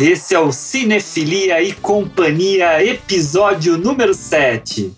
[0.00, 4.94] esse é o Cinefilia e Companhia, episódio número 7.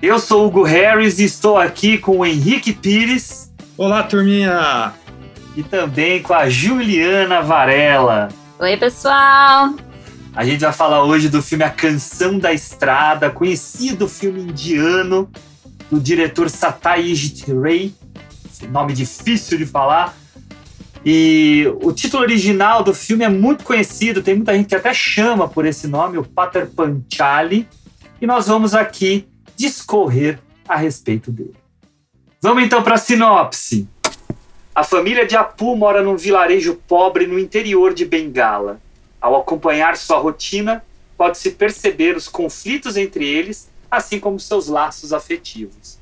[0.00, 3.52] Eu sou Hugo Harris e estou aqui com o Henrique Pires.
[3.76, 4.94] Olá, turminha!
[5.54, 8.28] E também com a Juliana Varela.
[8.58, 9.74] Oi, pessoal!
[10.34, 15.28] A gente vai falar hoje do filme A Canção da Estrada, conhecido filme indiano
[15.90, 17.94] do diretor Satyajit Ray,
[18.70, 20.16] nome difícil de falar,
[21.08, 25.46] e o título original do filme é muito conhecido, tem muita gente que até chama
[25.46, 27.68] por esse nome, o Pater Panchali,
[28.20, 31.54] e nós vamos aqui discorrer a respeito dele.
[32.42, 33.88] Vamos então para a sinopse.
[34.74, 38.80] A família de Apu mora num vilarejo pobre no interior de Bengala.
[39.20, 40.84] Ao acompanhar sua rotina,
[41.16, 46.00] pode-se perceber os conflitos entre eles, assim como seus laços afetivos.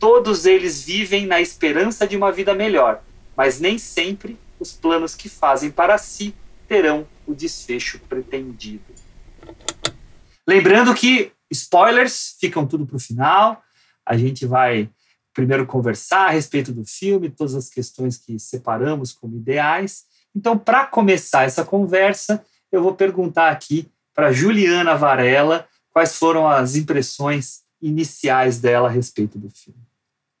[0.00, 3.00] Todos eles vivem na esperança de uma vida melhor,
[3.36, 6.34] mas nem sempre os planos que fazem para si
[6.68, 8.84] terão o desfecho pretendido.
[10.46, 13.62] Lembrando que spoilers ficam tudo para o final.
[14.06, 14.88] A gente vai
[15.34, 20.04] primeiro conversar a respeito do filme, todas as questões que separamos como ideais.
[20.34, 26.76] Então, para começar essa conversa, eu vou perguntar aqui para Juliana Varela quais foram as
[26.76, 29.80] impressões iniciais dela a respeito do filme.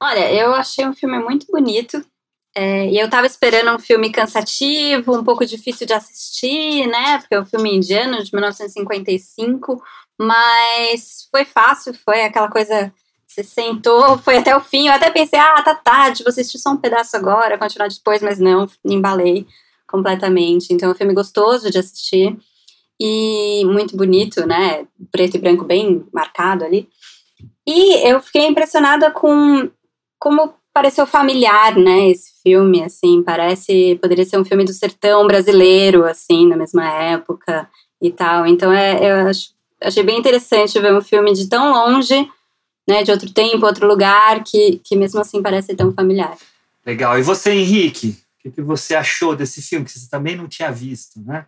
[0.00, 2.04] Olha, eu achei um filme muito bonito.
[2.54, 7.18] É, e eu estava esperando um filme cansativo, um pouco difícil de assistir, né?
[7.18, 9.82] Porque é um filme indiano de 1955,
[10.18, 12.92] mas foi fácil, foi aquela coisa.
[13.26, 14.88] Você sentou, foi até o fim.
[14.88, 18.38] Eu até pensei, ah, tá tarde, vou assistir só um pedaço agora, continuar depois, mas
[18.38, 19.46] não, embalei
[19.88, 20.74] completamente.
[20.74, 22.36] Então, é um filme gostoso de assistir
[23.00, 24.86] e muito bonito, né?
[25.10, 26.88] Preto e branco bem marcado ali.
[27.66, 29.70] E eu fiquei impressionada com
[30.18, 36.04] como pareceu familiar, né, esse filme, assim, parece, poderia ser um filme do sertão brasileiro,
[36.04, 37.68] assim, na mesma época
[38.00, 38.46] e tal.
[38.46, 39.50] Então, é, eu acho,
[39.80, 42.28] achei bem interessante ver um filme de tão longe,
[42.88, 46.36] né, de outro tempo, outro lugar, que, que mesmo assim parece tão familiar.
[46.84, 47.18] Legal.
[47.18, 48.16] E você, Henrique?
[48.38, 51.46] O que, que você achou desse filme que você também não tinha visto, né?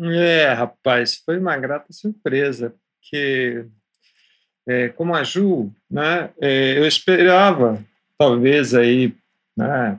[0.00, 3.66] É, rapaz, foi uma grata surpresa, porque,
[4.66, 7.84] é, como a Ju, né, é, eu esperava
[8.18, 9.14] talvez aí,
[9.56, 9.98] né,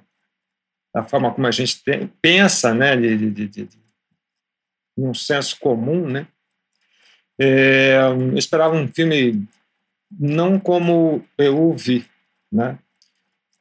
[0.94, 3.79] da forma como a gente tem, pensa, né, de, de, de, de,
[4.97, 6.28] um senso comum, né,
[7.40, 9.47] é, eu esperava um filme
[10.12, 12.06] não como eu o vi,
[12.52, 12.78] né,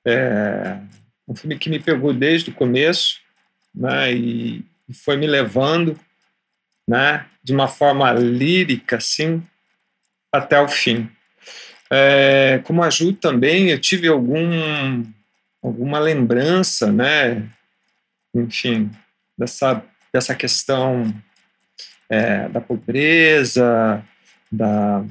[0.07, 0.79] é,
[1.27, 3.21] um filme que me pegou desde o começo,
[3.75, 5.99] né, e, e foi me levando,
[6.87, 9.43] né, de uma forma lírica, assim,
[10.31, 11.11] até o fim.
[11.95, 15.05] É, como a Ju também, eu tive algum,
[15.63, 17.47] alguma lembrança, né?
[18.35, 18.91] Enfim,
[19.37, 21.15] dessa, dessa questão
[22.09, 24.03] é, da pobreza,
[24.51, 25.05] da,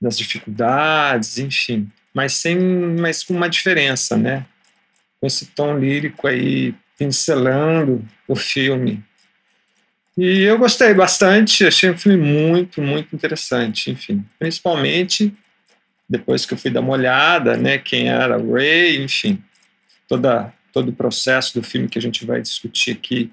[0.00, 4.44] das dificuldades, enfim, mas sem, mas com uma diferença, né?
[5.20, 9.00] Com esse tom lírico aí pincelando o filme.
[10.18, 15.32] E eu gostei bastante, achei um filme muito, muito interessante, enfim, principalmente
[16.10, 19.40] depois que eu fui dar uma olhada, né, quem era o Ray, enfim,
[20.08, 23.32] toda, todo o processo do filme que a gente vai discutir aqui.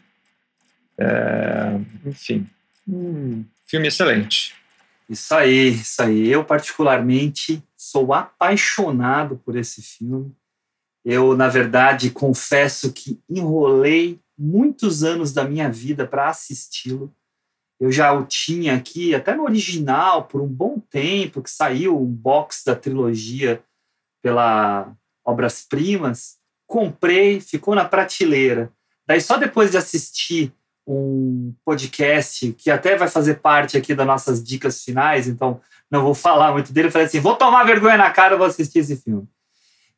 [0.95, 2.47] É, enfim,
[2.87, 4.53] um filme excelente.
[5.09, 6.27] Isso aí, isso aí.
[6.27, 10.31] Eu, particularmente, sou apaixonado por esse filme.
[11.03, 17.11] Eu, na verdade, confesso que enrolei muitos anos da minha vida para assisti-lo.
[17.79, 22.05] Eu já o tinha aqui, até no original, por um bom tempo, que saiu um
[22.05, 23.63] box da trilogia
[24.21, 24.91] pela
[25.23, 26.37] Obras Primas.
[26.65, 28.71] Comprei, ficou na prateleira.
[29.05, 30.51] Daí, só depois de assistir
[30.87, 36.15] um podcast que até vai fazer parte aqui das nossas dicas finais, então não vou
[36.15, 36.89] falar muito dele.
[36.89, 39.27] Falei assim: vou tomar vergonha na cara, vou assistir esse filme.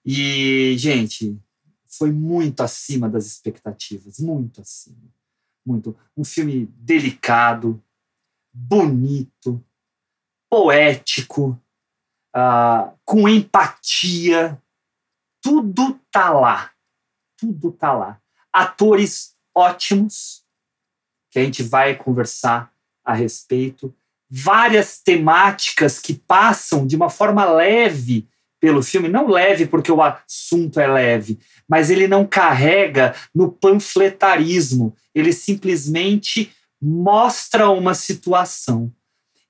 [0.05, 1.37] E, gente,
[1.85, 5.18] foi muito acima das expectativas, muito acima
[5.69, 5.97] muito.
[6.17, 7.81] Um filme delicado,
[8.51, 9.63] bonito,
[10.49, 11.61] poético,
[12.35, 14.61] uh, com empatia.
[15.41, 16.71] Tudo tá lá.
[17.37, 18.21] Tudo tá lá.
[18.51, 20.43] Atores ótimos,
[21.31, 22.73] que a gente vai conversar
[23.05, 23.95] a respeito.
[24.29, 28.27] Várias temáticas que passam de uma forma leve
[28.59, 34.95] pelo filme, não leve porque o assunto é leve, mas ele não carrega no panfletarismo,
[35.15, 36.51] ele simplesmente
[36.81, 38.91] mostra uma situação.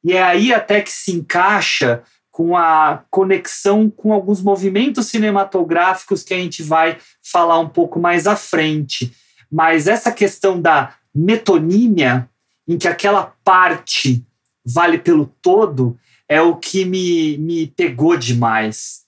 [0.04, 6.34] E é aí até que se encaixa com a conexão com alguns movimentos cinematográficos que
[6.34, 9.14] a gente vai falar um pouco mais à frente.
[9.52, 12.30] Mas essa questão da metonímia,
[12.68, 14.24] em que aquela parte
[14.66, 15.98] vale pelo todo,
[16.30, 18.99] é o que me, me pegou demais.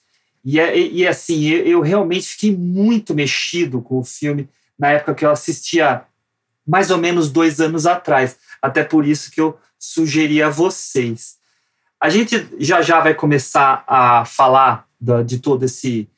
[0.43, 4.89] E, é, e, e assim, eu, eu, realmente fiquei muito mexido com o filme na
[4.89, 6.03] época que eu assistia,
[6.67, 8.37] mais ou menos dois anos atrás.
[8.61, 11.37] Até por isso que eu sugeri a vocês.
[11.99, 16.09] A gente já já vai começar a falar da, de todo esse,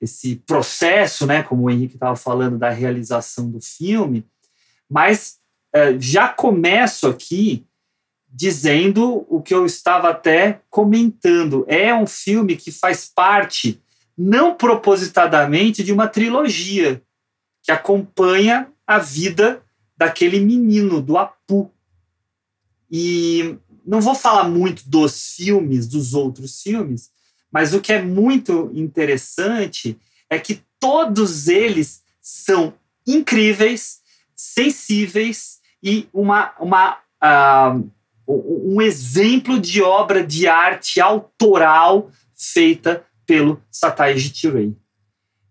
[0.00, 4.26] esse processo, né, como o Henrique estava falando, da realização do filme,
[4.88, 5.38] mas
[5.74, 7.66] é, já começo aqui
[8.36, 11.64] dizendo o que eu estava até comentando.
[11.66, 13.80] É um filme que faz parte,
[14.16, 17.02] não propositadamente, de uma trilogia
[17.62, 19.62] que acompanha a vida
[19.96, 21.70] daquele menino, do Apu.
[22.90, 23.56] E
[23.86, 27.10] não vou falar muito dos filmes, dos outros filmes,
[27.50, 29.98] mas o que é muito interessante
[30.28, 32.74] é que todos eles são
[33.06, 34.00] incríveis,
[34.34, 37.90] sensíveis e uma, uma, uh,
[38.26, 44.76] um exemplo de obra de arte autoral feita pelo Sataiji Tirei.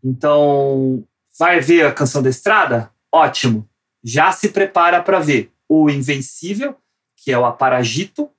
[0.04, 1.04] Então,
[1.38, 2.92] vai ver a Canção da Estrada?
[3.12, 3.68] Ótimo.
[4.04, 6.76] Já se prepara para ver O Invencível,
[7.18, 8.30] que é o Aparagito,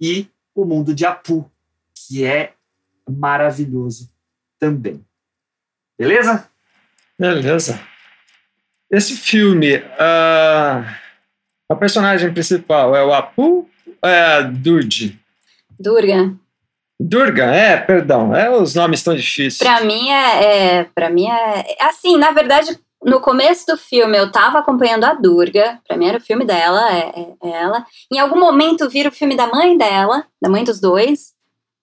[0.00, 1.50] e O Mundo de Apu,
[1.94, 2.52] que é
[3.08, 4.10] maravilhoso
[4.58, 5.04] também.
[5.98, 6.48] Beleza?
[7.18, 7.80] Beleza.
[8.90, 10.84] Esse filme, uh,
[11.68, 13.68] a personagem principal é o Apu
[14.04, 15.18] é a Durdi?
[15.78, 16.34] Durga.
[16.98, 19.58] Durga, é, perdão, é, os nomes estão difíceis.
[19.58, 24.30] Para mim é, é para mim é assim, na verdade, no começo do filme eu
[24.30, 27.84] tava acompanhando a Durga, pra mim era o filme dela, é, é, é ela.
[28.12, 31.34] Em algum momento vira o filme da mãe dela, da mãe dos dois,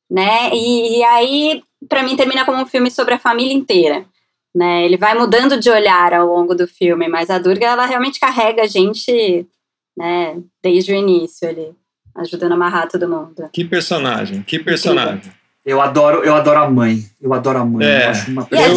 [0.09, 0.50] né?
[0.53, 4.06] E, e aí, para mim, termina como um filme sobre a família inteira.
[4.53, 8.19] Né, ele vai mudando de olhar ao longo do filme, mas a Durga ela realmente
[8.19, 9.47] carrega a gente,
[9.95, 11.73] né, desde o início ali,
[12.16, 13.50] ajudando a amarrar todo mundo.
[13.54, 15.22] Que personagem, que personagem.
[15.66, 17.04] Eu adoro, eu adoro a mãe.
[17.22, 17.86] Eu adoro a mãe.
[17.86, 18.06] É.
[18.06, 18.69] Eu acho uma E a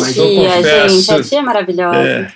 [0.63, 1.99] tia, gente, a tia é maravilhosa.
[2.09, 2.29] É.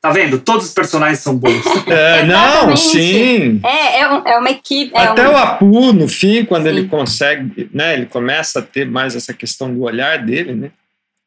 [0.00, 0.38] Tá vendo?
[0.38, 1.62] Todos os personagens são bons.
[1.88, 3.60] É, não, sim.
[3.64, 4.92] É, é, um- é uma equipe.
[4.94, 6.68] É Até um, o Apu, no fim, quando Sim.
[6.68, 10.70] ele consegue, né, ele começa a ter mais essa questão do olhar dele, né,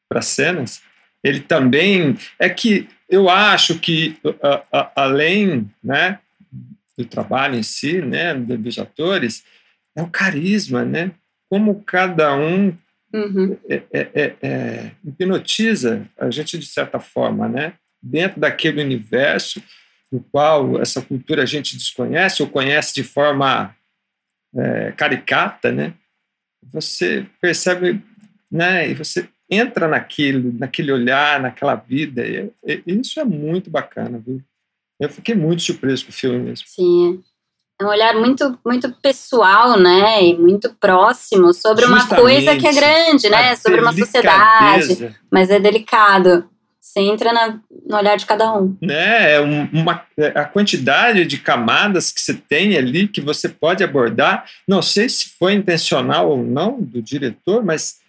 [0.08, 0.82] para cenas,
[1.24, 6.20] ele também é que eu acho que a- a- além, né,
[7.00, 9.44] do trabalho em si, né, dos atores,
[9.96, 11.12] é o carisma, né,
[11.50, 12.76] como cada um
[13.12, 13.58] Uhum.
[13.68, 17.74] é, é, é, é, hipnotiza a gente de certa forma, né?
[18.00, 19.64] Dentro daquele universo
[20.12, 23.76] no qual essa cultura a gente desconhece ou conhece de forma
[24.56, 25.96] é, caricata, né?
[26.72, 28.00] Você percebe,
[28.52, 28.88] né?
[28.88, 32.28] E você entra naquilo, naquele olhar, naquela vida.
[32.28, 34.40] E, e isso é muito bacana, viu?
[35.00, 36.66] Eu fiquei muito surpreso com o filme mesmo.
[36.68, 37.22] Sim.
[37.82, 40.22] É um olhar muito, muito pessoal, né?
[40.26, 42.22] E muito próximo sobre uma Justamente.
[42.22, 43.56] coisa que é grande, né?
[43.56, 45.16] Sobre uma sociedade.
[45.32, 46.50] Mas é delicado.
[46.82, 48.76] Você entra na- no olhar de cada um.
[48.82, 49.34] né?
[49.36, 53.84] É um- uma, é a quantidade de camadas que você tem ali que você pode
[53.84, 54.46] abordar.
[54.68, 58.00] Não sei se foi intencional ou não do diretor, mas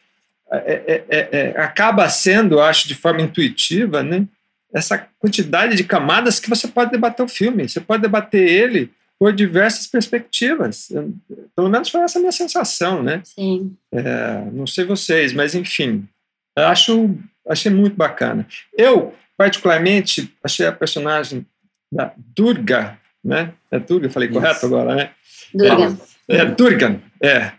[0.50, 0.56] é,
[0.86, 4.24] é, é, é, acaba sendo, eu acho, de forma intuitiva, né?
[4.72, 7.68] Essa quantidade de camadas que você pode debater o filme.
[7.68, 10.90] Você pode debater ele por diversas perspectivas.
[10.90, 11.12] Eu-
[11.54, 13.20] Pelo menos foi essa a minha sensação, né?
[13.24, 13.76] Sim.
[13.92, 16.08] É, não sei vocês, mas enfim,
[16.56, 17.14] eu acho,
[17.48, 18.46] achei muito bacana.
[18.76, 21.44] Eu, particularmente, achei a personagem
[21.92, 23.52] da Durga, né?
[23.70, 24.38] É Durga, falei Isso.
[24.40, 25.10] correto agora, né?
[25.52, 25.98] Durga.
[26.28, 27.52] É Durga, é.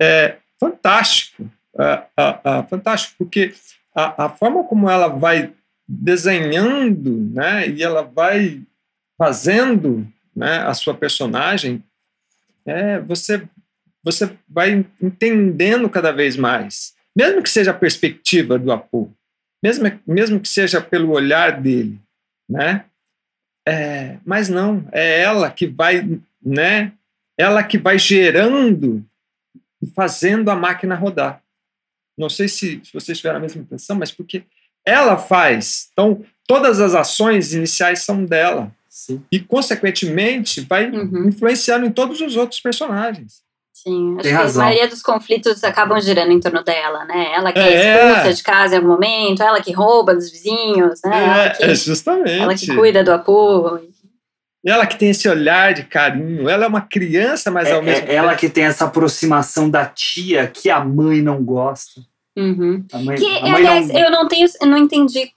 [0.00, 3.54] É fantástico, ah, fantástico, porque
[3.94, 5.52] a, a forma como ela vai
[5.92, 7.68] desenhando, né?
[7.68, 8.62] E ela vai
[9.18, 10.58] fazendo, né?
[10.58, 11.84] A sua personagem,
[12.64, 13.46] é, você
[14.04, 19.14] você vai entendendo cada vez mais, mesmo que seja a perspectiva do Apu,
[19.62, 22.00] mesmo, mesmo que seja pelo olhar dele,
[22.48, 22.84] né?
[23.68, 26.92] É, mas não, é ela que vai, né?
[27.38, 29.04] Ela que vai gerando
[29.80, 31.40] e fazendo a máquina rodar.
[32.18, 34.44] Não sei se, se vocês tiveram a mesma impressão, mas porque
[34.86, 35.88] ela faz.
[35.92, 39.22] Então, todas as ações iniciais são dela Sim.
[39.30, 41.28] e, consequentemente, vai Uhum.
[41.28, 43.42] influenciando em todos os outros personagens.
[43.72, 44.14] Sim.
[44.14, 44.62] Acho Tem que razão.
[44.62, 47.32] a maioria dos conflitos acabam girando em torno dela, né?
[47.34, 48.06] Ela que é, É.
[48.12, 51.24] expulsa de casa em algum momento, ela que rouba dos vizinhos, né?
[51.24, 52.30] ela, que, É, justamente.
[52.38, 53.90] ela que cuida do apoio.
[54.64, 57.98] Ela que tem esse olhar de carinho, ela é uma criança, mas É, ao mesmo
[58.04, 58.12] é tempo.
[58.12, 62.00] ela que tem essa aproximação da tia que a mãe não gosta.
[62.36, 62.84] Uhum.
[62.92, 64.00] A mãe, Que, a mãe aliás, não...
[64.00, 65.30] eu não tenho, eu não entendi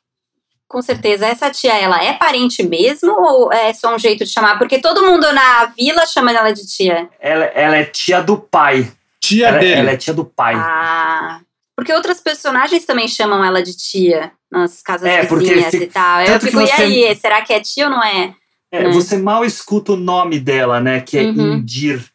[0.67, 1.25] com certeza.
[1.27, 4.57] Essa tia, ela é parente mesmo ou é só um jeito de chamar?
[4.57, 7.09] Porque todo mundo na vila chama ela de tia.
[7.19, 8.91] ela, ela é tia do pai.
[9.21, 9.73] Tia Ela, dele.
[9.73, 10.53] ela é tia do pai.
[10.55, 11.39] Ah.
[11.75, 16.21] Porque outras personagens também chamam ela de tia nas casas É, vizinhas se- e tal.
[16.21, 18.33] Eu fico, e você- aí, será que é tia ou não é?
[18.71, 18.91] É, né?
[18.93, 21.01] Você mal escuta o nome dela, né?
[21.01, 21.53] Que é Uhum.
[21.55, 22.05] Indir.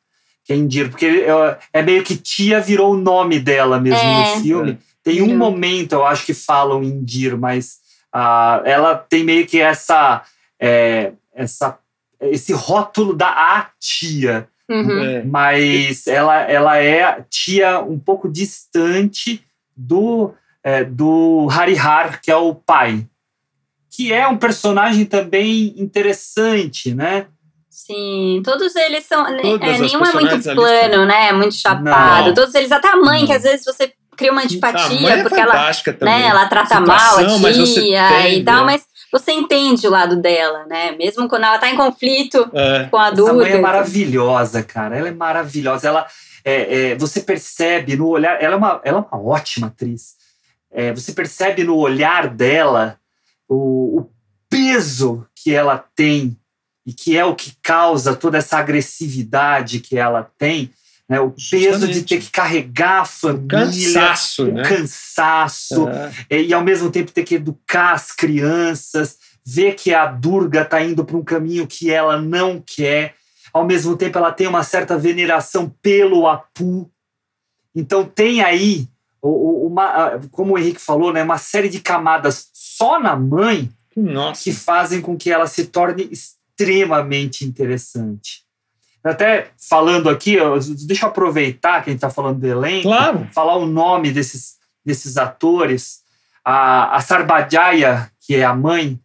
[0.50, 0.90] Que é Indir.
[0.90, 4.34] Porque é, é meio que tia virou o nome dela mesmo É.
[4.34, 4.78] no filme.
[5.00, 7.78] Tem um momento, eu acho que falam Indir, mas
[8.12, 10.24] ah, ela tem meio que essa,
[10.58, 11.78] é, essa
[12.20, 14.48] esse rótulo da a tia.
[14.68, 15.04] Uhum.
[15.04, 15.24] É.
[15.24, 19.44] mas ela, ela é tia um pouco distante
[19.76, 23.04] do, é, do Harihar, que é o pai.
[23.88, 27.26] Que é um personagem também interessante, né?
[27.86, 29.24] Sim, todos eles são.
[29.24, 31.32] Todas é, nenhum é muito plano, né?
[31.32, 32.28] Muito chapado.
[32.28, 32.34] Não.
[32.34, 33.26] Todos eles, até a mãe, Não.
[33.26, 36.14] que às vezes você cria uma a antipatia, mãe é porque ela, fantástica também.
[36.14, 38.72] né, ela trata mal a Situação, mas você tia e tal, né?
[38.72, 40.92] mas você entende o lado dela, né?
[40.92, 42.84] Mesmo quando ela tá em conflito É.
[42.90, 43.32] com a Essa Durga.
[43.32, 44.96] mãe é maravilhosa, cara.
[44.98, 45.88] Ela é maravilhosa.
[45.88, 46.06] Ela,
[46.44, 48.40] é, é, você percebe no olhar.
[48.42, 50.16] Ela é uma, ela é uma ótima atriz.
[50.70, 52.98] É, você percebe no olhar dela
[53.48, 54.10] o, o
[54.50, 56.36] peso que ela tem
[56.90, 60.70] e que é o que causa toda essa agressividade que ela tem.
[61.08, 61.20] Né?
[61.20, 62.02] O peso de Justamente.
[62.02, 64.62] ter que carregar a família, Cansaço, o né?
[64.62, 65.88] cansaço
[66.28, 66.40] É.
[66.40, 71.04] e, ao mesmo tempo ter que educar as crianças, ver que a Durga está indo
[71.04, 73.14] para um caminho que ela não quer.
[73.52, 76.90] Ao mesmo tempo, ela tem uma certa veneração pelo Apu.
[77.74, 78.88] Então, tem aí,
[79.22, 83.70] o- o- uma, como o Henrique falou, né, uma série de camadas só na mãe
[83.96, 84.42] Nossa.
[84.44, 86.08] que fazem com que ela se torne
[86.60, 88.44] extremamente interessante.
[89.02, 90.36] Até falando aqui,
[90.86, 93.26] deixa eu aproveitar que a gente está falando do elenco Claro.
[93.32, 96.02] falar o nome desses, desses atores.
[96.44, 99.00] A, a Sarbajaya, que é a mãe,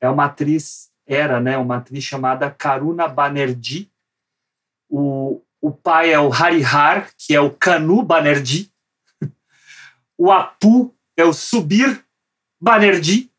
[0.00, 3.88] é uma atriz, era, né, uma atriz chamada Karuna Banerjee.
[4.88, 8.70] O, o pai é o Harihar, que é o Kanu Banerjee.
[10.18, 12.02] O Apu é o Subir
[12.58, 13.30] Banerjee.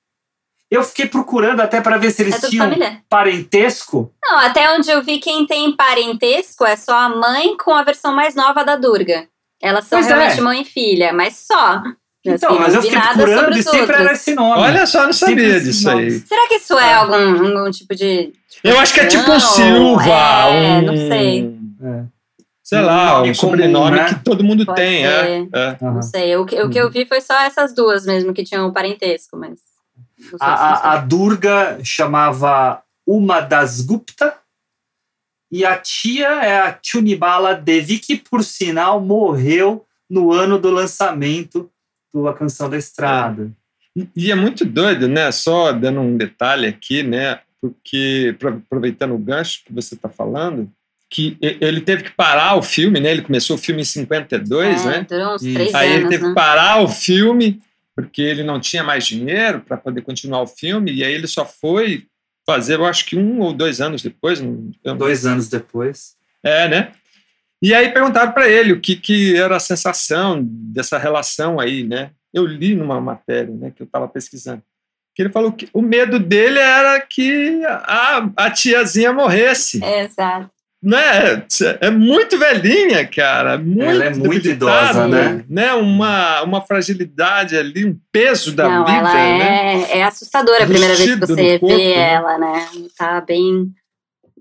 [0.69, 3.01] Eu fiquei procurando até para ver se eles É tinham família?
[3.09, 4.11] parentesco.
[4.23, 8.13] Não, até onde eu vi quem tem parentesco é só a mãe com a versão
[8.13, 9.27] mais nova da Durga.
[9.61, 10.15] Elas são Pois é.
[10.15, 11.81] realmente mãe e filha, mas só.
[12.25, 13.99] Então, Assim, mas não eu fiquei procurando e sempre outros.
[13.99, 14.61] era esse nome.
[14.61, 16.11] Olha só, não sabia disso aí.
[16.19, 18.33] Será que isso é algum, algum tipo de.
[18.63, 20.11] Eu acho que é tipo um Silva.
[20.11, 21.55] é, um, não sei.
[21.81, 22.03] É.
[22.61, 24.05] Sei lá, um sobrenome né?
[24.09, 25.05] que todo mundo Pode tem.
[25.07, 25.77] É, é.
[25.79, 26.35] Não sei.
[26.35, 29.57] O que, o que eu vi foi só essas duas mesmo que tinham parentesco, mas.
[30.39, 30.45] A,
[30.91, 30.97] a, a.
[30.97, 34.35] Durga chamava Uma das Gupta
[35.51, 41.69] e a tia é a Chunibala Devi, que por sinal morreu no ano do lançamento
[42.13, 43.51] do A Canção da Estrada.
[43.95, 45.31] E- E é muito doido, né?
[45.31, 47.39] Só dando um detalhe aqui, né?
[47.61, 50.69] Porque, pro- aproveitando o gancho que você está falando,
[51.09, 53.11] que e- ele teve que parar o filme, né?
[53.11, 55.05] Ele começou o filme em 52, É, né?
[55.09, 56.29] Durou uns três Aí ele anos, teve né?
[56.29, 57.61] que parar o filme
[57.97, 61.43] porque ele não tinha mais dinheiro para poder continuar o filme e aí ele só
[61.43, 62.05] foi
[62.45, 64.39] fazer, eu acho que um ou dois anos depois,
[64.95, 66.15] Dois anos depois.
[66.43, 66.91] é, né?
[67.59, 72.11] E aí perguntaram para ele o que, que era a sensação dessa relação aí, né?
[72.31, 74.61] Eu li numa matéria, né, que eu estava pesquisando,
[75.15, 80.51] que ele falou que o medo dele era que a, a tiazinha morresse, É, Exato.
[80.87, 81.43] Né?
[81.81, 85.43] É muito velhinha, cara, muito Ela é muito idosa, né?
[85.49, 85.73] né?
[85.73, 89.83] Uma, uma fragilidade ali, um peso da Não, vida, ela né?
[89.91, 92.13] é, é assustadora a primeira vez que você corpo, vê né?
[92.13, 92.67] ela, né?
[92.97, 93.69] Tá bem.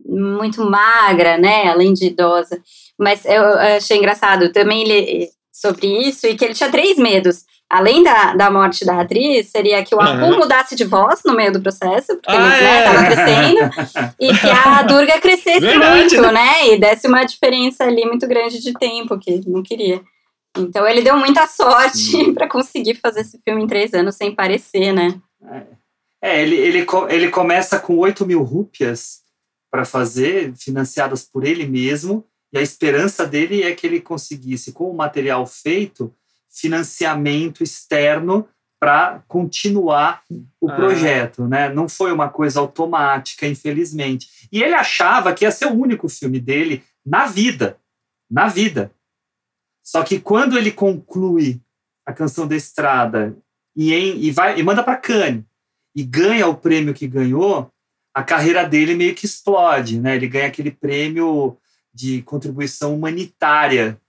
[0.06, 1.66] muito magra, né?
[1.66, 2.62] Além de idosa.
[2.96, 7.44] Mas eu achei engraçado também ele, sobre isso e que ele tinha três medos.
[7.68, 10.36] Além da, da morte da atriz, seria que o Apu Aham.
[10.38, 13.04] mudasse de voz no meio do processo, porque Ah, ele né, é.
[13.06, 16.68] crescendo, e que a Durga crescesse Verdade, muito, né?
[16.68, 20.00] E desse uma diferença ali muito grande de tempo, que ele não queria.
[20.56, 24.92] Então ele deu muita sorte para conseguir fazer esse filme em três anos sem parecer,
[24.92, 25.20] né?
[26.22, 29.22] É, ele, ele, co- ele começa com 8 mil rúpias
[29.70, 34.88] para fazer, financiadas por ele mesmo, e a esperança dele é que ele conseguisse, com
[34.90, 36.14] o material feito,
[36.56, 38.48] financiamento externo
[38.80, 40.22] para continuar
[40.60, 40.74] o Ah.
[40.76, 41.68] projeto, né?
[41.72, 44.48] Não foi uma coisa automática, infelizmente.
[44.52, 47.78] E ele achava que ia ser o único filme dele na vida,
[48.30, 48.90] na vida.
[49.82, 51.60] Só que quando ele conclui
[52.04, 53.36] a canção da estrada
[53.74, 55.44] e, em, e vai e manda para Cannes
[55.94, 57.70] e ganha o prêmio que ganhou,
[58.14, 60.16] a carreira dele meio que explode, né?
[60.16, 61.56] Ele ganha aquele prêmio
[61.92, 64.00] de contribuição humanitária,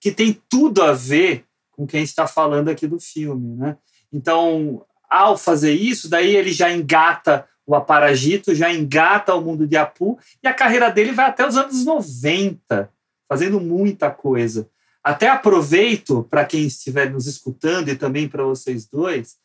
[0.00, 1.44] que tem tudo a ver
[1.78, 3.76] com o que a gente está falando aqui do filme, né?
[4.12, 9.76] Então, ao fazer isso, daí ele já engata o Aparagito, já engata o mundo de
[9.76, 12.90] Apu, e a carreira dele vai até os anos 90,
[13.28, 14.68] fazendo muita coisa.
[15.04, 19.36] Até aproveito para quem estiver nos escutando e também para vocês dois,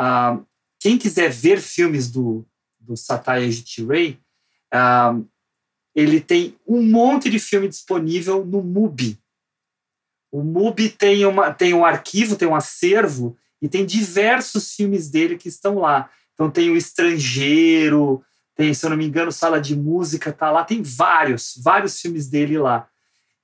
[0.00, 0.42] uh,
[0.80, 2.46] quem quiser ver filmes do,
[2.80, 4.18] do Satyajit Ray,
[4.72, 5.22] uh,
[5.94, 9.18] ele tem um monte de filme disponível no MUBI.
[10.34, 15.38] O MUBI tem, uma, tem um arquivo, tem um acervo, e tem diversos filmes dele
[15.38, 16.10] que estão lá.
[16.34, 18.20] Então tem O Estrangeiro,
[18.56, 22.28] tem, se eu não me engano, Sala de Música tá lá, tem vários, vários filmes
[22.28, 22.88] dele lá.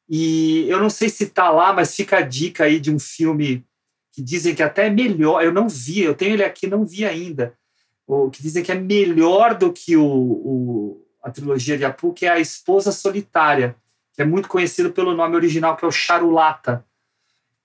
[0.09, 3.65] E eu não sei se tá lá, mas fica a dica aí de um filme
[4.11, 7.05] que dizem que até é melhor, eu não vi, eu tenho ele aqui, não vi
[7.05, 7.55] ainda,
[8.05, 12.27] o que dizem que é melhor do que o, o a trilogia de Apu, que
[12.27, 13.77] é A Esposa Solitária,
[14.21, 16.85] que é muito conhecido pelo nome original, que é o Charulata.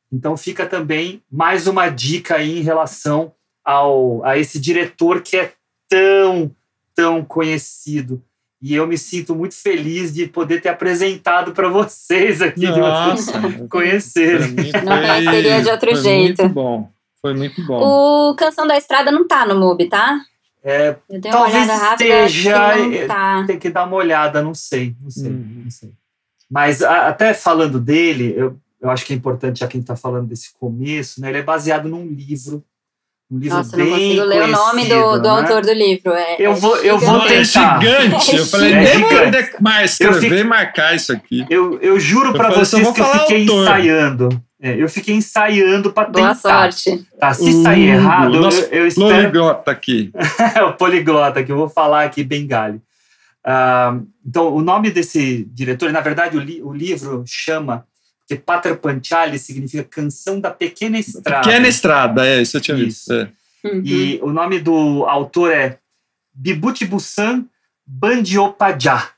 [0.09, 5.51] Então fica também mais uma dica aí em relação ao, a esse diretor que é
[5.89, 6.49] tão,
[6.95, 8.23] tão conhecido.
[8.61, 13.47] E eu me sinto muito feliz de poder ter apresentado para vocês aqui, Nossa, de
[13.47, 14.55] vocês conhecerem.
[14.55, 16.41] Não seria de outro foi jeito.
[16.43, 16.89] Muito bom.
[17.21, 17.81] Foi muito bom.
[18.31, 20.21] O Canção da Estrada não tá no MUBI, tá?
[20.63, 23.43] É, Eu dei Talvez uma olhada rápida, esteja, não tá.
[23.45, 25.61] tem que dar uma olhada, não sei, não sei, Uhum.
[25.65, 25.91] não sei.
[26.55, 29.83] Mas a- até falando dele, eu, eu acho que é importante, já que a gente
[29.83, 31.27] está falando desse começo, né?
[31.29, 32.63] Ele é baseado num livro,
[33.29, 35.29] um livro Nossa, eu não bem consigo ler o nome do, do né?
[35.29, 36.13] autor do livro.
[36.13, 37.81] É, Eu é vou- eu vou Não, é tentar.
[37.81, 38.35] gigante.
[38.37, 39.55] Eu falei, É nem vou gigante.
[39.59, 41.45] mais Eu fico- e marcar isso aqui.
[41.49, 43.63] Eu, eu juro para falei, só vocês vou que eu fiquei autor.
[43.63, 44.41] ensaiando.
[44.61, 46.35] É, eu fiquei ensaiando para Boa tentar.
[46.71, 47.05] sorte.
[47.19, 47.33] Tá?
[47.33, 50.11] Se sair Uh, errado, eu, nosso eu espero Poliglota aqui.
[50.55, 52.79] é o poliglota que eu vou falar aqui bengali.
[53.45, 57.85] Ah, então, o nome desse diretor, na verdade, o, li- o livro chama,
[58.27, 61.47] porque Patra Panchali significa Canção da Pequena Estrada.
[61.47, 63.01] Pequena estrada, é, isso eu tinha visto.
[63.01, 63.13] Isso.
[63.13, 63.29] é.
[63.67, 63.81] Uhum.
[63.85, 65.77] E o nome do autor é
[66.33, 67.45] Bibhuti Busan
[67.85, 69.09] Bandiopadja.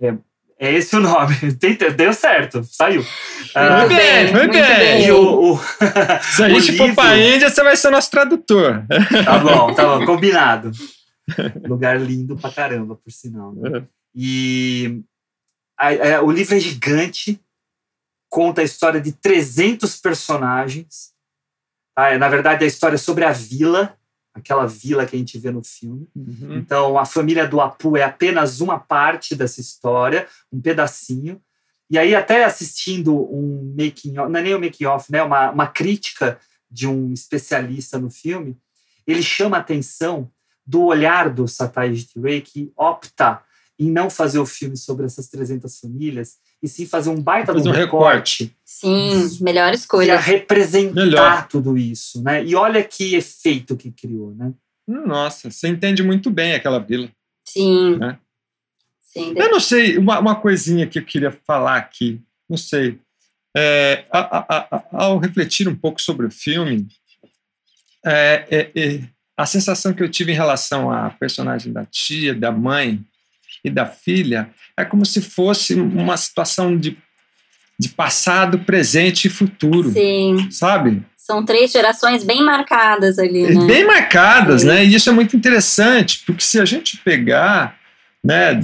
[0.00, 0.14] É,
[0.58, 1.36] é esse o nome.
[1.96, 3.04] Deu certo, saiu.
[3.54, 5.06] Ah, Foi bem, muito bem.
[5.06, 5.60] e o, o-
[6.22, 8.82] Se a o gente for livro- pra Índia, você vai ser nosso tradutor.
[9.26, 10.70] Tá bom, tá bom, combinado.
[11.68, 13.54] Lugar lindo pra caramba, por sinal.
[13.54, 13.86] né?
[14.14, 15.02] E
[15.78, 17.40] a- a- o livro é gigante,
[18.28, 21.12] conta a história de 300 personagens.
[21.94, 22.08] tá?
[22.10, 23.96] É, Na verdade, a história é sobre a vila,
[24.34, 26.08] aquela vila que a gente vê no filme.
[26.16, 26.56] Uhum.
[26.56, 31.40] Então, a família do Apu é apenas uma parte dessa história, um pedacinho.
[31.90, 35.22] E aí, até assistindo um making off, não é nem um making off, né?
[35.22, 36.38] Uma, uma crítica
[36.70, 38.56] de um especialista no filme,
[39.06, 40.30] ele chama a atenção
[40.66, 43.42] do olhar do Satyajit Ray, que opta
[43.78, 47.68] em não fazer o filme sobre essas 300 famílias, e sim fazer um baita Fazer
[47.68, 50.20] um um recorte Sim, melhor para escolha.
[50.20, 51.48] representar Melhor.
[51.48, 52.44] tudo isso, né?
[52.44, 54.52] E olha que efeito que criou, né?
[54.86, 57.10] Nossa, você entende muito bem aquela vila.
[57.44, 57.96] Sim.
[57.96, 58.18] Né?
[59.00, 59.34] Sim.
[59.36, 63.00] Eu não sei, uma, uma coisinha que eu queria falar aqui, não sei.
[63.56, 66.86] É, a- a- a- ao refletir um pouco sobre o filme,
[68.04, 69.00] é, é, é,
[69.42, 73.00] a sensação que eu tive em relação à personagem da tia, da mãe
[73.64, 76.96] e da filha é como se fosse uma situação de,
[77.76, 80.48] de passado, presente e futuro, Sim.
[80.48, 81.02] sabe?
[81.16, 83.66] São três gerações bem marcadas ali, né?
[83.66, 84.68] Bem marcadas, Sim.
[84.68, 84.84] né?
[84.84, 87.76] E isso é muito interessante, porque se a gente pegar,
[88.22, 88.60] né,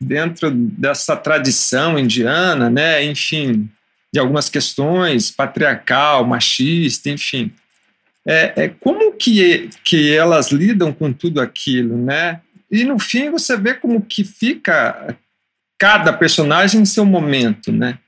[0.00, 3.68] dentro dessa tradição indiana, né, enfim,
[4.12, 7.52] de algumas questões patriarcal, machista, enfim,
[8.26, 12.40] é, é como que que elas lidam com tudo aquilo, né?
[12.70, 15.16] E no fim você vê como que fica
[15.78, 17.98] cada personagem em seu momento, né?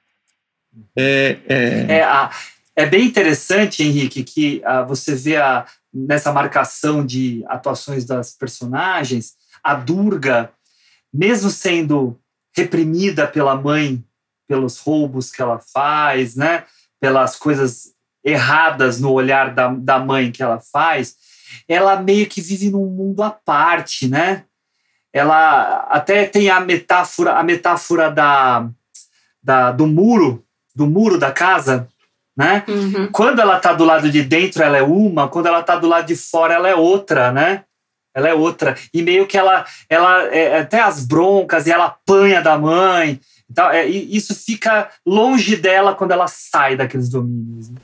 [0.96, 2.30] É, é, É, a-
[2.74, 9.34] é bem interessante, Henrique, que ah, você vê a, nessa marcação de atuações das personagens,
[9.62, 10.50] a Durga,
[11.12, 12.18] mesmo sendo
[12.56, 14.02] reprimida pela mãe,
[14.48, 16.64] pelos roubos que ela faz, né,
[17.00, 17.92] pelas coisas
[18.28, 21.16] erradas no olhar da, da mãe que ela faz,
[21.68, 24.44] ela meio que vive num mundo à parte, né?
[25.12, 28.68] Ela até tem a metáfora, a metáfora da,
[29.42, 31.88] da, do muro, do muro da casa,
[32.36, 32.62] né?
[32.68, 33.08] Uhum.
[33.10, 36.06] Quando ela tá do lado de dentro, ela é uma, quando ela tá do lado
[36.06, 37.64] de fora, ela é outra, né?
[38.14, 38.76] Ela é outra.
[38.92, 43.20] E meio que ela, ela é, até as broncas, e ela apanha da mãe.
[43.50, 47.70] Então, é, isso fica longe dela quando ela sai daqueles domínios.
[47.70, 47.76] né?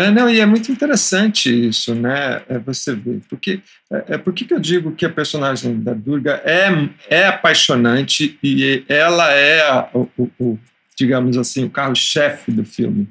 [0.00, 2.42] É, não, e é muito interessante isso, né?
[2.48, 3.20] É você ver.
[3.28, 3.60] Porque,
[3.92, 6.68] é, é por que eu digo que a personagem da Durga é,
[7.08, 10.08] é apaixonante e ela é, a, o,
[10.38, 10.58] o,
[10.96, 13.08] digamos assim, o carro-chefe do filme?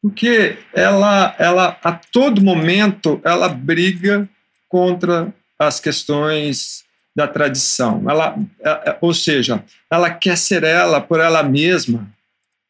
[0.00, 4.28] Porque ela, ela, a todo momento, ela briga
[4.68, 6.84] contra as questões
[7.16, 8.08] da tradição.
[8.08, 12.08] Ela, é, é, ou seja, ela quer ser ela por ela mesma.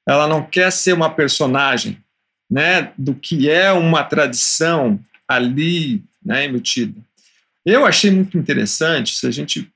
[0.09, 2.03] Ela não quer ser uma personagem
[2.51, 7.01] né, do que é uma tradição ali né, embutida.
[7.65, 9.69] Eu achei muito interessante, se a gente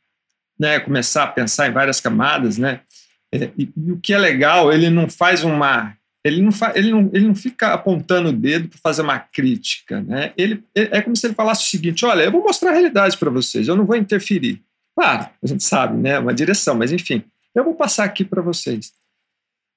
[0.58, 2.80] né, começar a pensar em várias camadas, né,
[3.32, 5.96] é, e, e, o que é legal, ele não faz uma.
[6.22, 10.02] Ele não, fa, ele não, ele não fica apontando o dedo para fazer uma crítica.
[10.02, 10.32] Né?
[10.36, 13.30] Ele, é como se ele falasse o seguinte: olha, eu vou mostrar a realidade para
[13.30, 14.60] vocês, eu não vou interferir.
[14.94, 16.18] Claro, a gente sabe, né?
[16.18, 18.92] Uma direção, mas enfim, eu vou passar aqui para vocês.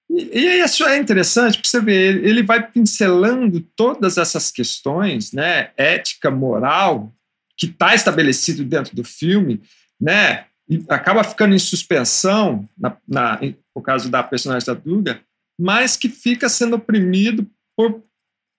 [0.10, 5.72] E, e isso é interessante, porque você vê, ele vai pincelando todas essas questões, né,
[5.78, 7.13] ética, moral,
[7.58, 9.62] que está estabelecido dentro do filme,
[10.00, 13.39] né, e acaba ficando em suspensão, na, na,
[13.76, 15.22] no caso da personagem da Duga,
[15.60, 18.04] mas que fica sendo oprimido por,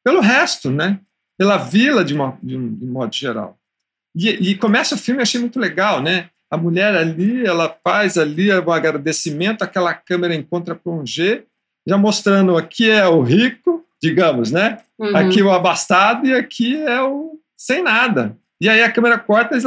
[0.04, 1.00] pelo resto, né,
[1.38, 3.58] pela vila de, uma, de, um, de modo geral.
[4.14, 8.48] E, e começa o filme, achei muito legal, né, a mulher ali, ela faz ali
[8.50, 11.44] o agradecimento, aquela câmera encontra plongé,
[11.86, 14.78] já mostrando aqui é o rico, digamos, né?
[14.98, 15.16] Uhum.
[15.16, 18.36] Aqui o abastado e aqui é o sem nada.
[18.60, 19.58] E aí a câmera corta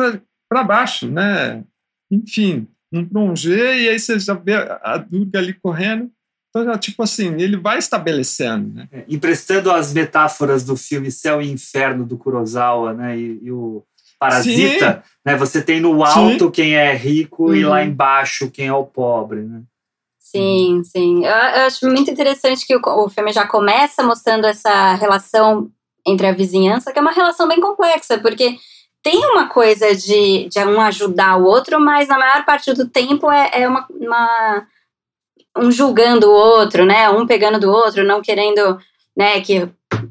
[0.50, 1.62] para baixo, né?
[2.10, 6.10] Enfim, um plongé, e aí você já vê a Durga ali correndo.
[6.50, 8.74] Então, já, tipo assim, ele vai estabelecendo.
[8.74, 8.88] Né?
[8.92, 13.18] É, emprestando as metáforas do filme Céu e Inferno do Kurosawa, né?
[13.18, 13.84] E, e o
[14.20, 15.12] Parasita, Sim.
[15.26, 15.36] né?
[15.36, 16.52] Você tem no alto Sim.
[16.52, 17.56] quem é rico uhum.
[17.56, 17.84] e lá uhum.
[17.84, 19.62] embaixo quem é o pobre, né?
[20.20, 21.26] Sim, sim.
[21.26, 25.72] Eu, eu acho muito interessante que o, o filme já começa mostrando essa relação
[26.06, 28.58] entre a vizinhança, que é uma relação bem complexa, porque
[29.02, 33.32] tem uma coisa de, de um ajudar o outro, mas na maior parte do tempo
[33.32, 34.68] é, é uma, uma,
[35.58, 37.10] um julgando o outro, né?
[37.10, 38.78] Um pegando do outro, não querendo
[39.16, 39.70] né, que,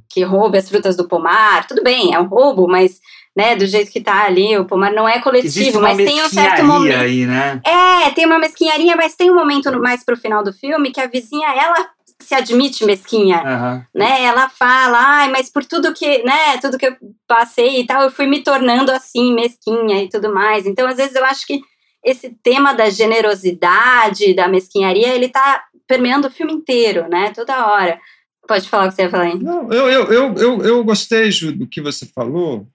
[0.09, 1.67] que roube as frutas do pomar.
[1.67, 3.01] Tudo bem, é um roubo, mas
[3.37, 6.65] né, do jeito que tá ali, o pomar não é coletivo, mas tem um certo
[6.65, 7.01] momento.
[7.01, 7.61] Aí, né?
[7.67, 11.07] É, tem uma mesquinharia, mas tem um momento mais pro final do filme que a
[11.07, 13.85] vizinha, ela se admite mesquinha, uhum.
[13.95, 14.25] né?
[14.25, 16.97] Ela fala, ai, mas por tudo que, né, tudo que eu
[17.29, 20.65] passei e tal, eu fui me tornando assim, mesquinha e tudo mais.
[20.65, 21.61] Então, às vezes eu acho que
[22.03, 27.33] esse tema da generosidade, da mesquinharia, ele tá permeando o filme inteiro, né?
[27.35, 28.01] Toda hora.
[28.49, 29.39] Pode falar o que você ia falar aí.
[29.39, 32.67] Não, eu, eu, eu, eu, eu gostei, Ju, do que você falou,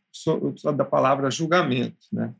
[0.75, 2.07] da palavra julgamento.
[2.11, 2.33] Né?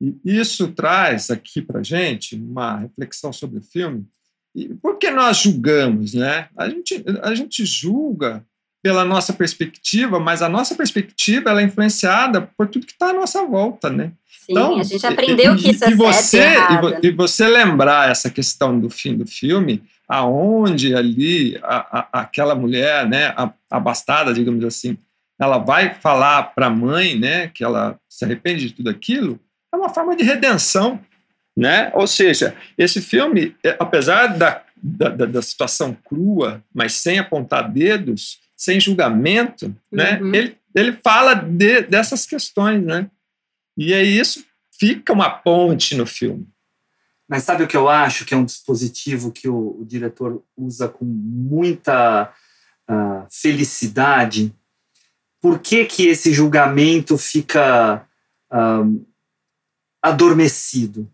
[0.00, 4.06] E isso traz aqui para a gente uma reflexão sobre o filme.
[4.54, 6.14] E por que nós julgamos?
[6.14, 6.48] Né?
[6.56, 8.44] A, gente, a gente julga
[8.82, 13.12] pela nossa perspectiva, mas a nossa perspectiva ela é influenciada por tudo que está à
[13.12, 14.12] nossa volta, né?
[14.26, 16.56] Sim, então, a gente aprendeu que isso é você,
[17.00, 22.56] e, e, você lembrar essa questão do fim do filme, aonde ali a, a, aquela
[22.56, 23.32] mulher, né,
[23.70, 24.98] abastada, digamos assim,
[25.42, 29.38] ela vai falar para a mãe, né, que ela se arrepende de tudo aquilo,
[29.72, 31.00] é uma forma de redenção,
[31.56, 31.90] né?
[31.94, 38.40] Ou seja, esse filme, é, apesar da, da, da situação crua, mas sem apontar dedos,
[38.56, 40.18] sem julgamento, né?
[40.20, 40.30] uhum.
[40.30, 40.38] né?
[40.38, 43.08] Ele, ele fala de, dessas questões, né?
[43.76, 44.44] E é isso
[44.82, 46.48] fica uma ponte no filme.
[47.28, 50.88] Mas sabe o que eu acho que é um dispositivo que o, o diretor usa
[50.88, 52.32] com muita
[52.90, 54.52] uh, felicidade?
[55.42, 58.06] Por que, que esse julgamento fica
[58.50, 59.04] um,
[60.00, 61.10] adormecido?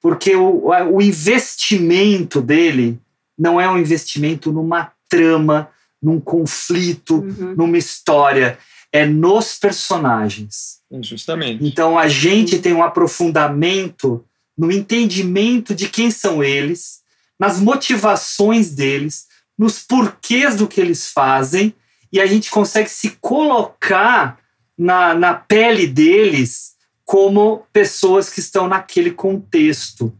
[0.00, 2.98] Porque o, o investimento dele
[3.38, 5.68] não é um investimento numa trama,
[6.02, 7.54] num conflito, uhum.
[7.54, 8.58] numa história.
[8.90, 10.78] É nos personagens.
[11.02, 11.62] Justamente.
[11.62, 14.24] Então a gente tem um aprofundamento
[14.56, 17.00] no entendimento de quem são eles,
[17.38, 19.26] nas motivações deles,
[19.58, 21.74] nos porquês do que eles fazem
[22.12, 24.38] e a gente consegue se colocar
[24.76, 30.12] na, na pele deles como pessoas que estão naquele contexto,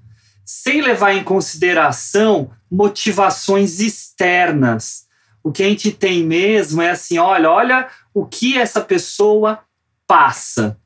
[0.45, 5.07] sem levar em consideração motivações externas.
[5.43, 9.61] O que a gente tem mesmo é assim: olha, olha o que essa pessoa
[10.07, 10.79] passa.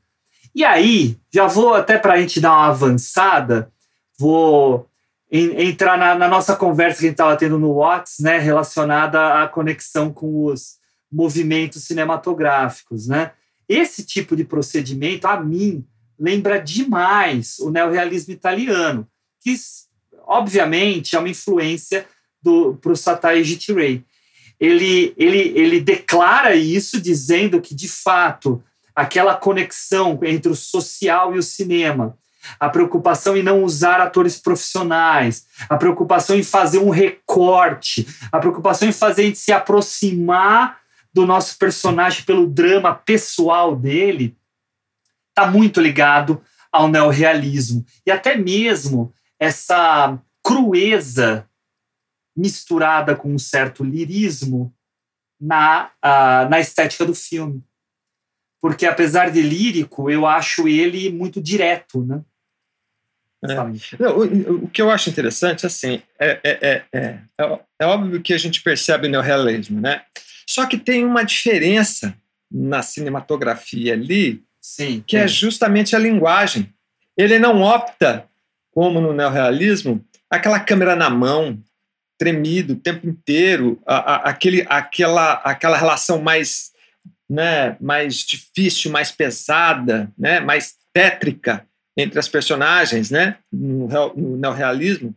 [0.53, 3.71] E aí, já vou até para a gente dar uma avançada,
[4.19, 4.87] vou
[5.31, 9.47] entrar na, na nossa conversa que a gente estava tendo no WhatsApp, né, relacionada à
[9.47, 10.80] conexão com os
[11.11, 13.31] movimentos cinematográficos, né?
[13.67, 15.85] Esse tipo de procedimento, a mim,
[16.19, 19.07] lembra demais o neorrealismo italiano,
[19.41, 19.55] que,
[20.25, 22.05] obviamente, é uma influência
[22.81, 23.43] para o Satai
[23.73, 24.03] Ray.
[24.59, 28.63] ele, ele, ele declara isso dizendo que, de fato,
[28.95, 32.17] aquela conexão entre o social e o cinema,
[32.59, 38.87] a preocupação em não usar atores profissionais, a preocupação em fazer um recorte, a preocupação
[38.87, 40.80] em fazer gente se aproximar
[41.13, 44.37] do nosso personagem pelo drama pessoal dele,
[45.29, 47.85] está muito ligado ao neorrealismo.
[48.05, 51.47] E até mesmo essa crueza
[52.35, 54.73] misturada com um certo lirismo
[55.39, 57.63] na, uh, na estética do filme.
[58.61, 62.23] Porque, apesar de lírico, eu acho ele muito direto, né?
[63.43, 63.55] É.
[63.99, 67.19] Não, o, o, que eu acho interessante, assim, é, é, é, é,
[67.79, 70.05] é óbvio que a gente percebe o neorrealismo, né?
[70.47, 72.15] Só que tem uma diferença
[72.51, 76.71] na cinematografia ali, Sim, que é justamente a linguagem.
[77.17, 78.25] Ele não opta,
[78.71, 81.61] como no neorrealismo, aquela câmera na mão,
[82.17, 86.71] tremido o tempo inteiro, a, a, aquele, aquela, aquela relação mais,
[87.29, 91.65] né, mais difícil, mais pesada, né, mais tétrica
[91.97, 95.15] entre as personagens, né, no, no neorrealismo.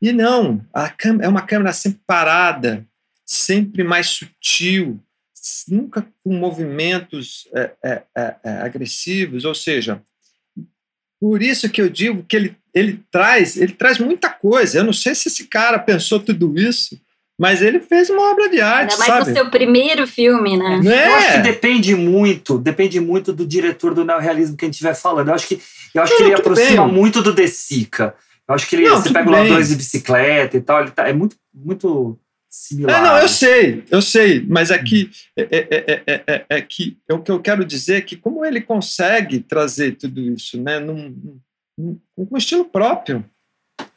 [0.00, 2.86] E não, a é uma câmera sempre parada,
[3.28, 4.98] sempre mais sutil,
[5.68, 10.02] nunca com movimentos é, é, é, é agressivos, ou seja,
[11.20, 14.78] por isso que eu digo que ele, ele traz ele traz muita coisa.
[14.78, 16.98] Eu não sei se esse cara pensou tudo isso,
[17.38, 19.30] mas ele fez uma obra de arte, Ainda mais sabe?
[19.30, 20.80] no seu primeiro filme, né?
[20.86, 21.08] É.
[21.08, 24.94] Eu acho que depende muito, depende muito do diretor do neorrealismo que a gente estiver
[24.94, 25.28] falando.
[25.28, 25.60] Eu acho que,
[25.94, 26.94] eu acho não, que ele aproxima bem.
[26.94, 28.14] muito do De Sica.
[28.48, 29.34] Eu acho que ele, não, você pega bem.
[29.34, 32.18] o Ladrões de Bicicleta e tal, ele tá, é muito, muito
[32.58, 32.98] similar.
[32.98, 37.18] É, não, eu sei, eu sei, mas é que, é, é, é, é, que o
[37.20, 41.40] que eu quero dizer é que como ele consegue trazer tudo isso, né, num,
[41.78, 43.24] num, com um estilo próprio.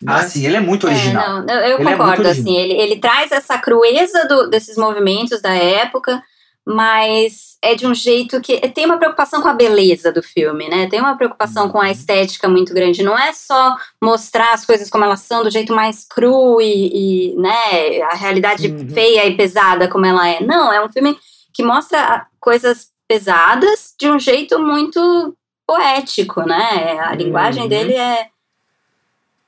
[0.05, 1.43] Ah, sim, ele é muito original.
[1.43, 6.21] não, eu ele concordo, assim, ele, ele traz essa crueza do, desses movimentos da época,
[6.65, 10.87] mas é de um jeito que tem uma preocupação com a beleza do filme, né?
[10.87, 11.91] Tem uma preocupação com a uhum.
[11.91, 13.03] estética muito grande.
[13.03, 17.35] Não é só mostrar as coisas como elas são do jeito mais cru e, e
[17.35, 18.89] né, a realidade uhum.
[18.89, 20.43] feia e pesada como ela é.
[20.43, 21.17] Não, é um filme
[21.53, 26.99] que mostra coisas pesadas de um jeito muito poético, né?
[27.01, 27.69] A linguagem uhum.
[27.69, 28.27] dele é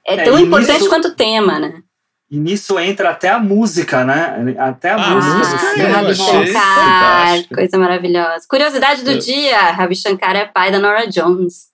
[0.06, 1.82] é, é tão importante nisso, quanto o tema, né?
[2.34, 4.56] E nisso entra até a música, né?
[4.58, 5.76] Até a ah, música.
[5.78, 8.43] Do Ravi Shankar, coisa maravilhosa.
[8.50, 9.19] Curiosidade do eu...
[9.19, 11.67] dia, Ravi Shankar é pai da Nora Jones.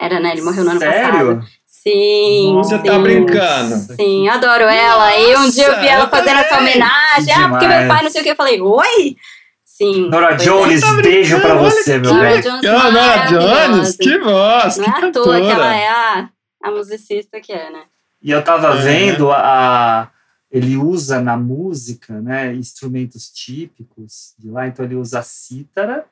[0.00, 0.32] Era, né?
[0.32, 1.02] Ele morreu no ano Sério?
[1.02, 1.46] passado.
[1.66, 2.54] Sim.
[2.54, 3.74] Você sim, tá brincando.
[3.94, 5.18] Sim, adoro ela.
[5.18, 7.34] e um dia eu vi ela fazendo essa homenagem.
[7.34, 8.30] Ah, porque meu pai não sei o que.
[8.30, 9.16] Eu falei, oi?
[9.62, 10.08] Sim.
[10.08, 11.02] Nora Jones, é.
[11.02, 12.40] beijo pra você, meu Nora bem.
[12.40, 16.28] Jones, Nora Jones, que voz, Não que é à toa que ela é a,
[16.62, 17.82] a musicista que é, né?
[18.26, 18.82] E eu estava é.
[18.82, 20.10] vendo a,
[20.50, 24.66] ele usa na música, né, instrumentos típicos de lá.
[24.66, 26.04] Então ele usa a cítara,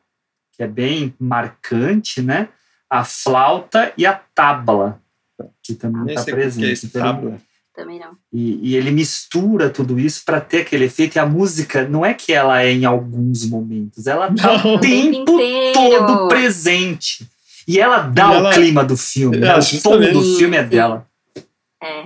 [0.52, 2.50] que é bem marcante, né,
[2.88, 5.02] a flauta e a tábla,
[5.60, 6.62] que também está presente.
[6.62, 6.88] Que é esse.
[7.74, 8.16] Também não.
[8.32, 11.16] E, e, ele mistura tudo isso para ter aquele efeito.
[11.16, 15.36] E a música não é que ela é em alguns momentos, ela está o tempo
[15.72, 17.28] todo presente.
[17.66, 19.38] E ela dá e ela, o clima do filme.
[19.38, 19.58] É, né?
[19.58, 20.68] O tom do filme é sim.
[20.68, 21.04] dela.
[21.84, 22.04] É.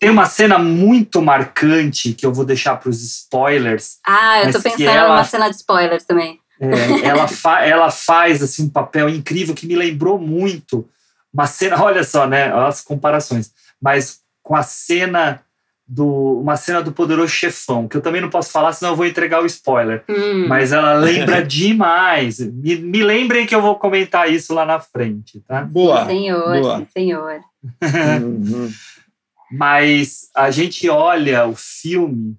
[0.00, 3.98] Tem uma cena muito marcante que eu vou deixar para os spoilers.
[4.06, 6.38] Ah, eu tô pensando ela, numa cena de spoilers também.
[6.60, 10.88] É, ela, fa ela faz assim, um papel incrível que me lembrou muito
[11.32, 12.52] uma cena, olha só, né?
[12.52, 15.40] As comparações, mas com a cena
[15.86, 19.06] do uma cena do Poderoso Chefão, que eu também não posso falar, senão eu vou
[19.06, 20.04] entregar o spoiler.
[20.08, 20.46] Hum.
[20.46, 22.38] Mas ela lembra demais.
[22.38, 25.62] Me, me lembrem que eu vou comentar isso lá na frente, tá?
[25.62, 26.02] Boa.
[26.02, 26.78] Sim, senhor, Boa.
[26.78, 27.40] Sim, senhor.
[27.82, 28.70] uhum.
[29.50, 32.36] Mas a gente olha o filme,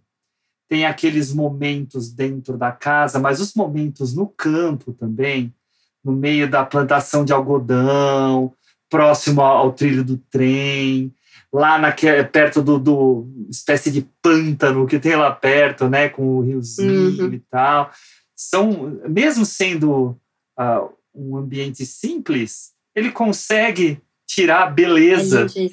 [0.69, 5.53] tem aqueles momentos dentro da casa, mas os momentos no campo também,
[6.03, 8.53] no meio da plantação de algodão,
[8.89, 11.13] próximo ao trilho do trem,
[11.51, 16.41] lá naquele, perto do, do espécie de pântano que tem lá perto, né, com o
[16.41, 17.33] riozinho uhum.
[17.33, 17.91] e tal.
[18.35, 20.15] São, mesmo sendo
[20.59, 25.47] uh, um ambiente simples, ele consegue tirar a beleza.
[25.55, 25.69] É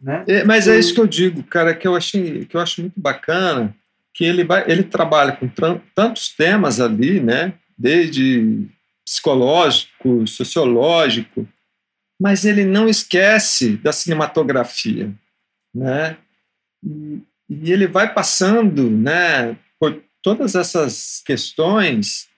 [0.00, 0.24] né?
[0.26, 2.98] É, mas é isso que eu digo, cara, que eu, achei, que eu acho muito
[3.00, 3.74] bacana,
[4.14, 5.48] que ele, ele trabalha com
[5.94, 7.54] tantos temas ali, né?
[7.76, 8.66] Desde
[9.04, 11.48] psicológico, sociológico,
[12.20, 15.12] mas ele não esquece da cinematografia,
[15.74, 16.16] né?
[16.84, 22.28] E, e ele vai passando, né, por todas essas questões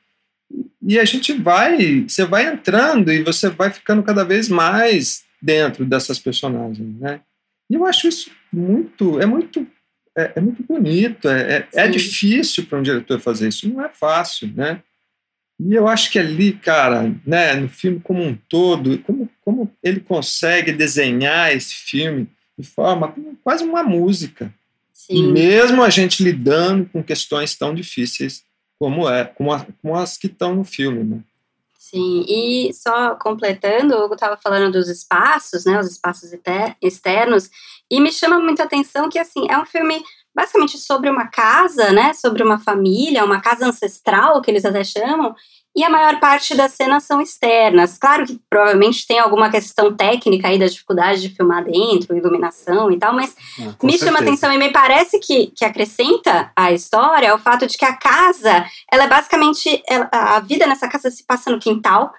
[0.83, 5.85] e a gente vai, você vai entrando e você vai ficando cada vez mais dentro
[5.85, 7.21] dessas personagens, né?
[7.71, 9.65] E eu acho isso muito, é muito,
[10.19, 13.89] é, é muito bonito, é, é, é difícil para um diretor fazer isso, não é
[13.89, 14.83] fácil, né?
[15.59, 20.01] E eu acho que ali, cara, né, no filme como um todo, como, como ele
[20.01, 22.29] consegue desenhar esse filme
[22.59, 24.53] de forma quase uma música.
[24.93, 25.15] Sim.
[25.15, 28.43] E mesmo a gente lidando com questões tão difíceis
[28.79, 31.21] como é, como, a, como as que estão no filme, né?
[31.93, 36.31] Sim, e só completando, o Hugo estava falando dos espaços, né, os espaços
[36.81, 37.51] externos,
[37.91, 40.01] e me chama muita atenção que, assim, é um filme
[40.33, 45.35] basicamente sobre uma casa, né, sobre uma família, uma casa ancestral, que eles até chamam,
[45.75, 47.97] e a maior parte das cenas são externas.
[47.97, 52.99] Claro que provavelmente tem alguma questão técnica aí da dificuldade de filmar dentro, iluminação e
[52.99, 54.07] tal, mas ah, me certeza.
[54.07, 57.97] chama atenção e me parece que, que acrescenta a história o fato de que a
[57.97, 62.13] casa, ela é basicamente, ela, a vida nessa casa se passa no quintal,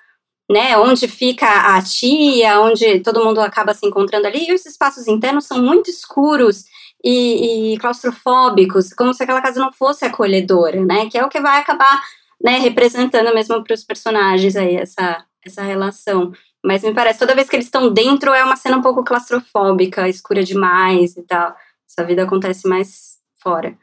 [0.50, 5.08] né, onde fica a tia, onde todo mundo acaba se encontrando ali, e os espaços
[5.08, 6.66] internos são muito escuros
[7.04, 11.40] e, e claustrofóbicos, como se aquela casa não fosse acolhedora, né, que é o que
[11.40, 12.02] vai acabar
[12.44, 16.32] né, representando mesmo para os personagens aí essa, essa relação.
[16.64, 20.08] Mas me parece, toda vez que eles estão dentro é uma cena um pouco claustrofóbica,
[20.08, 21.56] escura demais e tal.
[21.90, 23.76] Essa vida acontece mais fora.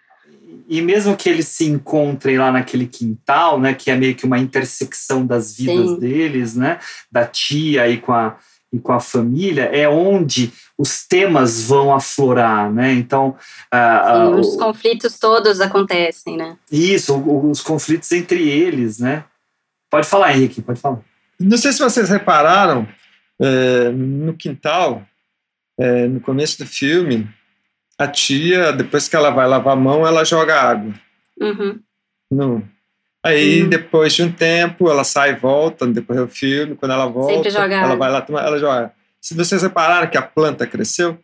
[0.68, 4.38] E mesmo que eles se encontrem lá naquele quintal, né, que é meio que uma
[4.38, 5.98] intersecção das vidas Sim.
[5.98, 6.78] deles, né,
[7.10, 8.36] da tia aí com a,
[8.72, 12.92] e com a família é onde os temas vão aflorar, né?
[12.92, 13.36] Então,
[13.74, 16.56] uh, Sim, os o, conflitos todos acontecem, né?
[16.70, 19.24] Isso, os conflitos entre eles, né?
[19.90, 21.00] Pode falar, Henrique, pode falar.
[21.40, 22.86] Não sei se vocês repararam
[23.40, 25.02] é, no quintal,
[25.78, 27.28] é, no começo do filme,
[27.98, 30.92] a tia, depois que ela vai lavar a mão, ela joga água.
[31.40, 31.80] Uhum.
[32.30, 32.68] No,
[33.24, 33.68] Aí, hum.
[33.68, 37.96] depois de um tempo, ela sai e volta, depois do filme, quando ela volta, ela
[37.96, 38.92] vai lá tomar, ela joga.
[39.20, 41.18] Se vocês repararam que a planta cresceu?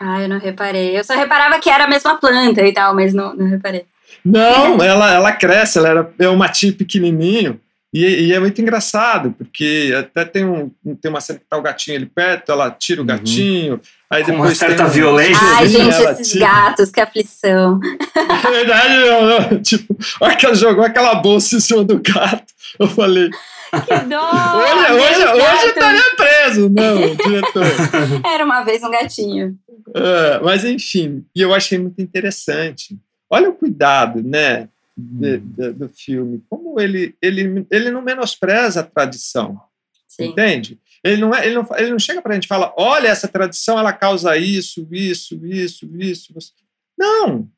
[0.00, 0.98] Ah, eu não reparei.
[0.98, 3.84] Eu só reparava que era a mesma planta e tal, mas não, não reparei.
[4.24, 7.60] Não, ela, ela cresce, ela era, é um matinho pequenininho,
[7.92, 11.62] e, e, é muito engraçado, porque até tem, um, tem uma cena que tá o
[11.62, 13.06] gatinho ali perto, ela tira o uhum.
[13.06, 13.80] gatinho, uhum.
[14.10, 15.40] Aí depois uma certa um, violência.
[15.40, 16.46] Ai, gente, esses tira.
[16.46, 17.80] gatos, que aflição.
[18.14, 22.52] É verdade, não, não, tipo, olha que ela jogou aquela bolsa em cima do gato,
[22.78, 23.30] eu falei...
[23.70, 24.30] Que dó!
[24.56, 27.66] Hoje, hoje, hoje estaria preso, não, diretor.
[28.26, 29.56] Era uma vez um gatinho.
[29.94, 32.98] É, mas enfim, e eu achei muito interessante.
[33.30, 34.68] Olha o cuidado, né?
[35.00, 35.52] de, uhum.
[35.56, 39.60] de, do filme, como ele, ele, ele não menospreza a tradição,
[40.06, 40.26] Sim.
[40.26, 40.78] entende?
[41.04, 43.26] Ele não, é, ele, não, ele não chega para a gente e fala, olha, essa
[43.26, 46.34] tradição ela causa isso, isso, isso, isso.
[46.98, 47.48] Não!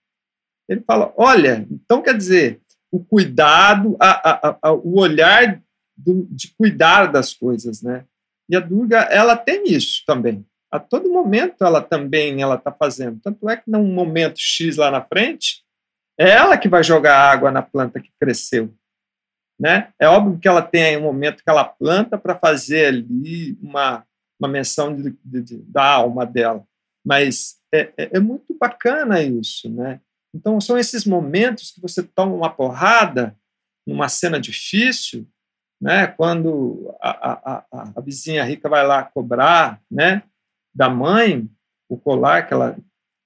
[0.69, 5.61] Ele fala, olha, então quer dizer, o cuidado, a, a, a, o olhar
[5.97, 8.05] do, de cuidar das coisas, né?
[8.49, 10.45] E a Durga, ela tem isso também.
[10.71, 13.21] A todo momento ela também ela está fazendo.
[13.23, 15.63] Tanto é que num momento X lá na frente,
[16.19, 18.73] é ela que vai jogar água na planta que cresceu.
[19.59, 19.93] Né?
[19.99, 24.05] É óbvio que ela tem aí um momento que ela planta para fazer ali uma,
[24.41, 26.65] uma menção de, de, de, da alma dela.
[27.05, 29.69] Mas é, é, é, muito bacana isso.
[29.71, 30.01] Né?
[30.35, 33.37] Então, são esses momentos que você toma uma porrada
[33.87, 35.29] numa cena difícil,
[35.81, 36.07] né?
[36.07, 40.23] quando a, a, a, a vizinha rica vai lá cobrar né?
[40.75, 41.49] da mãe
[41.89, 42.77] o colar que ela.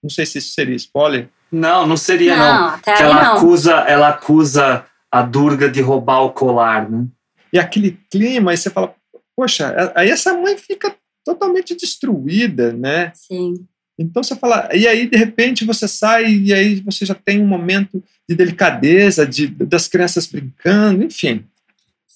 [0.02, 2.70] Não sei se isso seria spoiler, não, não seria não.
[2.72, 2.78] não.
[2.78, 3.36] que ela não.
[3.36, 7.06] acusa, ela acusa a Durga de roubar o colar, né?
[7.52, 8.94] E aquele clima, aí você fala,
[9.36, 10.94] poxa, aí essa mãe fica
[11.24, 13.12] totalmente destruída, né?
[13.14, 13.66] Sim.
[13.98, 17.46] Então você fala, e aí de repente você sai e aí você já tem um
[17.46, 21.44] momento de delicadeza, de, das crianças brincando, enfim.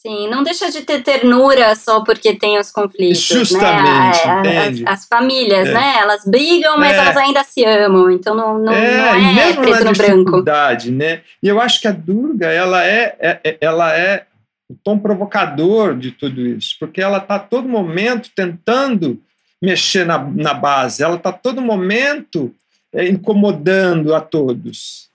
[0.03, 3.31] Sim, não deixa de ter ternura só porque tem os conflitos.
[3.31, 3.39] Né?
[3.39, 4.69] Justamente, né?
[4.87, 5.75] As, as, famílias, é.
[5.75, 5.99] né?
[6.01, 6.97] Elas brigam, mas é.
[6.97, 8.11] elas ainda se amam.
[8.11, 10.45] Então não, não é, não é mesmo preto na no branco.
[10.91, 11.21] Né?
[11.43, 14.25] E eu acho que a Durga, ela é, é, é ela é
[14.71, 19.21] o tom provocador de tudo isso, porque ela está todo momento tentando
[19.61, 22.55] mexer na, na base, ela está todo momento
[22.91, 25.11] é, incomodando a todos.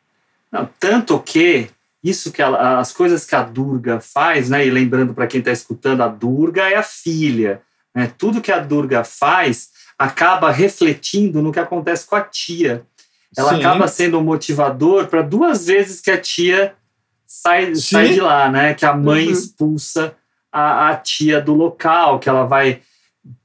[0.51, 1.69] Não, tanto que
[2.05, 4.65] isso que ela, as coisas que a Durga faz, né?
[4.65, 7.63] E lembrando para quem está escutando, a Durga é a filha,
[7.95, 8.13] né?
[8.15, 12.85] Tudo que a Durga faz acaba refletindo no que acontece com a tia.
[13.35, 13.59] Ela Sim.
[13.59, 16.75] acaba sendo um motivador para duas vezes que a tia
[17.25, 18.75] sai, sai de lá, né?
[18.75, 19.31] Que a mãe uhum.
[19.31, 20.15] expulsa
[20.51, 22.81] a, a, tia do local, que ela vai.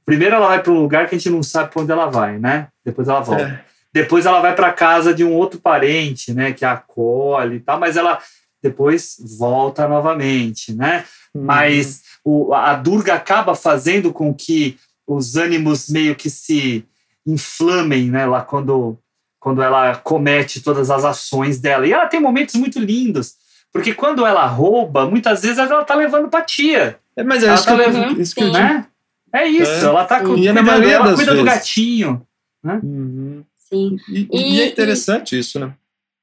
[0.05, 2.39] Primeiro ela vai para um lugar que a gente não sabe para onde ela vai,
[2.39, 2.69] né?
[2.85, 3.43] Depois ela volta.
[3.43, 3.71] É.
[3.93, 6.53] Depois ela vai para casa de um outro parente, né?
[6.53, 8.21] Que a acolhe e tal, mas ela
[8.63, 11.05] depois volta novamente, né?
[11.35, 11.45] Uhum.
[11.45, 16.85] Mas o, a Durga acaba fazendo com que os ânimos meio que se
[17.27, 18.27] inflamem, né?
[18.27, 18.99] Lá quando
[19.39, 21.87] quando ela comete todas as ações dela.
[21.87, 23.37] E ela tem momentos muito lindos,
[23.73, 26.99] porque quando ela rouba, muitas vezes ela tá levando pra tia.
[27.17, 28.87] É, mas é Ela isso tá que eu, levando- isso que eu Né?
[29.33, 29.85] É isso, É.
[29.85, 31.45] ela tá na cuidando, ela cuida do vezes.
[31.59, 32.21] gatinho.
[32.63, 33.43] Uhum.
[33.57, 33.97] Sim.
[34.11, 35.73] E, E- e é interessante isso, né?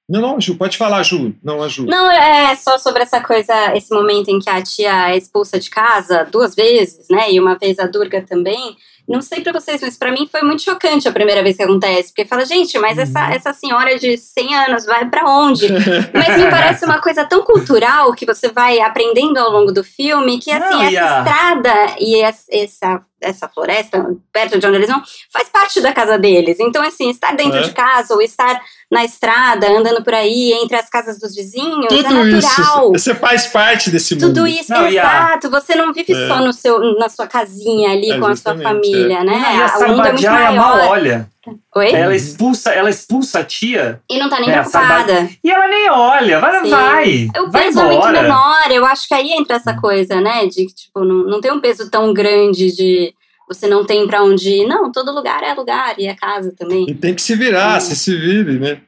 [0.10, 1.34] Não, não, Ju, pode falar, Ju.
[1.44, 1.86] Não, a Ju.
[1.86, 5.70] Não, é só sobre essa coisa, esse momento em que a tia é expulsa de
[5.70, 7.32] casa duas vezes, né?
[7.32, 8.76] E uma vez a Durga também.
[9.08, 12.10] Não sei pra vocês, mas pra mim foi muito chocante a primeira vez que acontece.
[12.10, 15.66] Porque fala, gente, mas essa, essa senhora de 100 anos vai pra onde?
[16.14, 20.40] Mas me parece uma coisa tão cultural que você vai aprendendo ao longo do filme
[20.40, 24.90] que, assim, Não, essa a- estrada e es- essa, essa floresta, perto de onde eles
[24.90, 25.02] vão,
[25.34, 26.60] faz parte da casa deles.
[26.60, 27.62] Então, assim, estar dentro É.
[27.64, 28.62] de casa ou estar
[28.92, 32.38] na estrada, andando por aí, entre as casas dos vizinhos, é Tudo natural.
[32.38, 32.92] isso.
[32.92, 34.28] Você faz parte desse mundo.
[34.28, 35.50] Tudo isso, Não, e a- exato.
[35.50, 36.28] Você não vive É.
[36.28, 39.34] só no seu, na sua casinha ali É, com a sua família, né?
[39.58, 40.90] e a o mundo é muito Sarbadjaya mal maior.
[40.92, 41.30] olha.
[41.76, 41.92] Oi?
[41.92, 44.02] Ela expulsa, ela expulsa a tia.
[44.10, 45.30] E não tá nem né, preocupada.
[45.44, 46.70] E ela nem olha, vai, Sim.
[46.70, 47.28] vai.
[47.36, 47.94] O é vai peso embora.
[47.94, 50.46] é muito menor, eu acho que aí entra essa coisa, né?
[50.46, 53.14] De que, tipo, não, não tem um peso tão grande de
[53.48, 54.68] você não tem para onde ir.
[54.68, 56.90] Não, todo lugar é lugar e é casa também.
[56.90, 57.80] E tem que se virar, é.
[57.80, 58.82] se se vire, né?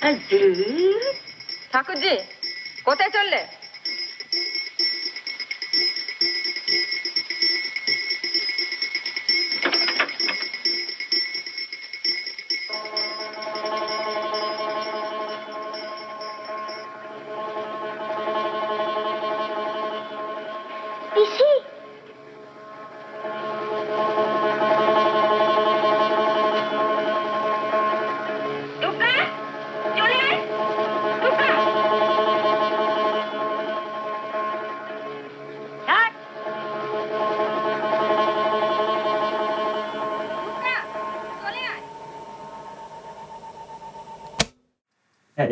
[0.00, 0.94] Azul,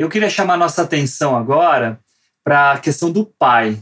[0.03, 1.99] eu queria chamar nossa atenção agora
[2.45, 3.79] para a questão do pai.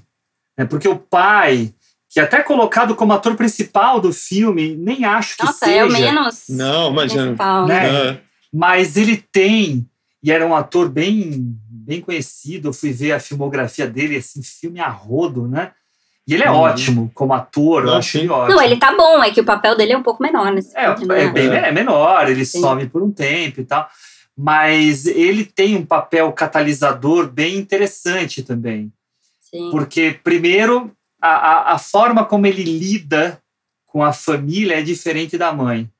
[0.58, 0.64] né?
[0.66, 1.72] Porque o pai,
[2.08, 5.78] que é até colocado como ator principal do filme, nem acho que Nossa, seja.
[5.78, 7.12] é o menos Não, mas.
[7.12, 7.66] principal.
[7.66, 8.08] Né?
[8.10, 8.20] É.
[8.52, 9.88] Mas ele tem,
[10.22, 12.68] e era um ator bem, bem conhecido.
[12.68, 15.72] Eu fui ver a filmografia dele, assim, filme a rodo, né?
[16.26, 16.58] E ele é Uhum.
[16.58, 18.54] ótimo como ator, eu acho ele ótimo.
[18.56, 20.94] Não, ele tá bom, é que o papel dele é um pouco menor nesse É,
[20.96, 21.24] filme, né?
[21.24, 21.68] é bem É.
[21.68, 22.60] é menor, ele Sim.
[22.60, 23.88] some por um tempo e tal.
[24.42, 28.90] Mas ele tem um papel catalisador bem interessante também.
[29.38, 29.70] Sim.
[29.70, 33.38] Porque, primeiro, a, a, a forma como ele lida
[33.84, 35.90] com a família é diferente da mãe.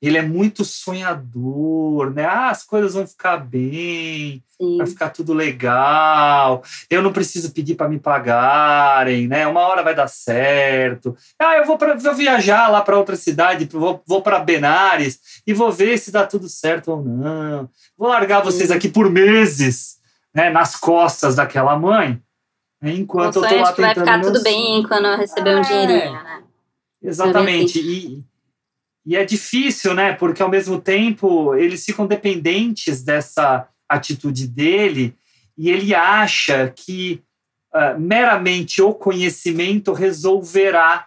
[0.00, 2.24] Ele é muito sonhador, né?
[2.24, 4.78] Ah, as coisas vão ficar bem, Sim.
[4.78, 6.62] vai ficar tudo legal.
[6.88, 9.46] Eu não preciso pedir para me pagarem, né?
[9.46, 11.16] Uma hora vai dar certo.
[11.38, 15.72] Ah, eu vou, vou viajar lá para outra cidade, vou, vou para Benares e vou
[15.72, 17.68] ver se dá tudo certo ou não.
[17.96, 18.52] Vou largar Sim.
[18.52, 19.96] vocês aqui por meses,
[20.32, 20.48] né?
[20.48, 22.22] Nas costas daquela mãe,
[22.80, 25.56] né, enquanto eu tô sonho lá que vai tentando ficar tudo bem quando eu receber
[25.56, 25.62] um É.
[25.62, 26.42] dinheirinho, né?
[27.02, 27.80] Exatamente.
[27.80, 28.24] E,
[29.08, 30.12] e é difícil, né?
[30.12, 35.16] Porque ao mesmo tempo eles ficam dependentes dessa atitude dele
[35.56, 37.22] e ele acha que
[37.72, 41.06] ah, meramente o conhecimento resolverá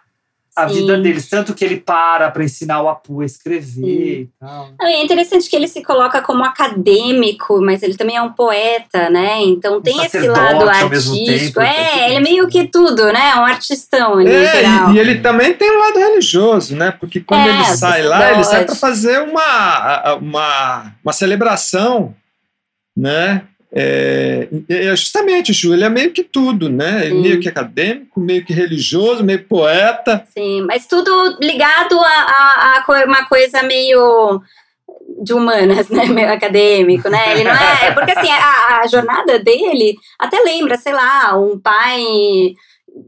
[0.54, 0.74] a Sim.
[0.74, 1.28] vida deles.
[1.28, 4.68] Tanto que ele para para ensinar o Apu a escrever e tal.
[4.80, 9.40] É interessante que ele se coloca como acadêmico, mas ele também é um poeta, né?
[9.42, 11.54] Então tem esse sacerdote lado artístico.
[11.54, 12.68] tempo, é, tem ele é meio isso, que né?
[12.70, 13.34] tudo, né?
[13.36, 14.92] Um artistão ali, É, geral.
[14.94, 16.90] e, ele também tem um lado religioso, né?
[16.90, 22.14] Porque quando É, ele sai lá, ele sai para fazer uma, uma, uma celebração,
[22.96, 23.42] né?
[23.74, 27.06] É, é, justamente, Ju, ele é meio que tudo, né?
[27.06, 27.22] Ele Sim.
[27.22, 30.22] meio que acadêmico, meio que religioso, meio poeta.
[30.32, 31.10] Sim, mas tudo
[31.40, 34.42] ligado a, a, a uma coisa meio
[35.22, 36.04] de humanas, né?
[36.06, 37.32] Meio acadêmico, né?
[37.32, 37.86] Ele não é.
[37.86, 42.04] é Porque assim, a, a jornada dele até lembra, sei lá, um pai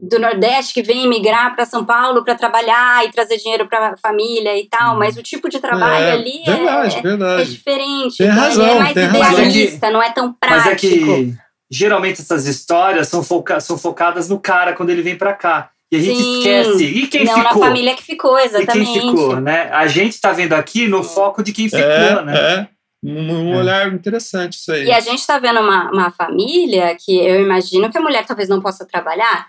[0.01, 3.97] do Nordeste que vem migrar para São Paulo para trabalhar e trazer dinheiro para a
[3.97, 7.51] família e tal, mas o tipo de trabalho É, ali é- verdade, é, verdade.
[7.51, 8.17] diferente.
[8.17, 9.31] Tem então razão, ele é mais tem razão.
[9.33, 10.63] idealista, não é tão prático.
[10.69, 11.33] Mas é que
[11.69, 15.71] geralmente essas histórias são, foca são focadas no cara quando ele vem para cá.
[15.91, 16.37] E a gente Sim.
[16.39, 16.83] esquece.
[16.85, 17.61] E quem não ficou?
[17.61, 18.91] na família que ficou, E exatamente.
[18.99, 19.69] quem ficou, né?
[19.71, 22.37] A gente tá vendo aqui no foco de quem ficou, É, né?
[22.37, 22.67] é.
[23.03, 23.57] Um, um É.
[23.57, 24.85] olhar interessante isso aí.
[24.85, 28.49] E a gente está vendo uma, uma família que eu imagino que a mulher talvez
[28.49, 29.47] não possa trabalhar,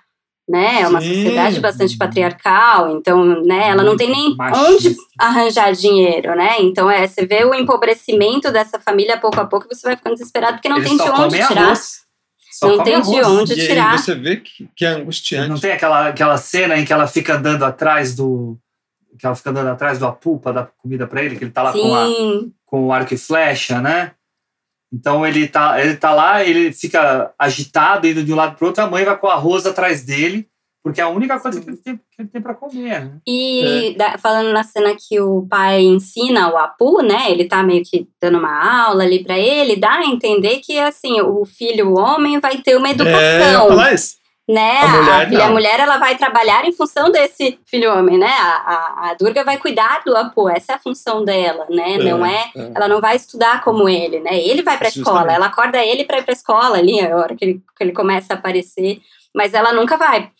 [0.48, 0.82] né?
[0.82, 1.14] É uma Sim.
[1.14, 3.70] sociedade bastante patriarcal, então, né?
[3.70, 4.70] Ela não tem nem Machista.
[4.70, 6.56] onde arranjar dinheiro, né?
[6.60, 10.14] Então, é, você vê o empobrecimento dessa família pouco a pouco e você vai ficando
[10.14, 11.74] desesperado porque não Eles tem de onde tirar.
[12.62, 13.98] Não tem de onde e aí tirar.
[13.98, 15.48] você vê que, que é angustiante.
[15.48, 18.56] Não tem aquela, aquela cena em que ela fica andando atrás do,
[19.18, 21.62] que ela fica andando atrás do Apu para dar comida para ele, que ele tá
[21.62, 22.06] lá com, a,
[22.64, 24.12] com o arco e flecha, né?
[24.92, 28.82] Então ele tá, ele tá lá, ele fica agitado, indo de um lado pro outro,
[28.84, 30.46] a mãe vai com arroz atrás dele,
[30.82, 33.18] porque é a única coisa que ele tem, que ele tem para comer, né?
[33.26, 37.28] E da- falando na cena que o pai ensina o Apu, né?
[37.30, 41.20] Ele tá meio que dando uma aula ali pra ele, dá a entender que assim,
[41.20, 43.10] o filho, o homem, vai ter uma É, eu ia
[43.50, 43.68] educação.
[43.68, 44.14] falar isso.
[44.48, 44.78] Né?
[44.78, 48.30] A mulher, a, filha, a mulher ela vai trabalhar em função desse filho homem, né?
[48.30, 51.98] A, a, a Durga vai cuidar do Apu, essa é a função dela, né?
[51.98, 52.72] não é, é.
[52.74, 54.38] ela não vai estudar como ele, né?
[54.38, 57.44] Ele vai para escola, ela acorda ele para ir para escola ali, a hora que
[57.44, 59.00] ele, que ele começa a aparecer,
[59.34, 60.30] mas ela nunca vai.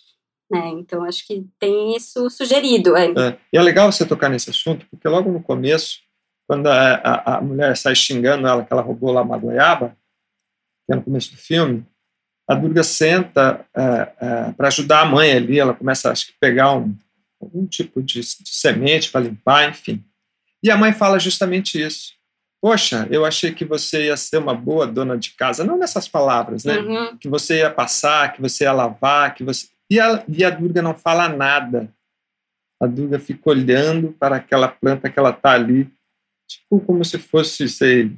[0.48, 0.68] Né?
[0.74, 2.94] Então acho que tem isso sugerido.
[2.94, 3.12] aí.
[3.18, 3.36] É.
[3.52, 5.98] E é legal você tocar nesse assunto, porque logo no começo,
[6.48, 9.96] quando a, a, a mulher sai xingando ela que ela roubou lá uma goiaba,
[10.86, 11.84] que é no começo do filme,
[12.48, 13.64] a Durga senta
[14.56, 16.94] para ajudar a mãe ali, ela começa, acho que, pegar um,
[17.40, 20.04] algum tipo de, de semente para limpar, enfim.
[20.62, 22.14] E a mãe fala justamente isso.
[22.60, 26.64] Poxa, eu achei que você ia ser uma boa dona de casa, não nessas palavras,
[26.64, 26.78] né?
[26.78, 27.16] Uhum.
[27.16, 29.68] que você ia passar, que você ia lavar, que você.
[29.90, 31.92] E a, e a Durga não fala nada.
[32.80, 35.90] A Durga fica olhando para aquela planta que ela está ali,
[36.46, 38.12] tipo como se fosse, sei,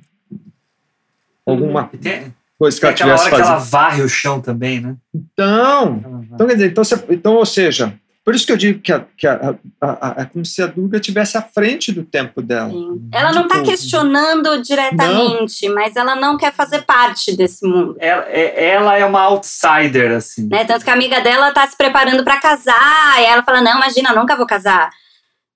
[1.45, 3.71] alguma E que tem ela aquela hora que ela fazendo.
[3.71, 4.97] varre o chão também, né?
[5.15, 7.95] Então, então, quer dizer, então, você- então, ou seja,
[8.25, 10.67] por isso que eu digo que, a, que a, a- a- é como se a
[10.67, 12.69] Durga estivesse à frente do tempo dela.
[12.71, 13.09] Sim.
[13.13, 17.97] Ela não está Tipo, questionando diretamente, mas ela não quer fazer parte desse mundo.
[17.99, 20.47] Ela, é, ela é uma outsider, assim.
[20.49, 20.65] Né?
[20.65, 24.11] Tanto que a amiga dela tá se preparando para casar, e ela fala: Não, imagina,
[24.11, 24.91] eu nunca vou casar.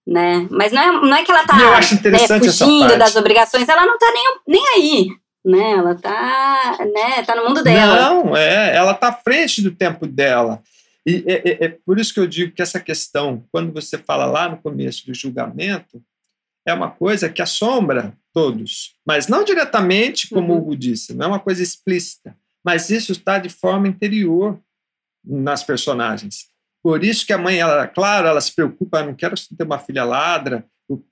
[0.07, 0.47] Né?
[0.51, 2.99] Mas não é, não é que ela tá E acho né, fugindo parte.
[2.99, 5.09] das obrigações, ela não tá nem, nem aí.
[5.45, 5.73] Né?
[5.73, 7.97] Ela tá, né, tá no mundo dela.
[7.97, 10.63] Não, é, ela está à frente do tempo dela.
[11.05, 14.25] E é, é- é por isso que eu digo que essa questão, quando você fala
[14.25, 16.01] lá no começo do julgamento,
[16.65, 20.59] é uma coisa que assombra todos, mas não diretamente, como Uhum.
[20.59, 24.59] o Hugo disse, não é uma coisa explícita, mas isso está de forma interior
[25.25, 26.47] nas personagens.
[26.83, 29.79] Por isso que a mãe, ela, claro, ela se preocupa, "Eu não quero ter uma
[29.81, 30.65] filha ladra,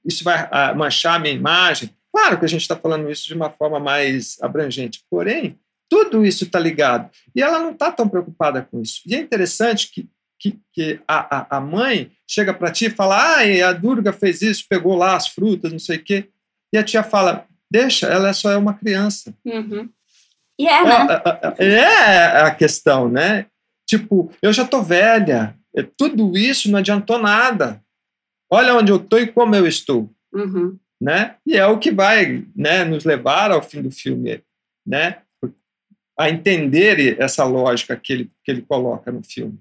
[0.04, 1.90] isso vai ah, manchar a minha imagem.
[2.12, 5.58] Claro que a gente está falando isso de uma forma mais abrangente, porém,
[5.88, 7.10] tudo isso está ligado.
[7.34, 9.02] E ela não está tão preocupada com isso.
[9.06, 10.08] E é interessante que,
[10.38, 14.66] que, que a, a, mãe chega para ti e fala: ah, a Durga fez isso,
[14.68, 16.28] pegou lá as frutas, não sei o quê.
[16.72, 19.34] E a tia fala: deixa, ela só é uma criança.
[19.44, 19.88] Uhum.
[20.58, 21.06] E é, né?
[21.58, 23.46] É, é- é a questão, né?
[23.86, 27.82] Tipo, eu já tô velha, é, tudo isso não adiantou nada.
[28.48, 30.78] Olha onde eu tô e como eu estou, Uhum.
[31.00, 31.36] Né?
[31.46, 34.42] E é o que vai, né, nos levar ao fim do filme,
[34.86, 35.18] né?
[36.18, 39.58] A entender essa lógica que ele, que ele coloca no filme.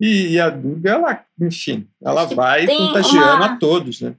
[0.00, 4.14] E, a Durga, ela, enfim, ela vai contagiando uma- a todos, né?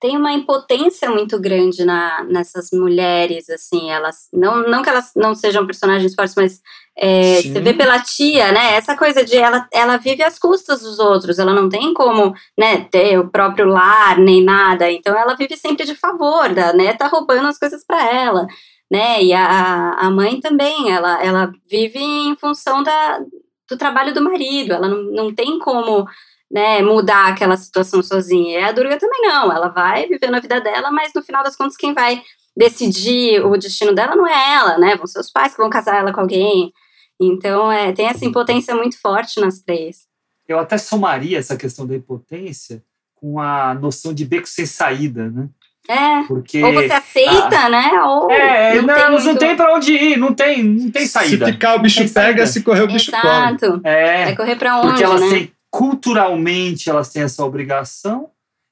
[0.00, 5.34] Tem uma impotência muito grande na, nessas mulheres, assim, elas, não, não que elas não
[5.34, 6.60] sejam personagens fortes, mas
[6.96, 10.98] é, você vê pela tia, né, essa coisa de ela, ela vive às custas dos
[10.98, 15.56] outros, ela não tem como, né, ter o próprio lar, nem nada, então ela vive
[15.56, 18.46] sempre de favor, da neta roubando as coisas para ela,
[18.90, 23.20] né, e a, a mãe também, ela, ela vive em função da,
[23.68, 26.06] do trabalho do marido, ela não, não tem como
[26.50, 28.60] né, mudar aquela situação sozinha.
[28.60, 31.56] E a Durga também não, ela vai vivendo a vida dela, mas no final das
[31.56, 32.22] contas quem vai
[32.56, 34.96] decidir o destino dela não é ela, né?
[34.96, 36.72] Vão ser os pais que vão casar ela com alguém.
[37.20, 40.06] Então, é, tem essa impotência muito forte nas três.
[40.48, 42.82] Eu até somaria essa questão da impotência
[43.14, 45.48] com a noção de beco sem saída, né?
[45.88, 46.62] É, Porque.
[46.64, 47.92] ou você aceita, né?
[48.02, 51.06] Ou É, não, tem elas não muito- tem pra onde ir, não tem, não tem
[51.06, 51.46] saída.
[51.46, 52.32] Se ficar, o bicho Tem saída.
[52.32, 53.22] pega, se correr, o bicho come.
[53.24, 53.80] Exato.
[53.84, 55.48] É, Vai correr pra onde, porque elas né?
[55.76, 58.30] Culturalmente, elas têm essa obrigação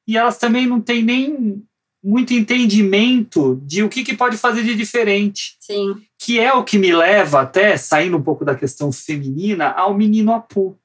[0.08, 1.62] e elas também não têm nem
[2.02, 5.54] muito entendimento de o que, que pode fazer de diferente.
[5.60, 6.02] Sim.
[6.18, 10.32] que é o que me leva até, saindo um pouco da questão feminina, ao menino
[10.32, 10.78] Apu.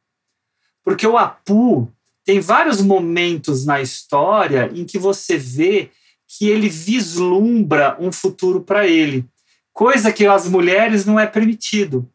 [0.84, 1.90] Porque o Apu
[2.26, 5.90] tem vários momentos na história em que você vê
[6.28, 9.26] que ele vislumbra um futuro para ele,
[9.72, 12.06] coisa que às mulheres não é permitido.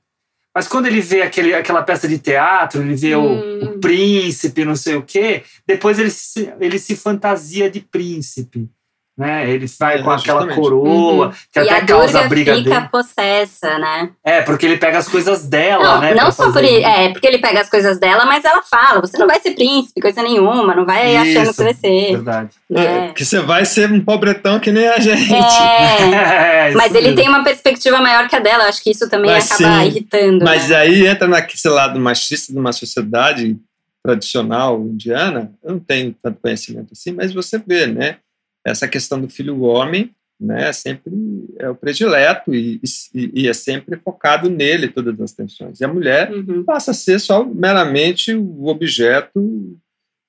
[0.55, 3.65] Mas quando ele vê aquele, aquela peça de teatro, ele vê o- Hum.
[3.75, 8.69] o, príncipe, não sei o quê, depois ele se, ele se fantasia de príncipe.
[9.17, 9.49] Né?
[9.49, 10.61] Ele vai É, com aquela justamente.
[10.61, 11.33] coroa, Uhum.
[11.53, 12.89] que e até a causa Durga briga fica dele.
[12.91, 14.11] possessa, né?
[14.25, 16.15] É, porque ele pega as coisas dela, Não, né?
[16.15, 16.85] não só por isso.
[16.85, 20.01] É, porque ele pega as coisas dela, mas ela fala: você não vai ser príncipe,
[20.01, 21.53] coisa nenhuma, não vai achando que Isso.
[21.55, 22.11] você vai ser.
[22.11, 22.51] Verdade.
[22.69, 23.09] né?
[23.11, 25.31] É, que você vai ser um pobretão que nem a gente.
[25.33, 27.17] É, É, isso mas ele mesmo.
[27.17, 28.65] tem uma perspectiva maior que a dela.
[28.65, 30.45] eu Acho que isso também Mas acaba sim, irritando.
[30.45, 30.77] Mas né?
[30.77, 33.57] aí entra naquele lado machista de uma sociedade
[34.05, 38.17] tradicional indiana, eu não tenho tanto conhecimento assim, mas você vê, né?
[38.65, 40.11] Essa questão do filho homem,
[40.41, 40.73] né?
[40.73, 41.13] Sempre
[41.59, 42.81] é o predileto e,
[43.15, 45.81] e, e é sempre focado nele todas as tensões.
[45.81, 46.65] E a mulher Uhum.
[46.65, 49.77] passa a ser só meramente o objeto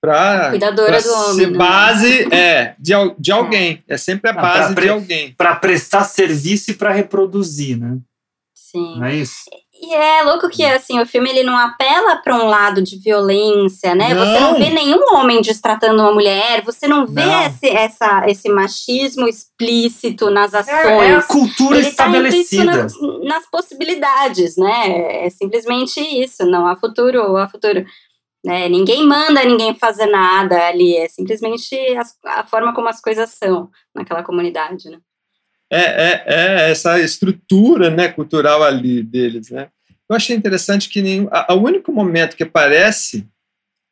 [0.02, 1.58] para Cuidadora do homem, né?
[1.58, 3.84] base é de, al- de alguém.
[3.88, 5.34] É sempre a Ah, base pra de alguém.
[5.34, 7.98] Para prestar serviço e para reproduzir, né?
[8.54, 8.98] Sim.
[9.00, 9.40] Não é isso?
[9.82, 13.94] E é louco que assim, o filme ele não apela para um lado de violência,
[13.94, 14.16] né?
[14.16, 14.52] Você Não.
[14.54, 17.46] não vê nenhum homem destratando uma mulher, você não vê Não.
[17.46, 20.74] Esse, essa, esse machismo explícito nas ações.
[20.74, 22.64] É, é a cultura ele tá estabelecida.
[22.64, 22.88] na-
[23.24, 25.26] nas possibilidades, né?
[25.26, 27.86] É simplesmente isso, não há futuro ou há futuro.
[28.46, 28.70] Né?
[28.70, 33.70] Ninguém manda ninguém fazer nada ali, é simplesmente as- a forma como as coisas são
[33.94, 35.00] naquela comunidade, né?
[35.72, 39.50] É, é, é essa estrutura né, cultural ali deles.
[39.50, 39.68] Né?
[40.08, 43.28] Eu achei interessante que nenhum, a, o único momento que aparece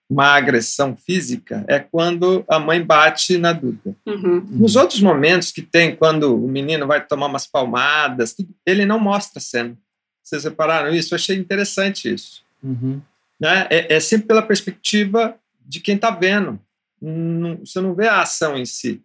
[0.10, 3.96] uma agressão física é quando a mãe bate na Duda.
[4.06, 4.46] Uhum.
[4.48, 9.00] Nos outros momentos que tem, quando o menino vai tomar umas palmadas, tudo, ele não
[9.00, 9.76] mostra a cena.
[10.22, 11.14] Vocês repararam isso?
[11.14, 12.44] Eu achei interessante isso.
[12.62, 13.02] Uhum.
[13.40, 13.68] Né?
[13.70, 16.60] É, é sempre pela perspectiva de quem está vendo.
[17.02, 19.02] Não- você não vê a ação em si.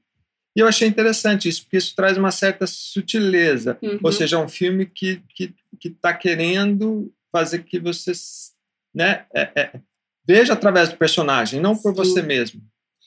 [0.57, 3.79] E eu achei interessante isso, porque isso traz uma certa sutileza.
[3.83, 3.99] Uhum.
[4.03, 8.11] Ou seja, é um filme que que que está querendo fazer que você
[8.95, 9.71] né, é- é,
[10.27, 11.97] veja através do personagem, não por Sim.
[11.97, 12.61] você mesmo.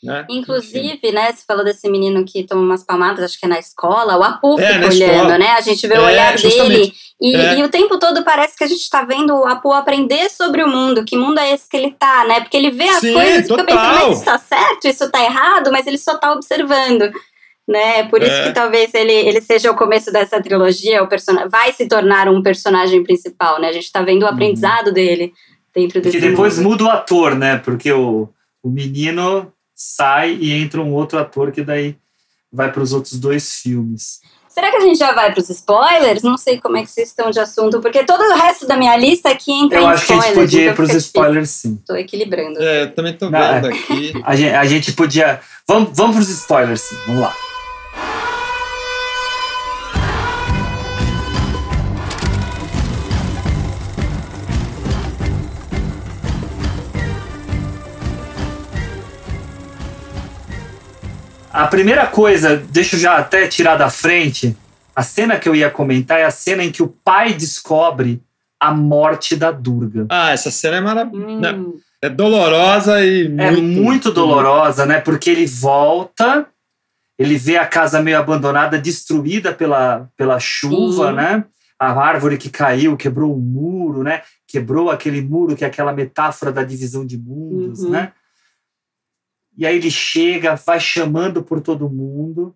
[0.03, 0.25] Né?
[0.29, 4.17] Inclusive, né, você falou desse menino que toma umas palmadas, acho que é na escola,
[4.17, 5.37] o Apu É, fica olhando, escola.
[5.37, 5.49] né?
[5.51, 7.59] A gente vê o É, olhar dele e, É.
[7.59, 10.67] e o tempo todo parece que a gente tá vendo o Apu aprender sobre o
[10.67, 12.41] mundo, que mundo é esse que ele tá, né?
[12.41, 15.23] Porque ele vê as Sim, coisas e fica pensando, mas isso tá certo, isso tá
[15.23, 17.11] errado, mas ele só tá observando.
[17.71, 18.03] Né?
[18.09, 18.43] Por isso É.
[18.47, 22.41] que talvez ele, ele seja o começo dessa trilogia, o persona vai se tornar um
[22.43, 23.69] personagem principal, né?
[23.69, 25.31] A gente tá vendo o aprendizado dele
[25.73, 26.69] dentro desse Porque depois mundo.
[26.71, 27.57] muda o ator, né?
[27.63, 28.27] Porque o,
[28.61, 31.95] o menino sai e entra um outro ator que daí
[32.51, 34.19] vai para os outros dois filmes.
[34.49, 36.21] Será que a gente já vai para os spoilers?
[36.23, 38.97] Não sei como é que vocês estão de assunto, porque todo o resto da minha
[38.97, 40.35] lista aqui entra Eu em acho que a spoilers.
[40.35, 41.79] gente podia então ir para os spoilers, sim.
[41.87, 42.61] Tô equilibrando.
[42.61, 43.69] É, eu também estou vendo é.
[43.69, 44.11] aqui.
[44.25, 45.39] A gente, a gente podia.
[45.65, 46.97] Vamos, vamos para os spoilers, sim.
[47.07, 47.33] Vamos lá.
[61.61, 64.57] A primeira coisa, deixa eu já até tirar da frente,
[64.95, 68.19] a cena que eu ia comentar é a cena em que o pai descobre
[68.59, 70.07] a morte da Durga.
[70.09, 71.53] Ah, essa cena é maravilhosa.
[71.55, 73.41] Hum, É dolorosa e muito...
[73.43, 74.99] É muito dolorosa, né?
[74.99, 76.47] Porque ele volta,
[77.19, 81.15] ele vê a casa meio abandonada, destruída pela, pela chuva, Sim.
[81.15, 81.43] né?
[81.79, 84.23] A árvore que caiu, quebrou o muro, né?
[84.47, 87.91] Quebrou aquele muro que é aquela metáfora da divisão de mundos, Uhum.
[87.91, 88.13] né?
[89.61, 92.55] E aí ele chega, vai chamando por todo mundo,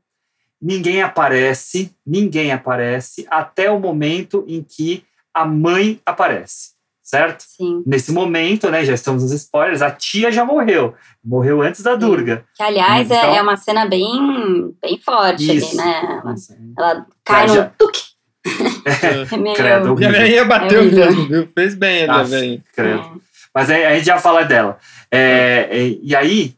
[0.59, 6.71] ninguém aparece, ninguém aparece, até o momento em que a mãe aparece,
[7.03, 7.43] certo?
[7.47, 7.83] sim.
[7.85, 10.95] Nesse momento, né, já estamos nos spoilers, a tia já morreu.
[11.23, 11.99] Morreu antes da Sim.
[11.99, 12.43] Durga.
[12.55, 15.79] Que, aliás, é- Então- é, uma cena bem, bem forte Isso.
[15.79, 16.01] ali, né?
[16.03, 18.01] Ela, Nossa, ela cai Já- no tuque.
[18.85, 19.27] É.
[19.35, 19.55] É meio...
[19.55, 20.01] Credo.
[20.01, 21.05] E a velhinha bateu É horrível.
[21.05, 21.49] mesmo, viu?
[21.53, 22.63] Fez bem ali, a Ah, velhinha.
[22.75, 23.21] credo.
[23.53, 24.79] Mas aí a gente já fala dela.
[25.11, 26.55] É, é, e aí,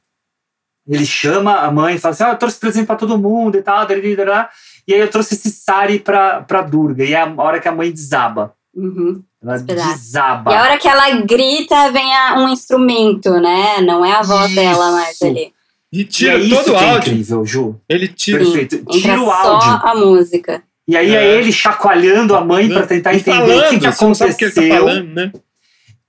[0.87, 3.61] ele chama a mãe e fala assim: ah, eu trouxe presente para todo mundo e
[3.61, 3.85] tal.
[3.85, 4.49] dariri, dará.
[4.87, 7.03] E aí eu trouxe esse sari pra, pra Durga.
[7.03, 8.53] E é a hora que a mãe desaba.
[8.73, 9.21] Uhum.
[9.43, 10.51] Ela desaba.
[10.51, 13.81] E a hora que ela grita, vem a- um instrumento, né?
[13.81, 14.55] Não é a voz Isso.
[14.55, 15.51] dela mais ali.
[15.91, 17.11] E E tira é isso todo o é áudio.
[17.13, 17.75] incrível, Ju.
[17.87, 18.39] Ele tira.
[18.39, 18.75] Perfeito.
[18.75, 19.69] Entra Tira o só áudio.
[19.89, 20.63] a música.
[20.87, 21.37] E aí é, É.
[21.37, 24.31] ele chacoalhando a mãe para tentar E entender falando, o que, que você não sabe
[24.31, 24.85] o que ele tá aconteceu.
[24.85, 25.31] falando, né?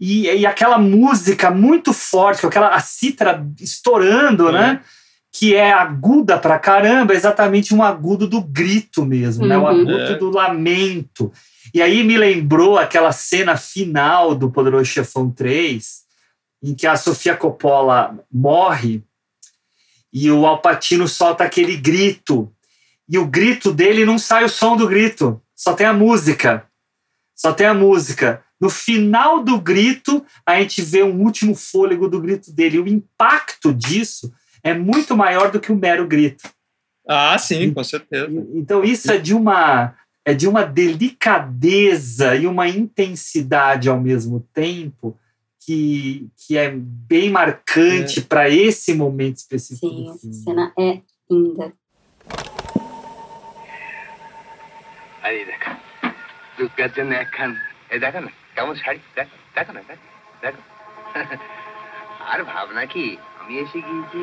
[0.00, 4.52] E, e aquela música muito forte, com aquela a cítara estourando, É.
[4.52, 4.80] né?
[5.32, 9.56] Que é aguda pra caramba, é exatamente um agudo do grito mesmo, né?
[9.58, 9.66] O Uhum.
[9.66, 10.14] agudo É.
[10.16, 11.32] do lamento.
[11.74, 16.02] E aí me lembrou aquela cena final do Poderoso Chefão 3,
[16.62, 19.02] em que a Sofia Coppola morre
[20.12, 22.50] e o Alpatino solta aquele grito.
[23.08, 26.64] E o grito dele não sai o som do grito, só tem a música.
[27.34, 28.42] Só tem a música.
[28.60, 32.78] No final do grito, a gente vê um último fôlego do grito dele.
[32.78, 34.32] O impacto disso
[34.62, 36.48] é muito maior do que o um mero grito.
[37.06, 38.28] Ah, sim, com certeza.
[38.54, 39.94] Então isso é de uma
[40.24, 45.18] é de uma delicadeza e uma intensidade ao mesmo tempo
[45.64, 48.22] que, que é bem marcante é.
[48.22, 49.88] para esse momento específico.
[49.88, 51.00] Sim, essa cena é
[51.30, 51.72] linda.
[55.22, 55.80] Aí, Deca.
[56.56, 57.24] Tu é ter, né,
[58.58, 59.00] কেমন শাড়ি?
[59.16, 59.80] দেখো দেখো না
[60.42, 60.62] দেখো
[62.30, 63.04] আর ভাবনা কি
[63.38, 64.22] আমি এসে গিয়েছি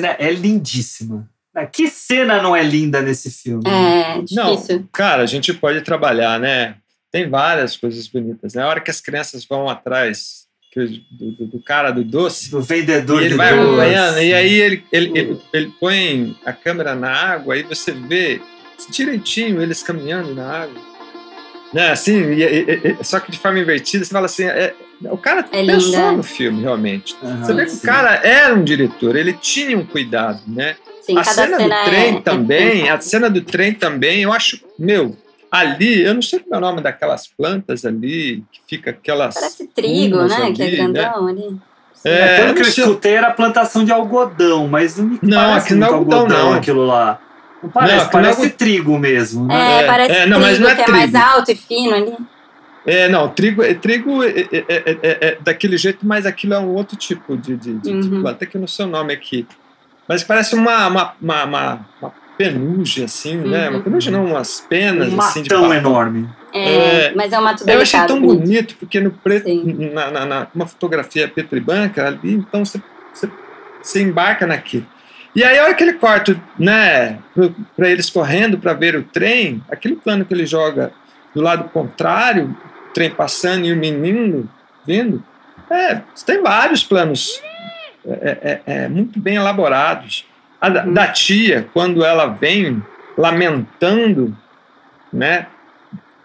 [0.00, 1.28] cena é lindíssima.
[1.72, 3.62] Que cena não é linda nesse filme?
[3.66, 4.86] É difícil.
[4.92, 6.76] Cara, a gente pode trabalhar, né?
[7.10, 8.52] Tem várias coisas bonitas.
[8.54, 8.62] né?
[8.62, 10.44] A hora que as crianças vão atrás
[11.10, 13.62] do, do- do cara do doce, Do vendedor ele de vai doce.
[13.66, 18.42] acompanhando, e aí ele, ele, ele, ele põe a câmera na água, aí você vê
[18.90, 20.82] direitinho eles caminhando na água.
[21.72, 24.74] Né, assim, e- e- e- só que de forma invertida, você fala assim, é-
[25.04, 26.12] o cara É pensou linda.
[26.12, 27.14] no filme, realmente.
[27.22, 30.76] Aham, Você vê que o cara era um diretor, ele tinha um cuidado, né?
[31.02, 34.22] Sim, a cada cena, cena do trem é- também, é a cena do trem também,
[34.22, 35.16] eu acho, meu,
[35.50, 39.34] ali, eu não sei como é o nome daquelas plantas ali, que fica aquelas.
[39.34, 40.52] Parece trigo, né?
[40.52, 41.56] que é ali, grandão ali.
[42.04, 45.36] É, É, pelo que eu não escutei, era plantação de algodão, mas não me Não,
[45.38, 46.52] parece aquilo não é muito algodão, não.
[46.54, 47.20] aquilo lá.
[47.62, 49.46] Não parece, Não, não é parece trigo mesmo.
[49.46, 49.78] Né?
[49.82, 51.24] É, parece é, não, mas trigo, não é que é mais trigo.
[51.24, 52.16] alto e fino ali.
[52.86, 56.58] É, não, trigo, é, trigo é, é- é- é- é daquele jeito, mas aquilo é
[56.58, 58.20] um outro tipo de, de, de, de Uhum.
[58.22, 59.44] planta que eu não sei o nome aqui.
[60.08, 63.68] Mas parece uma, uma, uma, uma, uma penugem, assim, né?
[63.68, 63.82] Uma Uhum.
[63.82, 65.72] penugem não, umas penas, um assim, de papel.
[65.72, 66.28] enorme.
[66.54, 68.06] É, É, mas é um mato Eu achei delicado.
[68.06, 68.42] tão bonito.
[68.44, 69.48] bonito, porque no preto,
[69.92, 72.80] na, na, na- uma fotografia preto e branca ali, então você,
[73.12, 73.28] você,
[73.82, 74.86] você embarca naquilo.
[75.34, 77.18] E aí, a hora que ele corta, né,
[77.76, 80.92] para eles correndo para ver o trem, aquele plano que ele joga
[81.34, 82.56] do lado contrário,
[82.96, 84.48] trem passando e o menino
[84.86, 85.22] vindo,
[85.70, 87.42] é, tem vários planos
[88.06, 90.24] é, é, é, muito bem elaborados.
[90.58, 92.82] A da, da tia, quando ela vem
[93.18, 94.34] lamentando,
[95.12, 95.46] né,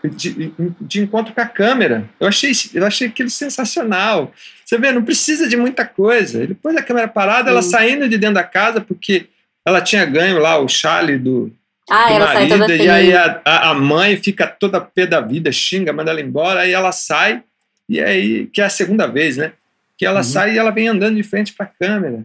[0.02, 2.10] de, de encontro com a câmera.
[2.18, 4.32] Eu achei, eu achei aquilo sensacional.
[4.64, 6.48] Você vê, não precisa de muita coisa.
[6.62, 7.72] Pôs a câmera parada, ela Sim.
[7.72, 9.28] saindo de dentro da casa, porque
[9.66, 11.52] ela tinha ganho lá o chale do,
[11.90, 12.86] Ah, ela sai toda marido, feliz.
[12.86, 16.72] e aí a, a, mãe fica toda pé da vida, xinga, manda ela embora, aí
[16.72, 17.44] ela sai,
[17.90, 19.52] e aí, que é a segunda vez, né?
[19.98, 20.24] Que ela Uhum.
[20.24, 22.24] sai e ela vem andando de frente para a câmera,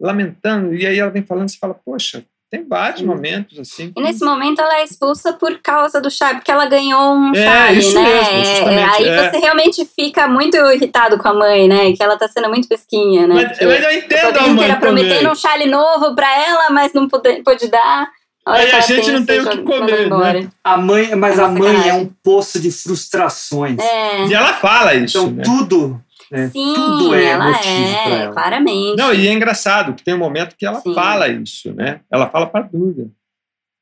[0.00, 3.06] lamentando, e aí ela vem falando, você fala, poxa, tem vários Sim.
[3.06, 3.92] momentos assim.
[3.94, 7.44] E nesse momento ela é expulsa por causa do chá, porque ela ganhou um É,
[7.44, 8.02] chale, isso né?
[8.04, 9.30] mesmo, É, aí é.
[9.30, 11.92] você realmente fica muito irritado com a mãe, né?
[11.92, 13.34] Que ela tá sendo muito pesquinha, né?
[13.34, 17.06] Mas, mas eu entendo a mãe inteira prometendo um chale novo pra ela, mas não
[17.08, 18.08] pôde, pôde dar.
[18.48, 20.50] Aí a gente não tem o que comer, né?
[20.64, 22.00] A mãe, mas É a mãe é sacanagem.
[22.02, 23.78] um poço de frustrações.
[23.78, 24.26] É.
[24.26, 25.42] E ela fala isso, Então né?
[25.44, 28.32] tudo, né, Sim, tudo é ela motivo é, para ela.
[28.32, 28.96] claramente.
[28.96, 30.94] Não, e é engraçado que tem um momento que ela Sim.
[30.94, 32.00] fala isso, né?
[32.10, 33.10] Ela fala para Duda.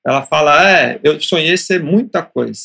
[0.07, 2.63] Ela fala, é, eu sonhei ser muita coisa,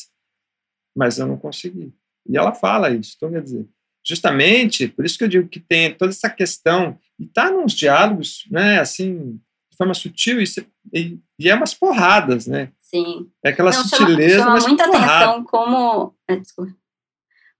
[0.96, 1.92] mas eu não consegui.
[2.28, 3.66] E ela fala isso, então quer dizer,
[4.06, 8.44] justamente, por isso que eu digo que tem toda essa questão, e tá nos diálogos,
[8.50, 9.40] né, assim,
[9.70, 12.68] de forma sutil, e, se- e, e é umas porradas, né?
[12.78, 13.26] Sim.
[13.44, 15.14] É aquela Não, sutileza, chama, chama muita porrada.
[15.24, 16.14] atenção como.
[16.28, 16.72] é, desculpa.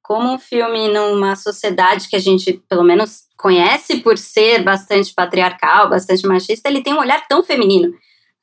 [0.02, 5.88] Como um filme numa sociedade que a gente, pelo menos, conhece por ser bastante patriarcal,
[5.88, 7.94] bastante machista, ele tem um olhar tão feminino.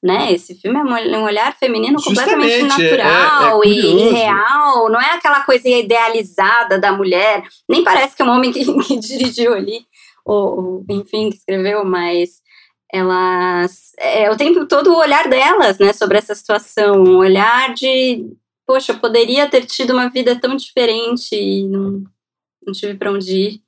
[0.02, 0.32] Né?
[0.32, 4.90] Esse filme é um olhar feminino completamente Justamente, natural é- é e real.
[4.90, 7.44] Não é aquela coisa idealizada da mulher.
[7.68, 9.82] Nem parece que é um homem que, que dirigiu ali,
[10.26, 12.42] ou, ou, enfim, que escreveu, mas
[12.92, 18.26] elas é o tempo todo o olhar delas, né, sobre essa situação, um olhar de,
[18.66, 22.04] poxa, eu poderia ter tido uma vida tão diferente e não,
[22.66, 23.62] não tive para onde ir,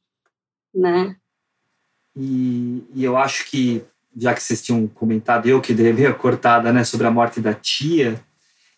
[0.73, 1.15] né?
[2.15, 3.83] E, e eu acho que,
[4.17, 7.39] já que vocês tinham comentado, eu que dei a meia cortada né, sobre a morte
[7.39, 8.19] da tia,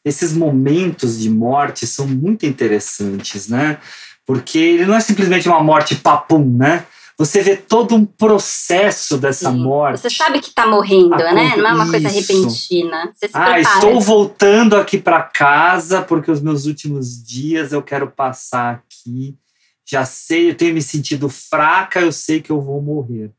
[0.03, 3.79] esses momentos de morte são muito interessantes, né?
[4.25, 6.85] Porque ele não é simplesmente uma morte papum, né?
[7.17, 9.57] Você vê todo um processo dessa Sim.
[9.57, 9.99] morte.
[10.01, 11.55] Você sabe que tá morrendo, Ah, né?
[11.55, 12.33] Não é uma coisa isso.
[12.33, 13.11] repentina.
[13.13, 13.61] Você se Ah, prepara.
[13.61, 19.37] estou voltando aqui para casa porque os meus últimos dias eu quero passar aqui.
[19.85, 23.31] Já sei, eu tenho me sentido fraca, eu sei que eu vou morrer.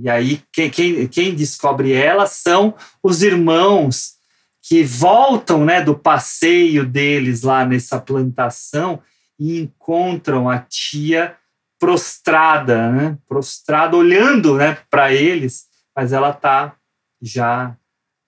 [0.00, 4.14] E aí, quem, quem, quem descobre ela são os irmãos
[4.62, 9.00] que voltam né, do passeio deles lá nessa plantação
[9.38, 11.36] e encontram a tia
[11.78, 13.18] prostrada, né?
[13.28, 15.64] Prostrada, olhando, né, para eles,
[15.94, 16.74] mas ela tá
[17.20, 17.76] já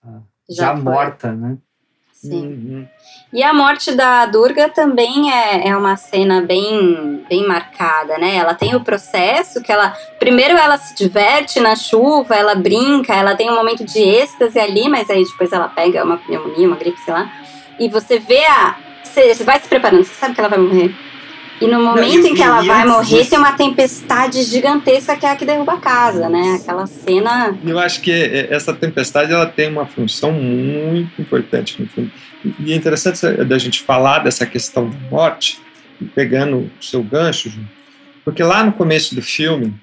[0.03, 0.83] ah, já, Já foi.
[0.83, 1.57] morta, né?
[2.13, 2.47] Sim.
[2.47, 2.87] Uhum.
[3.31, 8.35] E a morte da Durga também é, é uma cena bem, bem marcada, né?
[8.35, 9.95] Ela tem o processo que ela.
[10.19, 14.89] Primeiro ela se diverte na chuva, ela brinca, ela tem um momento de êxtase ali,
[14.89, 17.31] mas aí depois ela pega uma pneumonia, uma gripe, sei lá.
[17.79, 18.75] E você vê a.
[19.03, 20.93] Você vai se preparando, você sabe que ela vai morrer.
[21.61, 25.31] E no momento e- em que ela vai morrer, tem uma tempestade gigantesca que é
[25.31, 26.59] a que derruba a casa, né?
[26.61, 27.57] Aquela cena.
[27.65, 32.11] Eu acho que eh, essa tempestade ela tem uma função muito importante no filme.
[32.59, 35.59] E é interessante da gente falar dessa questão da morte,
[36.15, 37.51] pegando o seu gancho,
[38.23, 39.73] porque lá no começo do filme,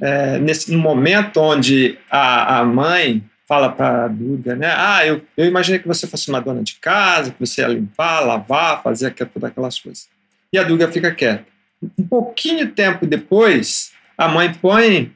[0.00, 4.74] é, nesse no momento onde a, a mãe fala para a Duda, né?
[4.76, 8.20] Ah, eu, eu imaginei que você fosse uma dona de casa, que você ia limpar,
[8.20, 10.08] lavar, fazer todas aquelas coisas.
[10.54, 11.44] E a Duda fica quieta.
[11.98, 15.12] Um pouquinho tempo depois, a mãe põe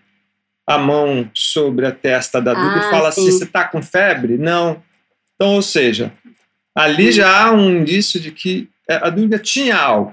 [0.67, 3.21] a mão sobre a testa da Duda Ah, e fala sim.
[3.21, 4.37] assim: você está com febre?
[4.37, 4.83] Não.
[5.37, 6.13] Então, ou seja,
[6.75, 10.13] ali já há um indício de que é, a Duda tinha algo.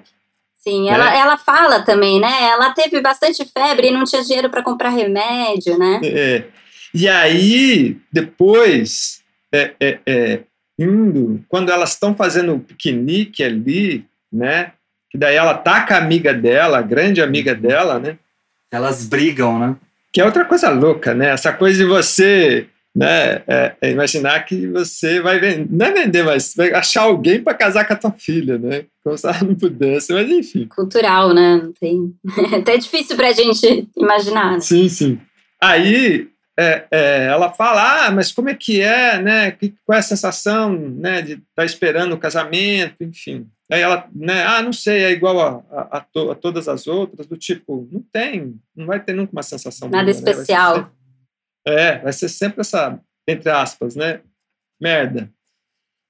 [0.53, 0.93] Sim, É.
[0.93, 2.31] ela, ela fala também, né?
[2.43, 6.01] Ela teve bastante febre e não tinha dinheiro para comprar remédio, né?
[6.03, 6.43] É.
[6.93, 10.43] E aí, depois, é, é, é,
[10.77, 14.71] indo, quando elas estão fazendo o piquenique ali, né?
[15.15, 18.17] Que daí ela tá com a amiga dela, a grande amiga dela, né?
[18.69, 19.77] Elas brigam, né?
[20.11, 21.29] Que é outra coisa louca, né?
[21.29, 23.41] Essa coisa de você, né?
[23.47, 27.53] é, é imaginar que você vai vender, não é vender, mas vai achar alguém para
[27.53, 28.83] casar com a tua filha, né?
[29.01, 30.67] Como se ela não pudesse, mas enfim.
[30.67, 31.61] Cultural, né?
[31.63, 32.13] Não tem.
[32.59, 34.51] Até difícil pra gente imaginar.
[34.51, 34.59] né?
[34.59, 35.17] Sim, sim.
[35.61, 36.27] Aí
[36.59, 39.51] é, é, ela fala, ah, mas como é que é, né?
[39.51, 41.21] Que, qual é a sensação, né?
[41.21, 43.47] De estar esperando o casamento, enfim.
[43.71, 44.43] Aí ela, né?
[44.45, 47.87] Ah, não sei, é igual a, a, a to- a todas as outras, do tipo,
[47.91, 50.21] não tem, não vai ter nunca uma sensação Nada boa, né?
[50.21, 50.75] Vai especial.
[50.75, 50.91] sempre-
[51.67, 54.21] é, vai ser sempre essa, entre aspas, né?
[54.79, 55.31] Merda.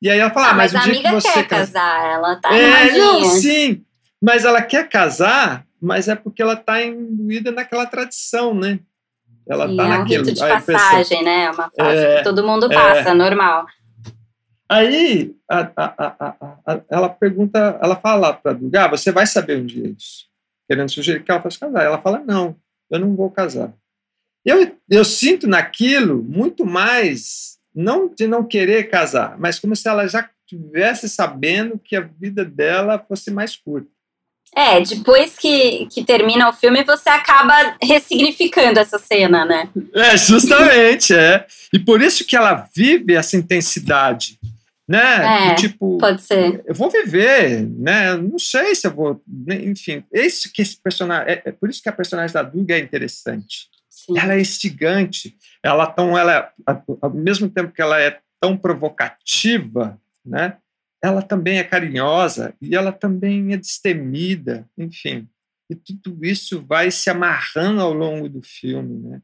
[0.02, 2.06] E aí ela fala, Ah, ah, mas, mas a amiga que você quer casa- casar,
[2.14, 3.86] ela tá é, não, sim.
[4.22, 8.80] Mas ela quer casar, mas é porque ela está imbuída naquela tradição, né?
[9.48, 11.44] Ela Sim, tá é um rito de passagem, né?
[11.46, 13.66] É uma fase É, que todo mundo passa, normal.
[14.68, 19.66] Aí a, a, a, ela pergunta, ela fala para Duga, ah, você vai saber um
[19.66, 20.26] dia isso.
[20.68, 21.84] Querendo sugerir que ela fosse casar.
[21.84, 22.56] Ela fala, não,
[22.90, 23.74] eu não vou casar.
[24.44, 30.08] Eu, eu sinto naquilo muito mais, não de não querer casar, mas como se ela
[30.08, 33.90] já tivesse sabendo que a vida dela fosse mais curta.
[34.56, 39.70] É, depois que, que termina o filme, você acaba ressignificando essa cena, né?
[39.94, 41.46] É, justamente, é.
[41.74, 44.40] E por isso que ela vive essa intensidade,
[44.88, 45.52] né?
[45.52, 46.64] É, tipo, Pode ser.
[46.66, 48.16] eu vou viver, né?
[48.16, 49.56] Não sei se eu vou, né?
[49.64, 50.04] enfim.
[50.12, 53.70] Esse que esse personagem, é, é por isso que a personagem da Duga é interessante.
[53.90, 54.18] Sim.
[54.20, 55.36] Ela é instigante.
[55.64, 60.58] Ela tão, ela, é- ao mesmo tempo que ela é tão provocativa, né?
[61.04, 65.28] Ela também é carinhosa e ela também é destemida, enfim.
[65.70, 69.22] E tudo isso vai se amarrando ao longo do filme, né?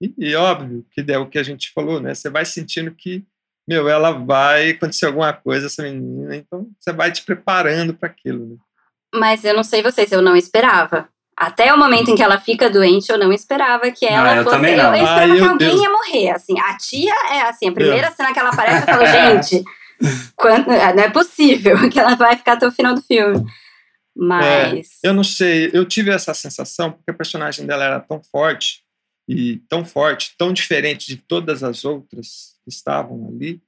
[0.00, 2.14] E, e óbvio que é o que a gente falou, né?
[2.14, 3.24] Você vai sentindo que,
[3.68, 8.46] meu, ela vai acontecer alguma coisa, essa menina, então você vai te preparando para aquilo.
[8.50, 8.56] Né?
[9.14, 11.08] Mas eu não sei vocês, eu não esperava.
[11.36, 14.44] Até o momento em que ela fica doente, eu não esperava que ela Ah, eu
[14.44, 14.56] fosse.
[14.56, 14.94] também não.
[14.94, 16.30] Eu, eu esperava Ah, que alguém eu- ia morrer.
[16.30, 19.64] Assim, a tia é assim, a primeira cena que ela aparece, eu falo, gente,
[20.36, 23.44] quando- não é possível que ela vai ficar até o final do filme.
[24.16, 24.98] Mas.
[25.02, 28.83] Eu não sei, eu tive essa sensação porque a personagem dela era tão forte
[29.28, 33.60] e tão forte, tão diferente de todas as outras que estavam ali,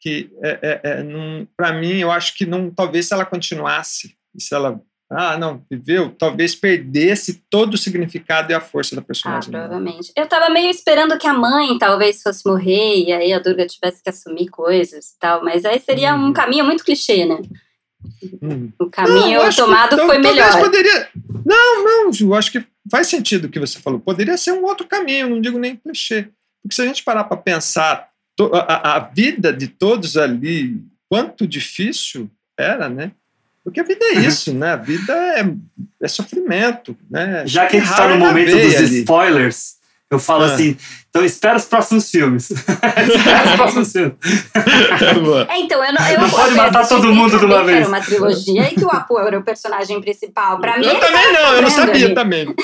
[0.00, 4.54] que é, é, é, para mim eu acho que não, talvez se ela continuasse, se
[4.54, 4.80] ela
[5.12, 9.50] ah não viveu, talvez perdesse todo o significado e a força da Ah, personagem.
[9.50, 9.64] dela.
[9.66, 10.12] provavelmente.
[10.16, 14.00] Eu tava meio esperando que a mãe talvez fosse morrer e aí a Durga tivesse
[14.02, 16.32] que assumir coisas e tal, mas aí seria um Uhum.
[16.32, 17.40] caminho muito clichê, né?
[18.42, 18.70] Hum.
[18.78, 20.60] O caminho eu acho que tomado tal- foi talvez melhor.
[20.60, 21.08] Poderia...
[21.44, 24.00] Não, não, Ju, acho que faz sentido o que você falou.
[24.00, 26.28] Poderia ser um outro caminho, não digo nem clichê.
[26.62, 31.46] Porque se a gente parar para pensar to- a, a vida de todos ali, quanto
[31.46, 33.12] difícil era, né?
[33.64, 34.72] Porque a vida é isso, né?
[34.72, 35.44] A vida é,
[36.02, 37.46] é sofrimento, né?
[37.46, 39.00] Já que a gente está no na momento dos ali.
[39.00, 39.76] spoilers,
[40.10, 40.46] eu falo Ah.
[40.54, 40.76] assim,
[41.08, 42.50] então espera os próximos filmes.
[42.50, 44.14] espera os próximos filmes.
[45.48, 47.78] É, então, eu não, eu Não pode matar todo mundo de uma vez.
[47.78, 50.58] Era uma trilogia e que o Apu era o personagem principal.
[50.60, 52.14] Pra mim, Eu também não, eu não sabia ali.
[52.14, 52.46] também.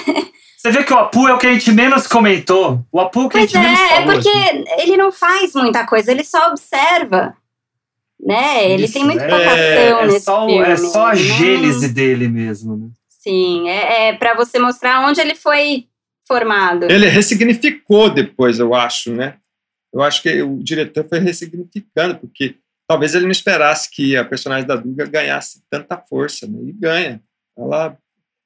[0.57, 2.84] Você vê que o Apu é o que a gente menos comentou.
[2.90, 4.12] O Apu é o que a Pois gente menos é, é falou.
[4.14, 4.64] porque assim.
[4.82, 7.34] ele não faz muita coisa, ele só observa.
[8.20, 8.70] Né?
[8.72, 10.64] Ele Isso, tem muita é- pouca ação é nesse só, filme.
[10.64, 12.76] É só a não- gênese dele mesmo.
[12.76, 12.88] Né?
[13.07, 15.84] Sim, é, é para você mostrar onde ele foi
[16.27, 16.85] formado.
[16.91, 19.39] Ele ressignificou depois, eu acho, né?
[19.93, 22.57] Eu acho que o diretor foi ressignificando, porque
[22.89, 26.59] talvez ele não esperasse que a personagem da Duga ganhasse tanta força, né?
[26.64, 27.22] E ganha.
[27.57, 27.97] Ela,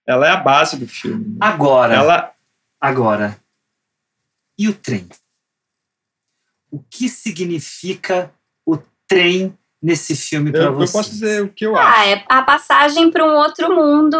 [0.06, 1.24] ela é a base do filme.
[1.30, 1.36] né?
[1.40, 2.32] Agora, Ela,
[2.80, 3.36] agora.
[4.58, 5.08] E o trem?
[6.70, 8.32] O que significa
[8.64, 8.78] o
[9.08, 10.92] trem nesse filme para eu, eu você?
[10.92, 12.00] posso dizer o que eu acho.
[12.00, 14.16] Ah, é a passagem para um outro mundo,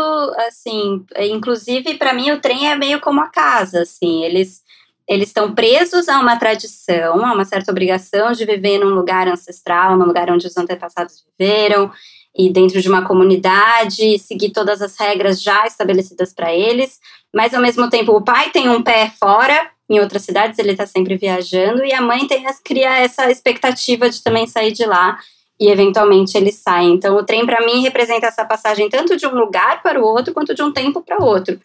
[0.49, 4.63] assim, inclusive para mim o trem é meio como a casa, assim, eles
[5.09, 9.97] eles estão presos a uma tradição, a uma certa obrigação de viver num lugar ancestral,
[9.97, 11.91] num lugar onde os antepassados viveram
[12.37, 17.01] e dentro de uma comunidade, seguir todas as regras já estabelecidas para eles,
[17.35, 20.87] mas ao mesmo tempo o pai tem um pé fora em outras cidades, ele está
[20.87, 25.19] sempre viajando e a mãe tem, cria essa expectativa de também sair de lá
[25.61, 26.95] e eventualmente eles saem.
[26.95, 30.33] Então, o trem para mim representa essa passagem tanto de um lugar para o outro
[30.33, 31.61] quanto de um tempo para o outro,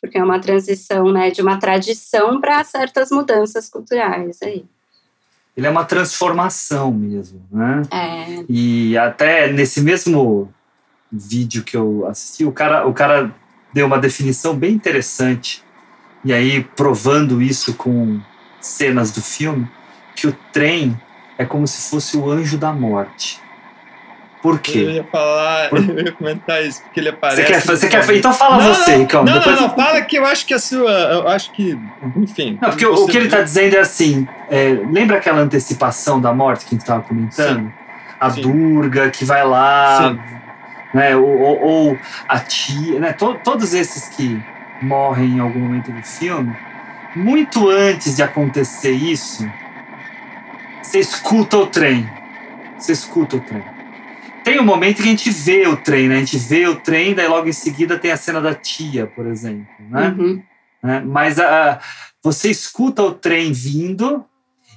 [0.00, 4.64] porque é uma transição, né, de uma tradição para certas mudanças culturais aí.
[5.54, 7.82] Ele é uma transformação mesmo, né?
[7.90, 10.52] É, E até nesse mesmo
[11.10, 13.34] vídeo que eu assisti, o cara, o cara
[13.72, 15.62] deu uma definição bem interessante.
[16.24, 18.20] E aí, provando isso com
[18.60, 19.66] cenas do filme,
[20.14, 21.00] que o trem
[21.38, 23.40] é como se fosse o anjo da morte.
[24.42, 24.78] Por Eu quê?
[24.90, 27.42] ia falar, Por- eu ia comentar isso, porque ele aparece.
[27.42, 29.24] Você quer, você quer, então fala não, você, não, Ricão.
[29.24, 30.90] Não, depois- não, não, fala que eu acho que a sua.
[30.90, 31.76] Eu acho que.
[32.16, 32.56] Enfim.
[32.62, 36.60] Não, porque o, que ele está dizendo é assim: é, lembra aquela antecipação da morte
[36.64, 37.72] que a gente estava comentando?
[38.20, 38.42] A Sim.
[38.42, 40.20] Durga que vai lá, Sim.
[40.94, 41.16] né?
[41.16, 43.12] Ou, ou- ou a tia, né?
[43.14, 44.40] To- todos esses que
[44.80, 46.54] morrem em algum momento do filme,
[47.16, 49.50] muito antes de acontecer isso,
[50.86, 52.08] você escuta o trem.
[52.78, 53.62] Você escuta o trem.
[54.44, 56.16] Tem um momento que a gente vê o trem, né?
[56.16, 59.26] A gente vê o trem, daí logo em seguida tem a cena da tia, por
[59.26, 60.14] exemplo, né?
[60.16, 60.42] uhum.
[60.80, 61.02] né?
[61.04, 61.80] Mas a,
[62.22, 64.24] você escuta o trem vindo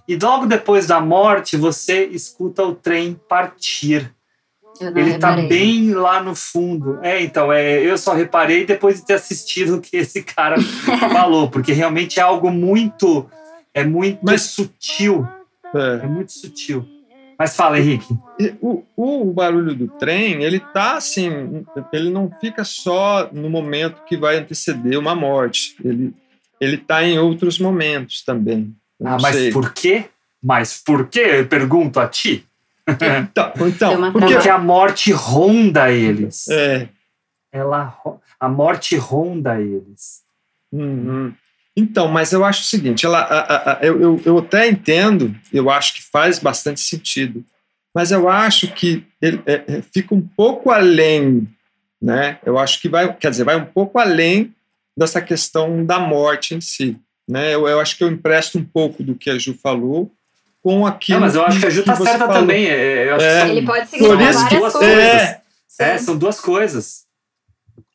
[0.07, 4.12] e logo depois da morte você escuta o trem partir.
[4.82, 6.99] Ele está bem lá no fundo.
[7.03, 10.55] É, então, é, eu só reparei depois de ter assistido o que esse cara
[11.12, 13.30] falou, porque realmente é algo muito,
[13.74, 15.28] é muito Mas- sutil,
[15.76, 16.05] É.
[16.05, 16.88] é muito sutil.
[17.38, 18.13] Mas fala, Henrique.
[18.38, 24.03] E O, o barulho do trem, ele tá assim, ele não fica só no momento
[24.05, 25.76] que vai anteceder uma morte.
[25.84, 26.13] Ele,
[26.59, 28.76] ele tá em outros momentos também.
[28.99, 29.51] Eu Ah, mas sei.
[29.53, 30.05] por quê?
[30.43, 31.20] Mas por quê?
[31.39, 32.45] Eu pergunto a ti.
[32.89, 36.47] Então, então porque, Porque a morte ronda eles.
[36.49, 36.89] é,
[37.51, 37.95] ela
[38.39, 40.24] a morte ronda eles.
[40.72, 41.34] Uhum.
[41.80, 45.34] Então, mas eu acho o seguinte, ela, a- a- a- eu, eu, eu até entendo,
[45.53, 47.43] eu acho que faz bastante sentido,
[47.95, 51.47] mas eu acho que ele é, é, fica um pouco além,
[52.01, 52.38] né?
[52.45, 54.53] Eu acho que vai, quer dizer, vai um pouco além
[54.97, 57.53] dessa questão da morte em si, né?
[57.55, 60.11] Eu, eu acho que eu empresto um pouco do que a Ju falou
[60.61, 61.19] com aquilo.
[61.19, 62.34] Não, mas eu acho que a Ju tá você certa falou.
[62.41, 62.67] também.
[62.67, 63.34] é, Eu acho É.
[63.41, 64.97] que são, Ele pode que- várias duas coisas.
[64.97, 65.41] É,
[65.80, 67.05] é, são duas coisas.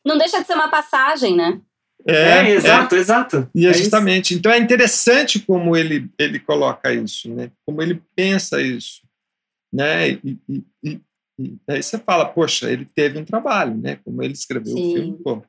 [0.03, 1.59] Não deixa de ser uma passagem, né?
[2.07, 2.51] É, é, é.
[2.51, 3.49] exato, exato.
[3.55, 3.79] E É é isso.
[3.81, 4.33] justamente.
[4.35, 7.51] Então é interessante como ele, ele coloca isso, né?
[7.65, 9.01] Como ele pensa isso,
[9.73, 10.09] né?
[10.11, 11.01] E, e, e-
[11.37, 13.99] e aí você fala, poxa, ele teve um trabalho, né?
[14.05, 14.89] Como ele escreveu Sim.
[14.89, 15.43] o filme, pô.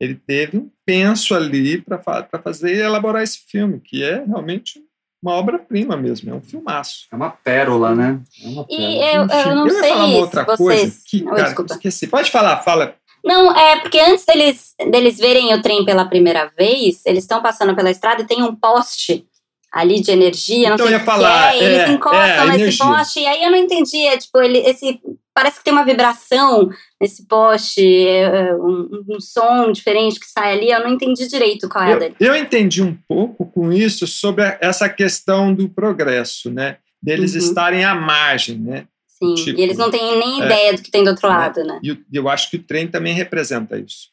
[0.00, 1.98] Ele teve um penso ali para
[2.42, 4.80] fazer e elaborar esse filme, que é realmente
[5.22, 7.08] uma obra-prima mesmo, é um filmaço.
[7.12, 8.20] É uma pérola, né?
[8.42, 9.04] É uma E pérola.
[9.04, 10.58] eu, Enfim, eu não ia sei falar uma outra vocês.
[10.58, 11.74] coisa que, Oi, cara, desculpa.
[11.74, 12.06] esqueci.
[12.06, 12.94] Pode falar, fala.
[13.28, 17.76] Não, é porque antes deles, deles verem o trem pela primeira vez, eles estão passando
[17.76, 19.26] pela estrada e tem um poste
[19.70, 21.88] ali de energia, não Então, sei eu o ia que falar, é, e eles é,
[21.90, 22.86] encostam é, nesse energia.
[22.86, 24.98] poste, e aí eu não entendi, é tipo, ele, esse,
[25.34, 30.54] parece que tem uma vibração nesse poste, é, é, um, um som diferente que sai
[30.54, 32.16] ali, eu não entendi direito qual é a Eu, dele.
[32.18, 36.78] eu entendi um pouco com isso sobre essa questão do progresso, né?
[37.02, 37.38] Deles Uhum.
[37.40, 38.86] estarem à margem, né?
[39.18, 41.34] Sim, tipo, e eles não têm nem é, ideia do que tem do outro né?
[41.34, 41.80] lado, né?
[41.82, 44.10] E eu, eu acho que o trem também representa isso.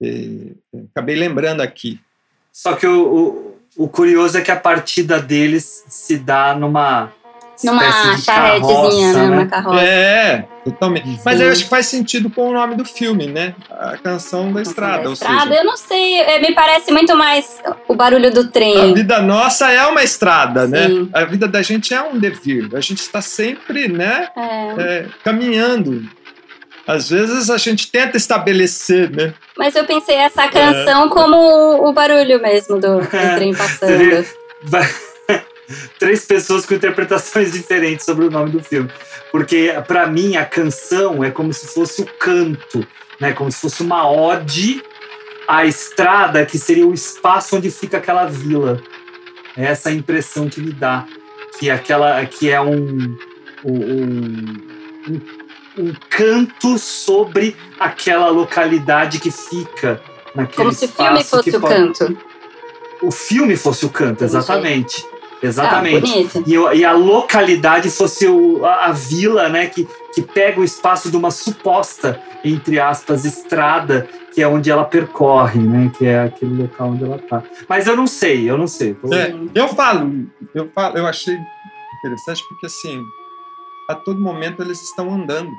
[0.00, 0.52] E,
[0.90, 1.98] acabei lembrando aqui.
[2.52, 7.12] Só que o, o, o curioso é que a partida deles se dá numa.
[7.62, 9.26] Numa charretezinha, carroça, né?
[9.28, 9.80] Numa carroça.
[9.82, 11.20] É, totalmente.
[11.24, 11.44] Mas Sim.
[11.44, 13.54] eu acho que faz sentido com o nome do filme, né?
[13.70, 15.02] A canção da estrada.
[15.02, 18.40] da ou estrada, seja, eu não sei, é, me parece muito mais o barulho do
[18.40, 18.94] a trem.
[18.94, 20.88] vida nossa é uma estrada, né?
[20.88, 21.10] Sim.
[21.12, 22.70] A vida da gente é um devir.
[22.74, 24.28] A gente está sempre, né?
[24.36, 24.82] É.
[24.82, 26.02] é, caminhando.
[26.86, 29.32] Às vezes a gente tenta estabelecer, né?
[29.56, 34.16] Mas eu pensei essa canção como o, barulho mesmo do, do trem Você vê?
[34.16, 34.26] passando.
[34.64, 34.94] Vai-
[35.98, 38.90] Três pessoas com interpretações diferentes sobre o nome do filme.
[39.32, 42.86] Porque, para mim, a canção é como se fosse o canto
[43.20, 43.32] né?
[43.32, 44.82] Como se fosse uma ode
[45.46, 48.80] à estrada, que seria o espaço onde fica aquela vila.
[49.56, 51.06] É essa a impressão que me dá,
[51.58, 53.16] que aquela que é um,
[53.64, 54.56] um,
[55.08, 55.20] um,
[55.78, 60.00] um canto sobre aquela localidade que fica
[60.34, 62.18] naquele Como se o filme espaço fosse que o pode- canto.
[63.02, 65.04] o filme fosse o canto, Entendi.
[65.46, 66.28] Exatamente.
[66.36, 66.42] Ah,
[66.74, 71.10] e, e a localidade fosse o- a, a vila, né, que, que pega o espaço
[71.10, 76.62] de uma suposta, entre aspas, estrada, que é onde ela percorre, né, que é aquele
[76.62, 77.42] local onde ela tá.
[77.68, 78.94] Mas eu não sei, eu não sei.
[78.94, 81.36] Tô- É, eu falo, eu falo, eu achei
[82.00, 83.02] interessante porque assim,
[83.88, 85.50] a todo momento eles estão andando,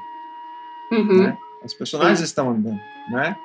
[0.92, 1.24] Uhum.
[1.24, 1.38] né?
[1.64, 2.80] Os personagens estão andando,
[3.10, 3.36] né?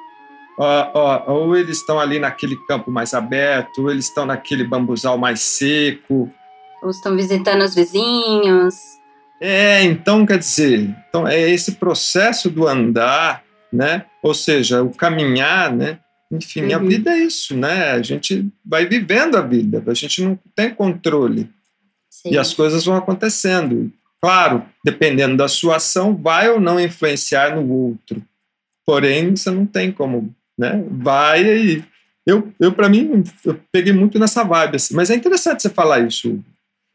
[0.59, 5.17] Ó, ó, ou eles estão ali naquele campo mais aberto, ou eles estão naquele bambuzal
[5.17, 6.31] mais seco.
[6.83, 8.75] Ou estão visitando os vizinhos.
[9.41, 13.43] É, então quer dizer, então é esse processo do andar,
[13.73, 14.05] né?
[14.23, 15.99] Ou seja, o caminhar, né?
[16.31, 16.87] Enfim, a Uhum.
[16.87, 17.93] vida é isso, né?
[17.93, 21.49] A gente vai vivendo a vida, a gente não tem controle.
[22.11, 22.33] Sim.
[22.33, 23.91] E as coisas vão acontecendo.
[24.23, 28.23] Claro, dependendo da sua ação, vai ou não influenciar no outro.
[28.85, 30.85] Porém, você não tem como, né?
[30.91, 31.85] Vai aí.
[32.27, 34.77] Eu, eu para mim, eu peguei muito nessa vibe.
[34.77, 34.95] Assim.
[34.95, 36.39] Mas é interessante você falar isso,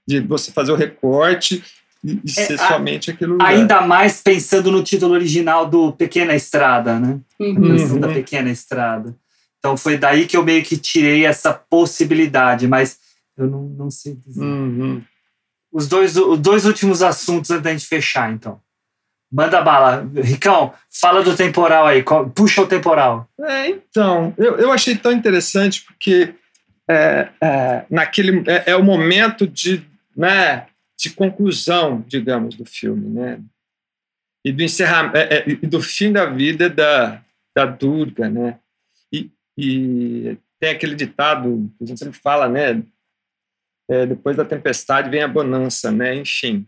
[0.08, 1.64] de você fazer o recorte
[2.04, 3.38] e, e ser a- somente aquilo.
[3.42, 7.20] Ainda mais pensando no título original do Pequena Estrada, né?
[7.40, 8.00] Uhum.
[8.00, 8.14] Da Uhum.
[8.14, 9.16] Pequena Estrada.
[9.58, 13.00] Então foi daí que eu meio que tirei essa possibilidade, mas
[13.36, 14.44] eu não, não sei dizer.
[14.44, 15.02] Uhum.
[15.74, 18.62] Os, dois, os dois últimos assuntos antes da gente fechar, então.
[19.36, 20.10] Manda bala.
[20.24, 22.02] Ricão, fala do temporal aí.
[22.34, 23.30] Puxa o temporal.
[23.42, 26.34] É, então, eu, eu achei tão interessante porque
[26.90, 30.68] é, é, naquele é, é o momento de, né,
[30.98, 33.42] de conclusão, digamos, do filme, né?
[34.46, 37.22] E do encerramento, é, é, e do fim da vida da,
[37.54, 38.58] da Durga, né?
[39.12, 42.82] E, e tem aquele ditado que a gente sempre fala, né?
[43.90, 46.16] É, depois da tempestade vem a bonança, né?
[46.16, 46.66] Enfim,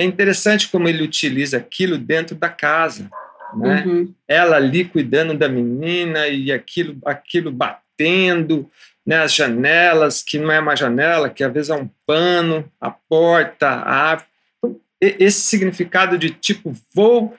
[0.00, 3.10] é interessante como ele utiliza aquilo dentro da casa,
[3.54, 3.84] né?
[3.84, 4.14] Uhum.
[4.26, 8.70] ela ali cuidando da menina e aquilo, aquilo batendo,
[9.04, 12.90] né, as janelas, que não é uma janela, que às vezes é um pano, a
[12.90, 14.28] porta, a árvore.
[14.58, 17.36] Então, esse significado de tipo, vou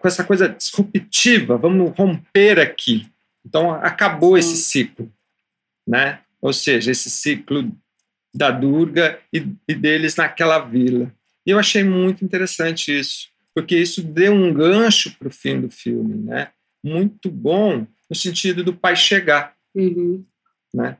[0.00, 3.08] com essa coisa disruptiva, vamos romper aqui.
[3.44, 5.12] Então, acabou esse ciclo,
[5.86, 6.20] né?
[6.40, 7.70] Ou seja, esse ciclo
[8.34, 11.12] da Durga e, e deles naquela vila.
[11.50, 15.70] E eu achei muito interessante isso porque isso deu um gancho para o fim do
[15.70, 16.48] filme, né?
[16.82, 20.24] Muito bom no sentido do pai chegar, Uhum.
[20.72, 20.96] né?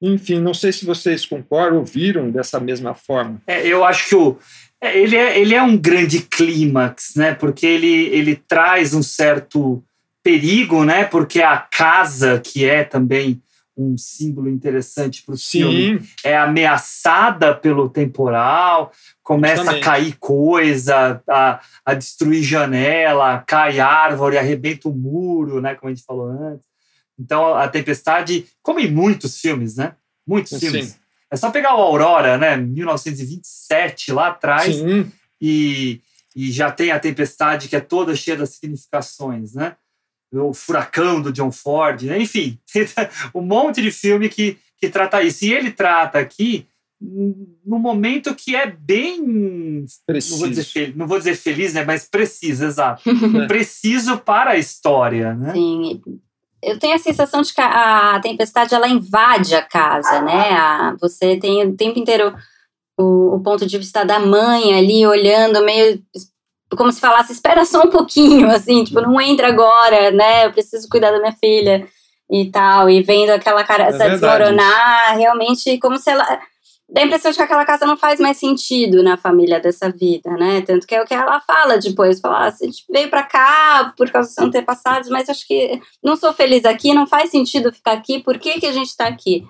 [0.00, 3.40] Enfim, não sei se vocês concordam ou viram dessa mesma forma.
[3.46, 4.38] É, eu acho que o,
[4.80, 7.34] é, ele, é, ele é um grande clímax, né?
[7.34, 9.84] Porque ele, ele traz um certo
[10.22, 11.04] perigo, né?
[11.04, 13.42] Porque a casa, que é também
[13.76, 18.92] um símbolo interessante para o filme, é ameaçada pelo temporal,
[19.22, 19.82] começa Justamente.
[19.82, 25.74] a cair coisa, a, a destruir janela, cai árvore, arrebenta o muro, né?
[25.74, 26.66] Como a gente falou antes.
[27.18, 29.94] Então a tempestade, como em muitos filmes, né?
[30.26, 30.60] Muitos Sim.
[30.60, 30.98] filmes.
[31.30, 32.56] É só pegar o Aurora, né?
[32.56, 35.10] 1927, lá atrás, sim,
[35.40, 36.00] e,
[36.34, 39.74] e já tem a tempestade que é toda cheia das significações, né?
[40.32, 42.20] O furacão do John Ford, né?
[42.20, 42.58] enfim,
[43.34, 45.44] um monte de filme que, que trata isso.
[45.44, 46.66] E ele trata aqui
[47.00, 49.18] no momento que é bem.
[49.20, 50.72] Não vou, dizer preciso.
[50.72, 51.84] fel- não vou dizer feliz, né?
[51.84, 53.02] Mas preciso, exato.
[53.46, 55.52] Preciso para a história, né?
[55.52, 56.00] Sim.
[56.62, 60.50] Eu tenho a sensação de que a a tempestade ela invade a casa, né?
[60.52, 62.34] A- você tem o tempo inteiro
[62.98, 66.02] o, o ponto de vista da mãe ali olhando meio
[66.76, 70.46] como se falasse espera só um pouquinho, assim, tipo não entra agora, né?
[70.46, 71.86] Eu preciso cuidar da minha filha
[72.30, 76.40] e tal e vendo aquela cara É desmoronar, realmente como se ela
[76.88, 80.30] dá a impressão de que aquela casa não faz mais sentido na família dessa vida,
[80.36, 80.60] né?
[80.62, 83.92] Tanto que é o que ela fala depois, fala, ah, a gente veio pra cá
[83.96, 87.92] por causa dos antepassados, mas acho que não sou feliz aqui, não faz sentido ficar
[87.92, 89.44] aqui, por que, que a gente tá aqui?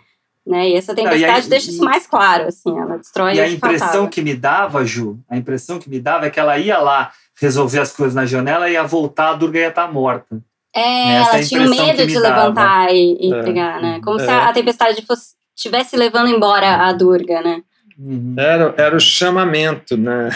[0.46, 0.68] Né?
[0.70, 4.06] E essa e aí- tempestade deixa isso mais claro, assim, ela destrói E a impressão
[4.06, 7.10] que me dava, Ju, a impressão que me dava é que ela ia lá
[7.40, 10.38] resolver as coisas na janela e ia voltar, a Durga ia estar morta.
[10.76, 10.80] É,
[11.14, 12.28] Essa é a ela tinha um medo de dava.
[12.28, 13.42] levantar e, e É.
[13.42, 14.00] pegar, né?
[14.04, 14.30] Como se É.
[14.30, 17.62] a, a tempestade fosse estivesse levando embora a Durga, né?
[17.98, 18.34] Uhum.
[18.36, 20.28] Era, era o chamamento, né?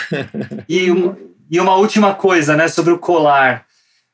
[0.69, 1.19] E, uma,
[1.51, 3.67] e uma última coisa, né, sobre o colar.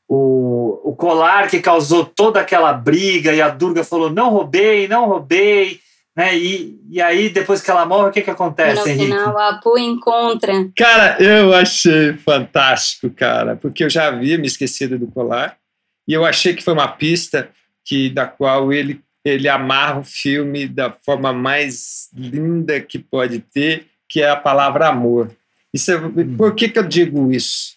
[0.08, 5.06] O, o colar que causou toda aquela briga e a Durga falou: não roubei, não
[5.06, 5.78] roubei.
[6.16, 6.36] Né?
[6.36, 9.06] E, e aí, depois que ela morre, o que, que E acontece, no Henrique?
[9.06, 10.52] final a Apu encontra.
[10.76, 15.58] Cara, eu achei fantástico, cara, porque eu já havia me esquecido do colar.
[16.06, 17.50] E eu achei que foi uma pista
[17.84, 23.86] que da qual ele ele amarra o filme da forma mais linda que pode ter,
[24.06, 25.34] que é a palavra amor.
[25.72, 25.98] Isso é,
[26.36, 27.74] por que, que eu digo isso?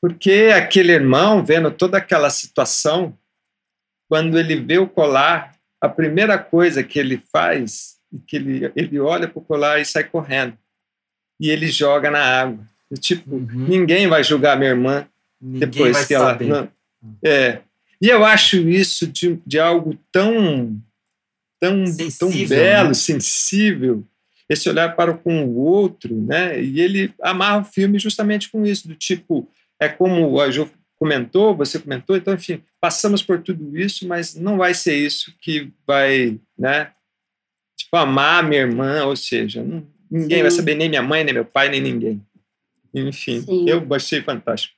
[0.00, 3.16] Porque aquele irmão, vendo toda aquela situação,
[4.08, 5.51] quando ele vê o colar,
[5.82, 9.84] a primeira coisa que ele faz é que ele, ele olha para o colar e
[9.84, 10.56] sai correndo.
[11.40, 12.64] E ele joga na água.
[12.90, 13.66] E, tipo, Uhum.
[13.68, 15.06] ninguém vai julgar minha irmã
[15.40, 16.38] Ninguém depois que ela.
[16.40, 16.68] não-
[17.24, 17.60] é.
[18.00, 20.80] E eu acho isso de, de algo tão,
[21.60, 22.94] tão, tão Sensível, belo, né?
[22.94, 24.04] sensível,
[24.48, 26.60] esse olhar para com o outro, né?
[26.62, 29.48] E ele amarra o filme justamente com isso, do tipo,
[29.80, 30.68] é como a Jo
[31.02, 35.72] comentou, você comentou, então, enfim, passamos por tudo isso, mas não vai ser isso que
[35.86, 36.92] vai, né?
[37.76, 40.42] Tipo, amar minha irmã, ou seja, não- ninguém Sim.
[40.42, 42.22] vai saber, nem minha mãe, nem meu pai, nem ninguém.
[42.94, 43.68] Enfim, Sim.
[43.68, 44.74] eu achei fantástico.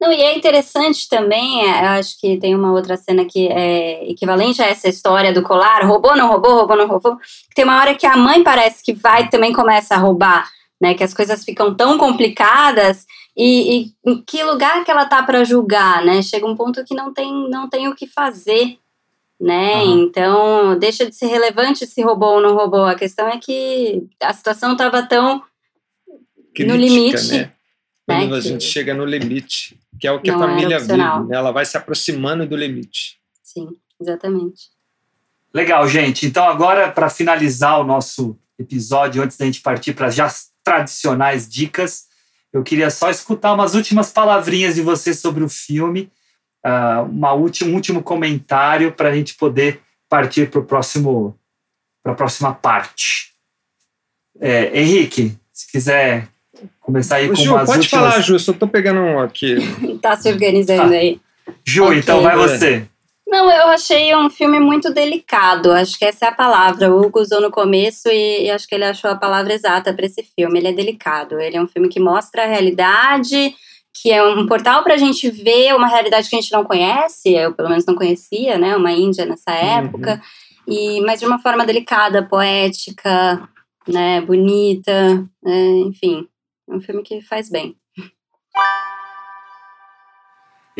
[0.00, 4.62] Não, e é interessante também, é, acho que tem uma outra cena que é equivalente
[4.62, 7.18] a essa história do colar, roubou, não roubou, roubou, não roubou.
[7.54, 10.50] Tem uma hora que a mãe parece que vai também começa a roubar,
[10.80, 10.94] né?
[10.94, 13.04] Que as coisas ficam tão complicadas
[13.36, 16.20] e, e em que lugar que ela tá para julgar, né?
[16.22, 18.78] Chega um ponto que não tem, não tem o que fazer,
[19.40, 19.84] né?
[19.84, 22.84] Então deixa de ser relevante se roubou ou não roubou.
[22.84, 25.42] A questão é que a situação estava tão
[26.54, 27.52] crítica, limite, né?
[28.06, 30.46] Quando né, a que- gente chega no limite, que é o que a Não é
[30.48, 31.24] família vive, opcional.
[31.26, 31.36] né?
[31.36, 33.18] ela vai se aproximando do limite.
[33.42, 33.68] sim,
[34.00, 34.68] exatamente.
[35.52, 36.26] Legal, gente.
[36.26, 40.28] Então, agora, para finalizar o nosso episódio, antes da gente partir para as já
[40.62, 42.04] tradicionais dicas,
[42.52, 46.10] eu queria só escutar umas últimas palavrinhas de vocês sobre o filme,
[46.64, 51.36] ah, uma última, um último comentário para a gente poder partir para próximo
[52.02, 53.32] para a próxima parte.
[54.40, 56.28] É, Henrique, se quiser
[56.80, 58.10] começar aí Ô, com Ju, umas pode últimas...
[58.10, 59.56] falar, Ju, só tô pegando um aqui.
[60.00, 60.96] Tá se organizando Ah.
[60.96, 61.20] aí.
[61.64, 61.98] Ju, Ok.
[61.98, 62.86] então vai você.
[63.30, 65.70] Não, eu achei um filme muito delicado.
[65.70, 66.92] Acho que essa é a palavra.
[66.92, 70.04] O Hugo usou no começo e, e acho que ele achou a palavra exata para
[70.04, 70.58] esse filme.
[70.58, 71.38] Ele é delicado.
[71.38, 73.54] Ele é um filme que mostra a realidade,
[73.94, 77.32] que é um portal para a gente ver uma realidade que a gente não conhece.
[77.32, 78.76] Eu, pelo menos, não conhecia, né?
[78.76, 80.20] Uma Índia nessa época.
[80.66, 83.48] E, mas de uma forma delicada, poética,
[83.86, 84.20] né?
[84.22, 85.24] Bonita.
[85.46, 86.26] é, enfim,
[86.68, 87.76] é um filme que faz bem.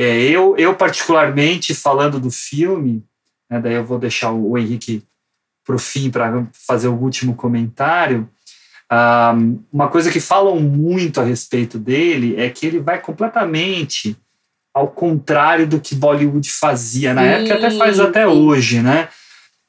[0.03, 3.05] É, eu, eu, particularmente, falando do filme,
[3.51, 5.05] né, daí eu vou deixar o, o Henrique
[5.63, 8.27] para o fim para fazer o último comentário.
[8.89, 9.35] Ah,
[9.71, 14.17] uma coisa que falam muito a respeito dele é que ele vai completamente
[14.73, 18.33] ao contrário do que Bollywood fazia na Sim, época, até faz até sim.
[18.33, 19.07] hoje, né?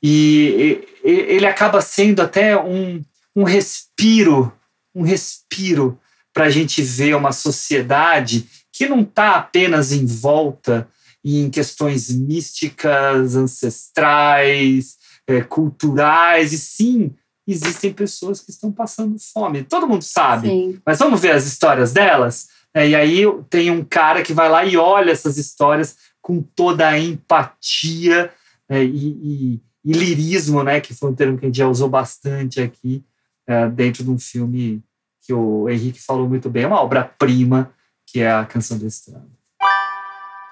[0.02, 3.02] E, e- ele acaba sendo até um,
[3.36, 4.54] um respiro,
[4.96, 6.00] um respiro
[6.34, 8.48] para a gente ver uma sociedade
[8.82, 10.88] que não está apenas em volta
[11.24, 14.98] em questões místicas, ancestrais,
[15.28, 17.12] eh, culturais, e sim,
[17.48, 19.64] existem pessoas que estão passando fome.
[19.64, 20.48] Todo mundo sabe.
[20.48, 20.82] Sim.
[20.84, 22.48] Mas vamos ver as histórias delas?
[22.74, 23.22] É, e aí
[23.52, 28.32] tem um cara que vai lá e olha essas histórias com toda a empatia
[28.68, 30.82] é, e, e- e lirismo, né?
[30.82, 33.04] Que foi um termo que a gente já usou bastante aqui
[33.46, 34.82] é, dentro de um filme
[35.24, 37.72] que o Henrique falou muito bem, é uma obra-prima,
[38.12, 39.26] que é a Canção da Estrada.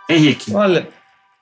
[0.10, 0.88] Henrique, Olha,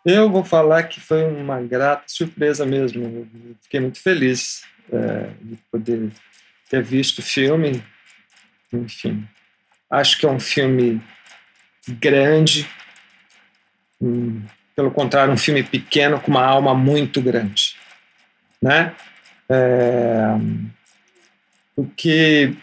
[0.06, 3.04] eu vou falar que foi uma grata surpresa mesmo.
[3.04, 6.12] Eu Fiquei muito feliz é, de poder
[6.70, 7.84] ter visto o filme.
[8.74, 9.28] Enfim,
[9.90, 11.02] acho que é um filme
[11.88, 12.68] grande.
[14.02, 14.42] Hum,
[14.76, 17.76] pelo contrário, um filme pequeno com uma alma muito grande,
[18.62, 18.94] né?
[19.50, 20.36] É,
[21.76, 22.54] porque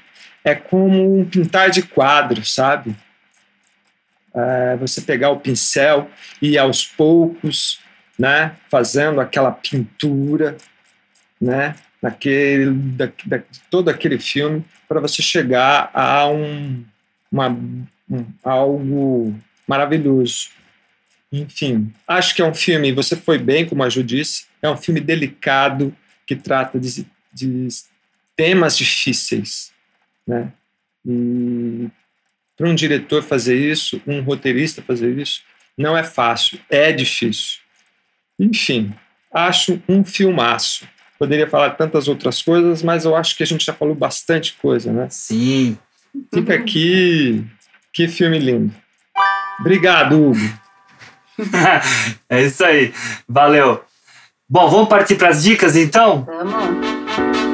[0.44, 2.94] é como um pintar de quadro, sabe?
[4.34, 6.10] É, você pegar o pincel
[6.42, 7.80] e aos poucos,
[8.18, 10.56] né, fazendo aquela pintura,
[11.40, 16.84] né, naquele, da, da, todo aquele filme, para você chegar a um,
[17.30, 19.34] uma, um, algo
[19.66, 20.50] maravilhoso.
[21.32, 24.76] Enfim, acho que é um filme, você foi bem, como a Ju disse, é um
[24.76, 25.94] filme delicado
[26.26, 27.68] que trata de, de
[28.36, 29.72] temas difíceis,
[30.26, 30.52] né,
[31.06, 31.88] e
[32.56, 35.42] para um diretor fazer isso, um roteirista fazer isso,
[35.76, 37.58] não é fácil, é difícil.
[38.38, 38.94] Enfim,
[39.32, 40.86] acho um filmaço.
[41.18, 44.92] Poderia falar tantas outras coisas, mas eu acho que a gente já falou bastante coisa,
[44.92, 45.08] né?
[45.10, 45.78] sim.
[46.32, 47.44] Fica aqui,
[47.92, 48.72] que filme lindo.
[49.58, 50.58] Obrigado, Hugo.
[52.28, 52.92] é isso aí.
[53.28, 53.84] Valeu.
[54.48, 56.24] Bom, vamos partir para as dicas então?
[56.24, 57.53] Vamos.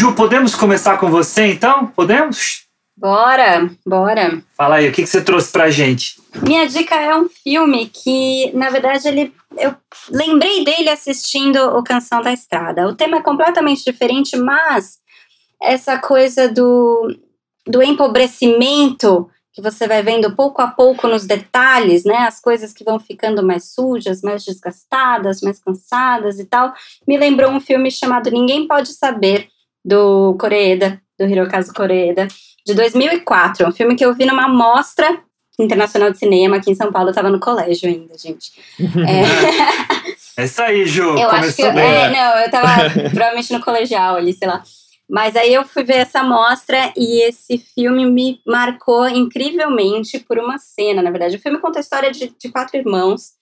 [0.00, 1.88] Ju, podemos começar com você então?
[1.88, 2.64] Podemos?
[2.96, 4.42] Bora, bora.
[4.56, 6.18] Fala aí, o que, que você trouxe pra gente?
[6.42, 9.76] Minha dica é um filme que, na verdade, ele, eu
[10.10, 12.88] lembrei dele assistindo o Canção da Estrada.
[12.88, 15.00] O tema é completamente diferente, mas
[15.62, 17.14] essa coisa do,
[17.66, 22.20] do empobrecimento que você vai vendo pouco a pouco nos detalhes, né?
[22.20, 26.72] As coisas que vão ficando mais sujas, mais desgastadas, mais cansadas e tal.
[27.06, 29.50] Me lembrou um filme chamado Ninguém Pode Saber,
[29.84, 32.28] do Koreeda, do Hirokazu Koreeda,
[32.66, 33.66] de 2004.
[33.68, 35.20] Um filme que eu vi numa mostra
[35.58, 37.10] internacional de cinema aqui em São Paulo.
[37.10, 38.52] Eu tava no colégio ainda, gente.
[39.06, 41.02] É, É isso aí, Ju.
[41.02, 41.62] eu acho que.
[41.62, 41.84] Começou bem.
[41.84, 44.62] É, não, eu tava provavelmente no colegial ali, sei lá.
[45.08, 50.56] Mas aí eu fui ver essa mostra e esse filme me marcou incrivelmente por uma
[50.56, 51.36] cena, na verdade.
[51.36, 53.32] O filme conta a história de, de quatro irmãos,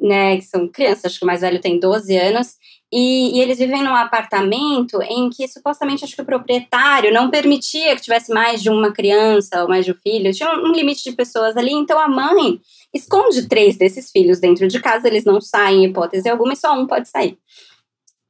[0.00, 2.54] né, que são crianças, acho que o mais velho tem 12 anos,
[2.92, 7.94] e, e eles vivem num apartamento em que supostamente acho que o proprietário não permitia
[7.94, 11.04] que tivesse mais de uma criança ou mais de um filho, tinha um, um limite
[11.04, 12.60] de pessoas ali, então a mãe
[12.94, 16.72] esconde três desses filhos dentro de casa, eles não saem em hipótese alguma e só
[16.72, 17.38] um pode sair.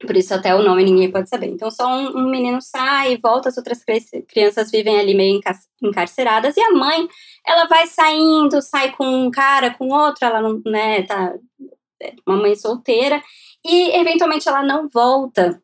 [0.01, 1.47] Por isso até o nome ninguém pode saber.
[1.48, 5.59] Então só um, um menino sai volta, as outras cri- crianças vivem ali meio enca-
[5.82, 7.09] encarceradas e a mãe,
[7.47, 11.35] ela vai saindo, sai com um cara, com outro, ela não, né, tá
[12.01, 13.20] é uma mãe solteira
[13.68, 15.60] e eventualmente ela não volta.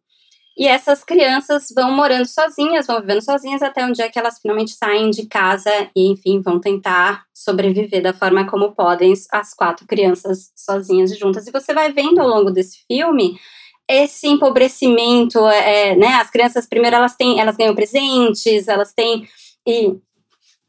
[0.56, 4.70] E essas crianças vão morando sozinhas, vão vivendo sozinhas até um dia que elas finalmente
[4.70, 10.52] saem de casa e, enfim, vão tentar sobreviver da forma como podem as quatro crianças
[10.54, 11.48] sozinhas juntas.
[11.48, 13.36] E você vai vendo ao longo desse filme
[13.88, 16.14] esse empobrecimento, é, né?
[16.14, 19.28] As crianças primeiro elas têm, elas ganham presentes, elas têm
[19.66, 19.96] e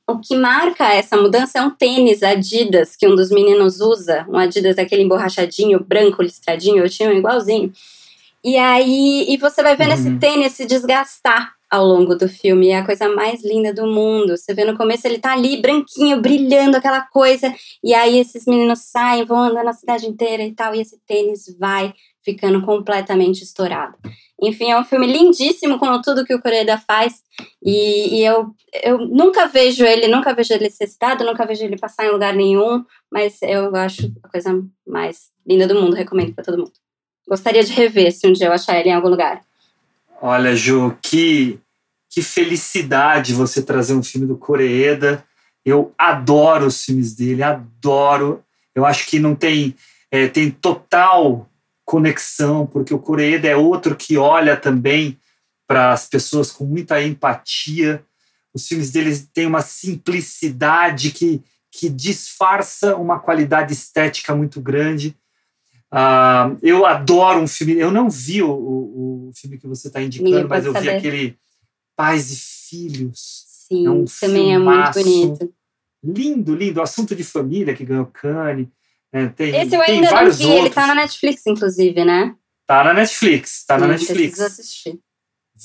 [0.07, 4.37] o que marca essa mudança é um tênis Adidas que um dos meninos usa, um
[4.37, 7.71] Adidas daquele emborrachadinho, branco, listradinho, eu tinha um igualzinho.
[8.43, 10.19] E aí, e você vai vendo esse Uhum.
[10.19, 14.37] tênis se desgastar ao longo do filme, é a coisa mais linda do mundo.
[14.37, 17.53] Você vê no começo ele tá ali branquinho, brilhando aquela coisa,
[17.83, 21.45] e aí esses meninos saem, vão andando a cidade inteira e tal, e esse tênis
[21.59, 21.91] vai
[22.23, 23.95] ficando completamente estourado.
[24.41, 27.23] Enfim, é um filme lindíssimo com tudo que o Koreeda faz.
[27.63, 28.53] E, e eu,
[28.83, 32.33] eu nunca vejo ele, nunca vejo ele ser citado, nunca vejo ele passar em lugar
[32.33, 36.73] nenhum, mas eu acho a coisa mais linda do mundo, recomendo para todo mundo.
[37.27, 39.41] Gostaria de rever se um dia eu achar ele em algum lugar.
[40.21, 41.59] Olha, Ju, que,
[42.09, 45.23] que felicidade você trazer um filme do Koreeda.
[45.65, 48.43] Eu adoro os filmes dele, adoro.
[48.73, 49.75] Eu acho que não tem,
[50.11, 51.49] é, tem total
[51.85, 55.17] conexão, porque o Koreeda é outro que olha também
[55.67, 58.03] para as pessoas com muita empatia.
[58.53, 65.15] Os filmes deles têm uma simplicidade que, que disfarça uma qualidade estética muito grande.
[65.91, 67.73] Ah, eu adoro um filme.
[67.77, 70.79] Eu não vi o, o, o filme que você está indicando, Ninguém mas eu vi
[70.79, 70.97] saber.
[70.97, 71.37] aquele
[71.95, 73.43] Pais e Filhos.
[73.67, 74.99] Sim, É um também é muito filmaço.
[75.03, 75.53] bonito.
[76.03, 76.81] Lindo, lindo.
[76.81, 78.67] Assunto de família que ganhou Cannes.
[79.13, 79.31] Né?
[79.35, 80.39] Tem, Esse eu ainda não vi, outros.
[80.41, 82.33] ele tá na Netflix, inclusive, né?
[82.67, 83.63] Tá na Netflix.
[83.65, 84.19] Tá na Sim, Netflix.
[84.37, 84.99] Preciso assistir.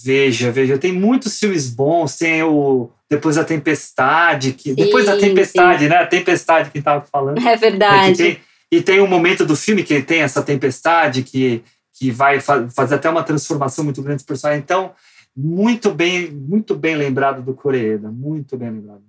[0.04, 0.78] Veja, veja.
[0.78, 2.16] Tem muitos filmes bons.
[2.16, 4.52] Tem o Depois da Tempestade.
[4.52, 5.96] Que, Sim, depois da Tempestade, né?
[5.96, 7.38] A Tempestade que estava falando.
[7.44, 8.16] É É, verdade.
[8.16, 8.40] tem-
[8.72, 12.94] e tem um momento do filme que tem essa tempestade que, que vai fa fazer
[12.94, 14.62] até uma transformação muito grande do personagem.
[14.62, 14.92] Então,
[15.36, 18.12] muito bem, muito bem lembrado do Koreeda.
[18.12, 19.02] Muito bem lembrado.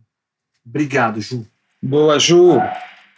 [0.66, 1.45] Obrigado, Ju.
[1.80, 2.60] Boa, Ju.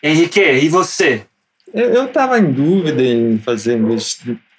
[0.03, 1.25] Henrique, e você?
[1.73, 3.79] Eu estava em dúvida em fazer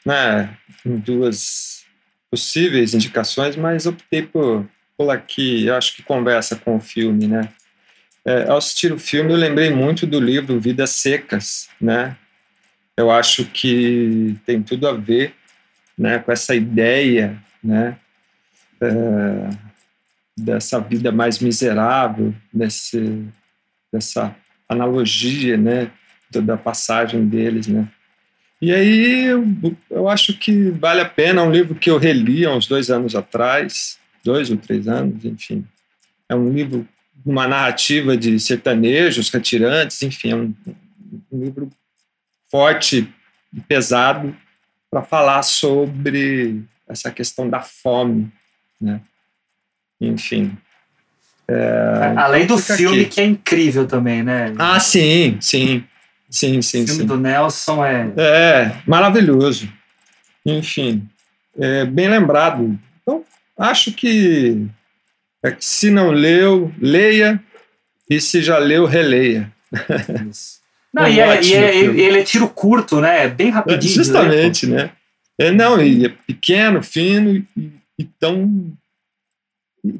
[0.06, 0.56] né,
[0.86, 1.84] em duas
[2.30, 4.66] possíveis indicações, mas optei por
[4.96, 5.68] pular aqui.
[5.68, 7.50] Acho que conversa com o filme, né?
[8.24, 12.16] É, ao assistir o filme, eu lembrei muito do livro Vidas Secas, né?
[12.96, 15.34] Eu acho que tem tudo a ver,
[15.98, 17.98] né, com essa ideia, né,
[18.80, 19.50] é,
[20.38, 23.26] dessa vida mais miserável, desse,
[23.92, 24.34] dessa
[24.74, 25.90] analogia, né,
[26.30, 27.88] da- passagem deles, né?
[28.60, 29.44] E aí eu,
[29.90, 32.90] eu acho que vale a pena, é um livro que eu reli há uns dois
[32.90, 35.66] anos atrás, dois ou três anos, enfim.
[36.28, 36.88] É um livro,
[37.24, 40.54] uma narrativa de sertanejos, retirantes, enfim, é um,
[41.30, 41.70] um livro
[42.50, 43.12] forte
[43.52, 44.34] e pesado
[44.90, 48.32] para falar sobre essa questão da fome,
[48.80, 49.00] né?
[50.00, 50.56] Enfim.
[51.48, 53.10] É, Além do filme, aqui.
[53.10, 54.52] que é incrível também, né?
[54.58, 55.84] Ah, sim, sim.
[56.30, 57.06] Sim, o sim, filme sim.
[57.06, 58.12] do Nelson é.
[58.16, 59.68] É, maravilhoso.
[60.44, 61.06] Enfim,
[61.58, 62.76] é, bem lembrado.
[63.02, 63.22] Então,
[63.58, 64.66] acho que
[65.44, 67.40] é, se não leu, leia,
[68.10, 69.52] e se já leu, releia.
[70.28, 70.58] isso.
[70.92, 72.00] Não, Um e, é, e ótimo é- filme.
[72.00, 73.24] ele é tiro curto, né?
[73.24, 73.94] É bem rapidinho.
[73.94, 74.90] Justamente, né?
[75.38, 78.72] É, não, e é pequeno, fino e, e tão e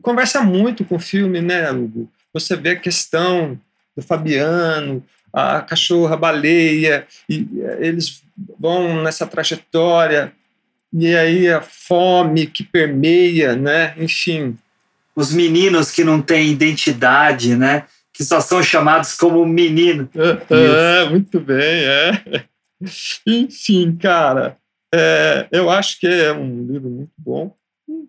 [0.00, 2.10] conversa muito com o filme, né, Hugo?
[2.32, 3.58] Você vê a questão
[3.96, 7.46] do Fabiano, a cachorra, a baleia, e
[7.80, 8.22] eles
[8.58, 10.32] vão nessa trajetória,
[10.92, 13.94] e aí a fome que permeia, né?
[13.98, 14.56] Enfim.
[15.16, 17.84] Os meninos que não têm identidade, né?
[18.12, 20.08] Que só são chamados como menino.
[20.14, 22.44] É, é muito bem, é.
[23.26, 24.56] Enfim, cara,
[24.94, 27.54] é, eu acho que é um livro muito bom.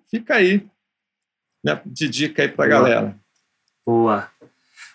[0.10, 0.64] Fica aí,
[1.66, 3.20] né, de dica aí para a galera.
[3.84, 4.30] Boa.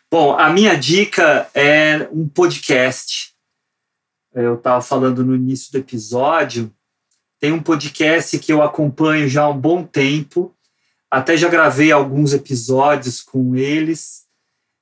[0.09, 3.35] Bom, a minha dica é um podcast.
[4.33, 6.73] Eu estava falando no início do episódio.
[7.41, 10.57] Tem um podcast que eu acompanho já há um bom tempo.
[11.11, 14.27] Até já gravei alguns episódios com eles.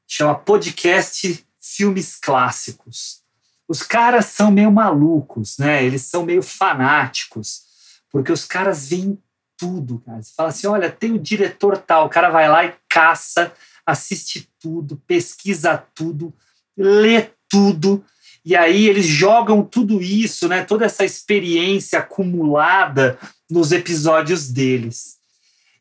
[0.07, 3.23] Chama Podcast Filmes Clássicos.
[3.67, 5.83] Os caras são meio malucos, né?
[5.83, 7.63] Eles são meio fanáticos,
[8.11, 9.19] porque os caras veem
[9.59, 10.23] tudo, cara.
[10.23, 13.53] Você fala assim: olha, tem o diretor tal, o cara vai lá e caça
[13.89, 16.35] assiste tudo, pesquisa tudo,
[16.77, 18.05] lê tudo,
[18.45, 23.19] e aí eles jogam tudo isso, né, toda essa experiência acumulada
[23.51, 25.17] nos episódios deles.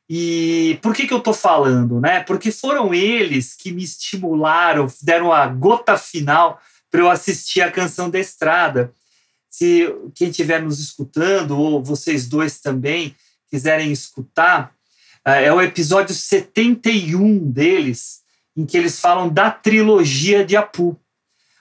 [0.10, 2.00] E por que, que eu estou falando?
[2.00, 2.24] Né?
[2.24, 8.10] Porque foram eles que me estimularam, deram a gota final para eu assistir a Canção
[8.10, 8.94] da Estrada.
[9.50, 13.14] Se quem estiver nos escutando, ou vocês dois também,
[13.50, 14.72] quiserem escutar,
[15.26, 18.20] é, é o episódio 71 deles,
[18.56, 21.00] em que eles falam da trilogia de Apu.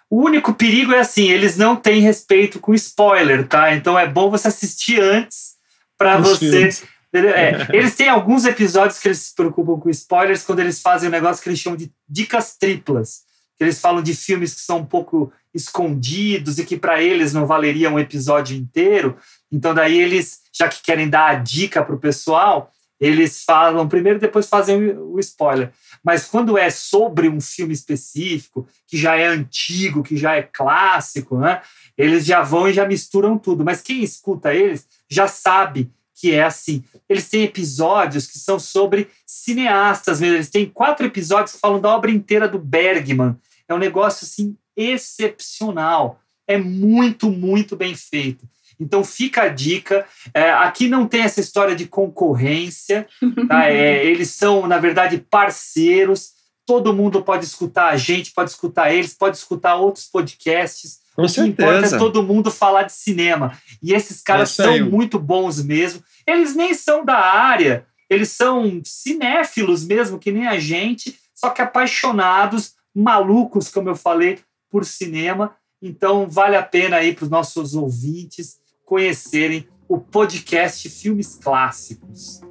[0.08, 3.74] O único perigo é assim, eles não têm respeito com spoiler, tá?
[3.74, 5.56] Então é bom você assistir antes
[5.98, 6.70] para você.
[7.12, 11.12] É, eles têm alguns episódios que eles se preocupam com spoilers quando eles fazem um
[11.12, 13.26] negócio que eles chamam de dicas triplas.
[13.56, 17.46] Que eles falam de filmes que são um pouco escondidos e que para eles não
[17.46, 19.16] valeria um episódio inteiro.
[19.50, 22.70] Então daí eles, já que querem dar a dica para o pessoal,
[23.00, 25.70] eles falam primeiro, depois fazem o spoiler.
[26.02, 31.38] Mas quando é sobre um filme específico, que já é antigo, que já é clássico,
[31.38, 31.60] né?
[31.96, 33.64] Eles já vão e já misturam tudo.
[33.64, 36.82] Mas quem escuta eles já sabe que é assim.
[37.09, 40.36] Eles têm episódios que são sobre cineastas mesmo.
[40.36, 43.36] Eles têm quatro episódios que falam da obra inteira do Bergman.
[43.68, 46.20] É um negócio assim excepcional.
[46.48, 48.48] É muito, muito bem feito.
[48.80, 50.06] Então fica a dica.
[50.32, 53.06] É, aqui não tem essa história de concorrência,
[53.48, 53.70] tá?
[53.70, 56.32] é, eles são, na verdade, parceiros.
[56.64, 60.98] Todo mundo pode escutar a gente, pode escutar eles, pode escutar outros podcasts.
[61.16, 61.76] Com o que certeza.
[61.78, 63.59] importa é todo mundo falar de cinema.
[63.82, 64.82] E esses caras são aí.
[64.82, 66.02] muito bons mesmo.
[66.26, 71.62] Eles nem são da área, eles são cinéfilos mesmo, que nem a gente, só que
[71.62, 74.38] apaixonados, malucos, como eu falei,
[74.70, 75.56] por cinema.
[75.80, 82.43] Então vale a pena aí para os nossos ouvintes conhecerem o podcast Filmes Clássicos.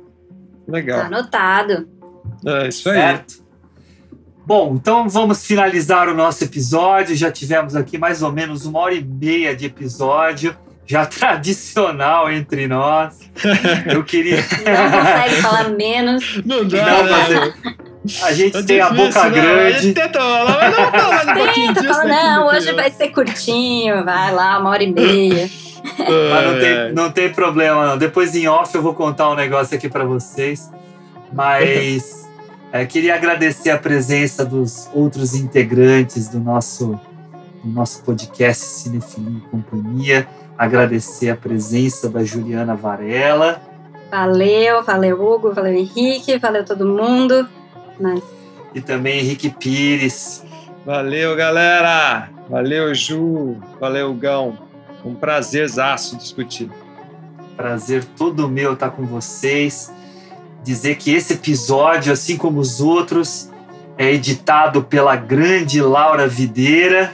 [0.68, 1.02] Legal.
[1.02, 1.90] Tá anotado.
[2.44, 2.96] É isso aí.
[2.96, 3.45] Certo?
[4.46, 7.16] Bom, então vamos finalizar o nosso episódio.
[7.16, 10.56] Já tivemos aqui mais ou menos uma hora e meia de episódio,
[10.86, 13.20] já tradicional entre nós.
[13.92, 14.38] Eu queria.
[14.66, 16.42] Não consegue falar menos.
[16.46, 17.54] Não dá, Não, né?
[18.06, 19.42] mas A gente É tem a difícil, boca né?
[19.42, 19.76] grande.
[19.78, 22.72] A gente tenta falar, mas não falar um pouquinho Tenta, disso fala, aqui, não, hoje
[22.74, 25.50] vai ser curtinho, vai lá, uma hora e meia.
[25.98, 26.08] Mas
[26.46, 27.98] não É, tem, não tem problema, não.
[27.98, 30.70] Depois em off eu vou contar um negócio aqui para vocês.
[31.34, 32.25] Mas
[32.82, 37.00] é, queria agradecer a presença dos outros integrantes do nosso,
[37.64, 40.28] do nosso podcast Cinefilia e Companhia.
[40.58, 43.62] Agradecer a presença da Juliana Varela.
[44.12, 47.48] Valeu, valeu, Hugo, valeu, Henrique, valeu todo mundo.
[47.98, 48.22] Mas
[48.74, 50.44] E também Henrique Pires.
[50.86, 52.30] Valeu, galera.
[52.50, 53.56] Valeu, Ju.
[53.80, 54.58] Valeu, Gão.
[55.06, 56.70] Um prazerzaço discutir.
[57.56, 59.94] Prazer todo meu estar com vocês.
[60.66, 63.52] Dizer que esse episódio, assim como os outros,
[64.00, 67.14] é editado pela grande Laura Videira.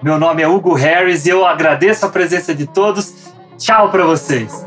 [0.00, 3.14] Meu nome é Hugo Harris e eu agradeço a presença de todos.
[3.58, 4.64] Tchau para vocês.